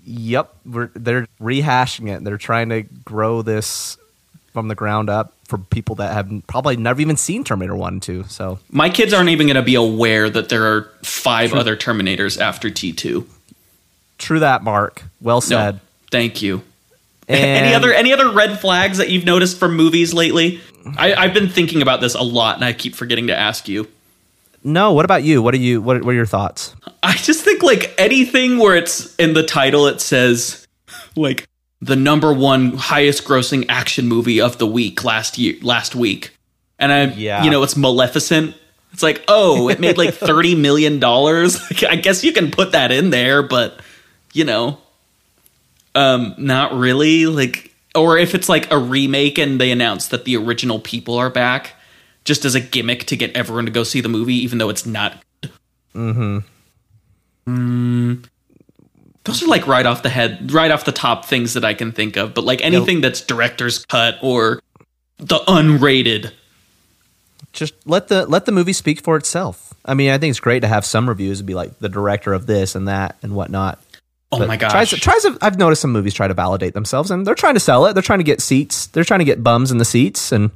yep, 0.04 0.54
we're, 0.64 0.90
they're 0.94 1.26
rehashing 1.40 2.14
it. 2.14 2.24
They're 2.24 2.38
trying 2.38 2.70
to 2.70 2.82
grow 2.82 3.42
this 3.42 3.98
from 4.54 4.68
the 4.68 4.74
ground 4.74 5.10
up 5.10 5.34
for 5.44 5.58
people 5.58 5.96
that 5.96 6.12
have 6.14 6.30
probably 6.46 6.76
never 6.76 7.00
even 7.00 7.16
seen 7.16 7.44
Terminator 7.44 7.76
One 7.76 7.94
and 7.94 8.02
Two. 8.02 8.24
So 8.24 8.58
My 8.70 8.88
kids 8.90 9.12
aren't 9.12 9.28
even 9.30 9.46
going 9.46 9.56
to 9.56 9.62
be 9.62 9.74
aware 9.74 10.28
that 10.30 10.48
there 10.48 10.64
are 10.74 10.90
five 11.02 11.52
other 11.54 11.76
Terminators 11.76 12.40
after 12.40 12.70
T 12.70 12.92
two. 12.92 13.26
true 14.18 14.40
that, 14.40 14.62
Mark. 14.62 15.04
Well 15.20 15.40
said. 15.40 15.74
No, 15.76 15.80
thank 16.10 16.40
you. 16.42 16.62
And 17.30 17.38
any 17.44 17.74
other 17.74 17.92
any 17.92 18.12
other 18.14 18.30
red 18.32 18.58
flags 18.58 18.96
that 18.98 19.10
you've 19.10 19.26
noticed 19.26 19.58
from 19.58 19.76
movies 19.76 20.14
lately? 20.14 20.60
I, 20.96 21.14
I've 21.14 21.34
been 21.34 21.50
thinking 21.50 21.82
about 21.82 22.00
this 22.00 22.14
a 22.14 22.22
lot, 22.22 22.56
and 22.56 22.64
I 22.64 22.72
keep 22.72 22.94
forgetting 22.94 23.26
to 23.26 23.36
ask 23.36 23.68
you. 23.68 23.86
No. 24.64 24.92
What 24.92 25.04
about 25.04 25.22
you? 25.22 25.42
What 25.42 25.54
are 25.54 25.58
you? 25.58 25.80
What, 25.80 26.02
what 26.04 26.10
are 26.12 26.14
your 26.14 26.26
thoughts? 26.26 26.74
I 27.02 27.14
just 27.14 27.44
think 27.44 27.62
like 27.62 27.94
anything 27.98 28.58
where 28.58 28.76
it's 28.76 29.14
in 29.16 29.34
the 29.34 29.42
title, 29.42 29.86
it 29.86 30.00
says 30.00 30.66
like 31.16 31.46
the 31.80 31.96
number 31.96 32.32
one 32.32 32.76
highest 32.76 33.24
grossing 33.24 33.64
action 33.68 34.08
movie 34.08 34.40
of 34.40 34.58
the 34.58 34.66
week 34.66 35.04
last 35.04 35.38
year 35.38 35.54
last 35.62 35.94
week, 35.94 36.36
and 36.78 36.92
I 36.92 37.04
Yeah. 37.04 37.44
you 37.44 37.50
know 37.50 37.62
it's 37.62 37.76
Maleficent. 37.76 38.56
It's 38.92 39.02
like 39.02 39.22
oh, 39.28 39.68
it 39.68 39.78
made 39.80 39.96
like 39.98 40.14
thirty 40.28 40.54
million 40.54 40.98
dollars. 40.98 41.60
I 41.88 41.96
guess 41.96 42.24
you 42.24 42.32
can 42.32 42.50
put 42.50 42.72
that 42.72 42.90
in 42.90 43.10
there, 43.10 43.42
but 43.42 43.80
you 44.32 44.44
know, 44.44 44.78
um, 45.94 46.34
not 46.36 46.72
really. 46.74 47.26
Like, 47.26 47.72
or 47.94 48.18
if 48.18 48.34
it's 48.34 48.48
like 48.48 48.70
a 48.72 48.78
remake 48.78 49.38
and 49.38 49.60
they 49.60 49.70
announce 49.70 50.08
that 50.08 50.24
the 50.24 50.36
original 50.36 50.80
people 50.80 51.14
are 51.16 51.30
back, 51.30 51.74
just 52.28 52.44
as 52.44 52.54
a 52.54 52.60
gimmick 52.60 53.04
to 53.06 53.16
get 53.16 53.34
everyone 53.34 53.64
to 53.64 53.70
go 53.72 53.82
see 53.82 54.02
the 54.02 54.08
movie, 54.08 54.34
even 54.34 54.58
though 54.58 54.68
it's 54.68 54.84
not. 54.86 55.14
Mm-hmm. 55.94 56.38
those 59.24 59.42
are 59.42 59.46
like 59.46 59.66
right 59.66 59.86
off 59.86 60.02
the 60.02 60.10
head, 60.10 60.52
right 60.52 60.70
off 60.70 60.84
the 60.84 60.92
top 60.92 61.24
things 61.24 61.54
that 61.54 61.64
I 61.64 61.72
can 61.74 61.90
think 61.90 62.16
of. 62.16 62.34
But 62.34 62.44
like 62.44 62.60
anything 62.62 63.00
that's 63.00 63.22
director's 63.22 63.84
cut 63.86 64.18
or 64.22 64.60
the 65.16 65.38
unrated. 65.48 66.32
just 67.52 67.74
let 67.86 68.08
the 68.08 68.26
let 68.26 68.44
the 68.44 68.52
movie 68.52 68.74
speak 68.74 69.00
for 69.00 69.16
itself. 69.16 69.72
I 69.84 69.94
mean, 69.94 70.10
I 70.10 70.18
think 70.18 70.30
it's 70.30 70.40
great 70.40 70.60
to 70.60 70.68
have 70.68 70.84
some 70.84 71.08
reviews 71.08 71.40
and 71.40 71.46
be 71.46 71.54
like 71.54 71.78
the 71.78 71.88
director 71.88 72.34
of 72.34 72.46
this 72.46 72.74
and 72.74 72.86
that 72.88 73.16
and 73.22 73.34
whatnot. 73.34 73.82
Oh 74.30 74.38
But 74.40 74.48
my 74.48 74.58
gosh! 74.58 74.72
Tries, 74.72 74.90
tries 74.90 75.22
to, 75.22 75.38
I've 75.40 75.58
noticed 75.58 75.80
some 75.80 75.90
movies 75.90 76.12
try 76.12 76.28
to 76.28 76.34
validate 76.34 76.74
themselves, 76.74 77.10
and 77.10 77.26
they're 77.26 77.34
trying 77.34 77.54
to 77.54 77.60
sell 77.60 77.86
it. 77.86 77.94
They're 77.94 78.02
trying 78.02 78.18
to 78.18 78.24
get 78.24 78.42
seats. 78.42 78.86
They're 78.88 79.04
trying 79.04 79.20
to 79.20 79.24
get 79.24 79.42
bums 79.42 79.72
in 79.72 79.78
the 79.78 79.86
seats, 79.86 80.32
and 80.32 80.50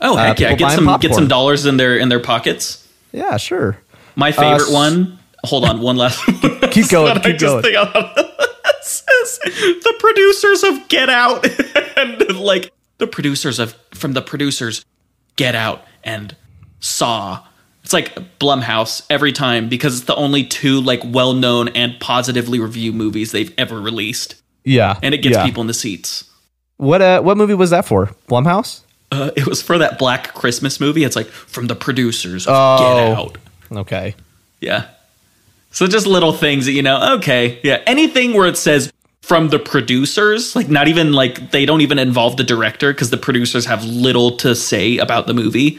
oh 0.00 0.16
heck 0.16 0.38
yeah! 0.40 0.54
Get 0.54 0.72
some 0.72 0.98
get 1.00 1.14
some 1.14 1.28
dollars 1.28 1.66
in 1.66 1.76
their 1.76 1.96
in 1.96 2.08
their 2.08 2.20
pockets. 2.20 2.86
yeah, 3.12 3.36
sure. 3.36 3.78
My 4.14 4.32
favorite 4.32 4.68
s- 4.68 4.72
one. 4.72 5.18
Hold 5.44 5.64
on, 5.64 5.80
one 5.80 5.96
last. 5.96 6.24
Keep 6.72 6.88
going, 6.90 7.20
keep 7.20 7.38
going. 7.38 7.62
think 7.62 7.76
of 7.76 7.94
it 8.16 9.82
the 9.82 9.94
producers 9.98 10.62
of 10.62 10.88
Get 10.88 11.08
Out 11.08 11.46
and 11.96 12.36
like 12.38 12.72
the 12.98 13.06
producers 13.06 13.58
of 13.58 13.74
from 13.94 14.12
the 14.12 14.22
producers 14.22 14.84
Get 15.36 15.54
Out 15.54 15.82
and 16.04 16.34
Saw. 16.80 17.44
It's 17.84 17.92
like 17.92 18.14
Blumhouse 18.40 19.06
every 19.08 19.32
time 19.32 19.68
because 19.68 19.98
it's 19.98 20.06
the 20.06 20.16
only 20.16 20.44
two 20.44 20.80
like 20.80 21.00
well-known 21.04 21.68
and 21.68 21.94
positively 22.00 22.58
reviewed 22.58 22.96
movies 22.96 23.30
they've 23.30 23.54
ever 23.56 23.80
released, 23.80 24.42
Yeah, 24.64 24.98
and 25.02 25.14
it 25.14 25.18
gets 25.18 25.36
yeah. 25.36 25.44
people 25.44 25.60
in 25.60 25.68
the 25.68 25.74
seats. 25.74 26.24
What 26.78 27.00
uh, 27.00 27.22
what 27.22 27.36
movie 27.36 27.54
was 27.54 27.70
that 27.70 27.84
for? 27.86 28.06
Blumhouse. 28.28 28.80
Uh, 29.10 29.30
it 29.36 29.46
was 29.46 29.62
for 29.62 29.78
that 29.78 29.98
Black 29.98 30.34
Christmas 30.34 30.80
movie. 30.80 31.04
It's 31.04 31.16
like 31.16 31.26
from 31.26 31.66
the 31.66 31.76
producers 31.76 32.46
of 32.46 32.54
Oh. 32.56 32.78
Get 32.78 33.18
Out. 33.18 33.38
Okay. 33.80 34.14
Yeah. 34.60 34.88
So 35.70 35.86
just 35.86 36.06
little 36.06 36.32
things 36.32 36.66
that 36.66 36.72
you 36.72 36.82
know, 36.82 37.16
okay, 37.16 37.60
yeah. 37.62 37.82
Anything 37.86 38.32
where 38.32 38.46
it 38.46 38.56
says 38.56 38.90
from 39.20 39.48
the 39.50 39.58
producers, 39.58 40.56
like 40.56 40.70
not 40.70 40.88
even 40.88 41.12
like 41.12 41.50
they 41.50 41.66
don't 41.66 41.82
even 41.82 41.98
involve 41.98 42.38
the 42.38 42.44
director 42.44 42.94
because 42.94 43.10
the 43.10 43.18
producers 43.18 43.66
have 43.66 43.84
little 43.84 44.38
to 44.38 44.54
say 44.54 44.96
about 44.96 45.26
the 45.26 45.34
movie. 45.34 45.78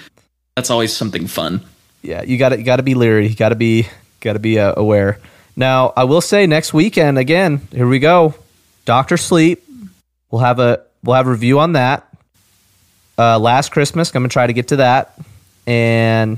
That's 0.55 0.69
always 0.69 0.95
something 0.95 1.25
fun. 1.25 1.61
Yeah, 2.03 2.21
you 2.21 2.37
got 2.37 2.49
to 2.49 2.59
you 2.59 2.63
got 2.63 2.75
to 2.75 2.83
be 2.83 2.93
leery. 2.93 3.27
You 3.27 3.35
got 3.35 3.49
to 3.49 3.55
be 3.55 3.87
got 4.19 4.33
to 4.33 4.39
be 4.39 4.59
uh, 4.59 4.73
aware. 4.77 5.19
Now, 5.55 5.93
I 5.97 6.03
will 6.03 6.21
say 6.21 6.45
next 6.45 6.73
weekend 6.73 7.17
again. 7.17 7.67
Here 7.71 7.87
we 7.87 7.97
go. 7.97 8.35
Doctor 8.85 9.17
Sleep. 9.17 9.63
We'll 10.29 10.41
have 10.41 10.59
a 10.59 10.83
we'll 11.03 11.15
have 11.15 11.25
a 11.25 11.31
review 11.31 11.59
on 11.59 11.73
that. 11.73 12.06
Uh, 13.17 13.39
last 13.39 13.71
Christmas, 13.71 14.09
I'm 14.09 14.21
gonna 14.21 14.29
try 14.29 14.45
to 14.47 14.53
get 14.53 14.67
to 14.69 14.75
that. 14.77 15.17
And, 15.65 16.37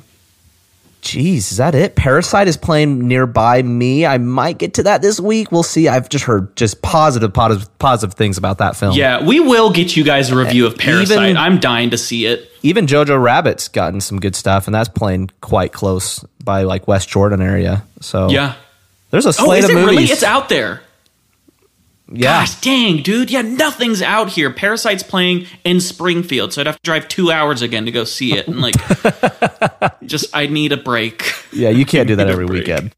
geez, 1.02 1.52
is 1.52 1.58
that 1.58 1.76
it? 1.76 1.96
Parasite 1.96 2.48
is 2.48 2.58
playing 2.58 3.08
nearby 3.08 3.62
me. 3.62 4.06
I 4.06 4.18
might 4.18 4.58
get 4.58 4.74
to 4.76 4.84
that 4.84 5.02
this 5.02 5.20
week. 5.20 5.52
We'll 5.52 5.62
see. 5.64 5.88
I've 5.88 6.10
just 6.10 6.26
heard 6.26 6.56
just 6.56 6.82
positive, 6.82 7.34
positive, 7.34 7.78
positive 7.80 8.14
things 8.16 8.38
about 8.38 8.58
that 8.60 8.76
film. 8.76 8.96
Yeah, 8.96 9.24
we 9.26 9.40
will 9.40 9.72
get 9.72 9.96
you 9.98 10.04
guys 10.04 10.32
a 10.32 10.36
review 10.36 10.66
of 10.66 10.78
Parasite. 10.78 11.18
Even- 11.18 11.38
I'm 11.38 11.60
dying 11.60 11.90
to 11.92 11.98
see 11.98 12.26
it. 12.26 12.50
even 12.64 12.88
Jojo 12.88 13.22
Rabbit's 13.22 13.68
gotten 13.70 14.02
some 14.02 14.20
good 14.20 14.36
stuff, 14.36 14.66
and 14.68 14.74
that's 14.76 14.90
playing 14.90 15.30
quite 15.42 15.72
close 15.74 16.24
by 16.44 16.64
like 16.64 16.88
West 16.88 17.08
Jordan 17.10 17.42
area. 17.42 17.84
So 18.02 18.30
Yeah. 18.30 18.54
there's 19.12 19.26
a 19.26 19.30
Oh, 19.30 19.32
slate 19.32 19.60
is 19.64 19.66
of 19.66 19.72
it 19.72 19.76
movies. 19.76 19.90
really? 19.92 20.04
It's 20.12 20.24
out 20.24 20.50
there. 20.50 20.82
Yeah, 22.12 22.42
Gosh 22.42 22.60
dang, 22.62 23.04
dude. 23.04 23.30
Yeah, 23.30 23.42
nothing's 23.44 24.02
out 24.02 24.30
here. 24.30 24.52
Parasite's 24.52 25.04
playing 25.04 25.46
in 25.64 25.80
Springfield, 25.80 26.54
so 26.54 26.62
I'd 26.62 26.68
have 26.68 26.78
to 26.78 26.82
drive 26.84 27.08
two 27.08 27.32
hours 27.32 27.62
again 27.62 27.86
to 27.86 27.92
go 27.92 28.04
see 28.04 28.38
it. 28.38 28.48
And 28.48 28.60
like, 28.62 28.76
just 30.06 30.36
I 30.36 30.48
need 30.48 30.72
a 30.72 30.78
break. 30.78 31.32
yeah, 31.52 31.70
you 31.70 31.86
can't 31.86 32.08
do 32.08 32.16
that 32.18 32.28
every 32.30 32.46
weekend. 32.46 32.96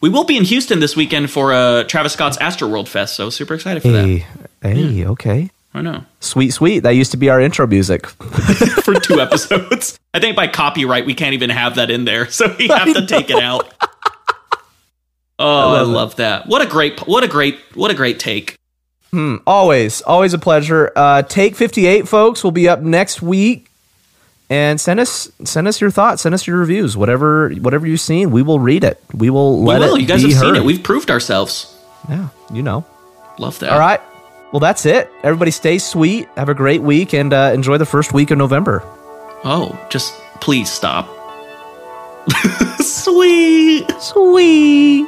We 0.00 0.08
will 0.08 0.24
be 0.24 0.36
in 0.36 0.44
Houston 0.44 0.78
this 0.80 0.94
weekend 0.94 1.30
for 1.30 1.52
uh, 1.52 1.84
Travis 1.84 2.12
Scott's 2.12 2.36
Astroworld 2.38 2.86
Fest, 2.88 3.14
so 3.16 3.30
super 3.30 3.54
excited 3.54 3.82
for 3.82 3.88
that. 3.88 4.04
Hey, 4.04 4.24
hey, 4.62 5.04
okay, 5.06 5.50
I 5.74 5.82
know. 5.82 6.04
sweet, 6.20 6.50
sweet. 6.50 6.80
That 6.80 6.90
used 6.90 7.10
to 7.12 7.16
be 7.16 7.28
our 7.30 7.40
intro 7.40 7.66
music. 7.66 8.06
For 8.84 8.94
two 8.94 9.20
episodes. 9.20 9.98
I 10.14 10.20
think 10.20 10.34
by 10.34 10.46
copyright 10.48 11.04
we 11.04 11.14
can't 11.14 11.34
even 11.34 11.50
have 11.50 11.74
that 11.74 11.90
in 11.90 12.04
there, 12.04 12.30
so 12.30 12.54
we 12.58 12.68
have 12.68 12.94
to 12.94 13.06
take 13.06 13.28
it 13.28 13.42
out. 13.42 13.72
Oh, 15.38 15.74
I 15.74 15.82
love, 15.82 16.16
that. 16.16 16.46
What 16.48 16.62
a 16.62 16.66
great 16.66 16.98
what 17.06 17.22
a 17.22 17.28
great 17.28 17.58
what 17.74 17.90
a 17.90 17.94
great 17.94 18.18
take. 18.18 18.56
always, 19.46 20.02
always 20.02 20.34
a 20.34 20.38
pleasure. 20.38 20.90
Uh, 20.96 21.22
Take 21.22 21.54
fifty 21.56 21.86
eight, 21.86 22.08
folks, 22.08 22.42
will 22.42 22.50
be 22.50 22.68
up 22.68 22.80
next 22.80 23.22
week, 23.22 23.70
and 24.50 24.80
send 24.80 24.98
us 24.98 25.30
send 25.44 25.68
us 25.68 25.80
your 25.80 25.90
thoughts, 25.92 26.22
send 26.22 26.34
us 26.34 26.46
your 26.46 26.58
reviews, 26.58 26.96
whatever 26.96 27.50
whatever 27.50 27.86
you've 27.86 28.00
seen. 28.00 28.30
We 28.32 28.42
will 28.42 28.58
read 28.58 28.82
it. 28.82 29.00
We 29.14 29.30
will 29.30 29.60
We 29.60 29.66
let 29.66 29.80
will. 29.80 29.94
it 29.94 30.00
You 30.00 30.06
guys 30.08 30.22
have 30.22 30.32
seen 30.32 30.56
it. 30.56 30.64
We've 30.64 30.82
proved 30.82 31.10
ourselves. 31.10 31.72
yeah, 32.08 32.28
you 32.52 32.62
know. 32.62 32.84
Love 33.38 33.58
that. 33.60 33.70
All 33.70 33.78
right. 33.78 34.00
Well, 34.52 34.60
that's 34.60 34.86
it. 34.86 35.08
Everybody 35.22 35.50
stay 35.52 35.78
sweet. 35.78 36.26
Have 36.36 36.48
a 36.48 36.54
great 36.54 36.82
week 36.82 37.12
and 37.14 37.32
uh, 37.32 37.52
enjoy 37.54 37.78
the 37.78 37.86
first 37.86 38.12
week 38.12 38.30
of 38.32 38.38
November. 38.38 38.82
Oh, 39.44 39.78
just 39.90 40.14
please 40.40 40.68
stop. 40.70 41.06
Sweet. 42.80 43.88
Sweet. 44.00 45.06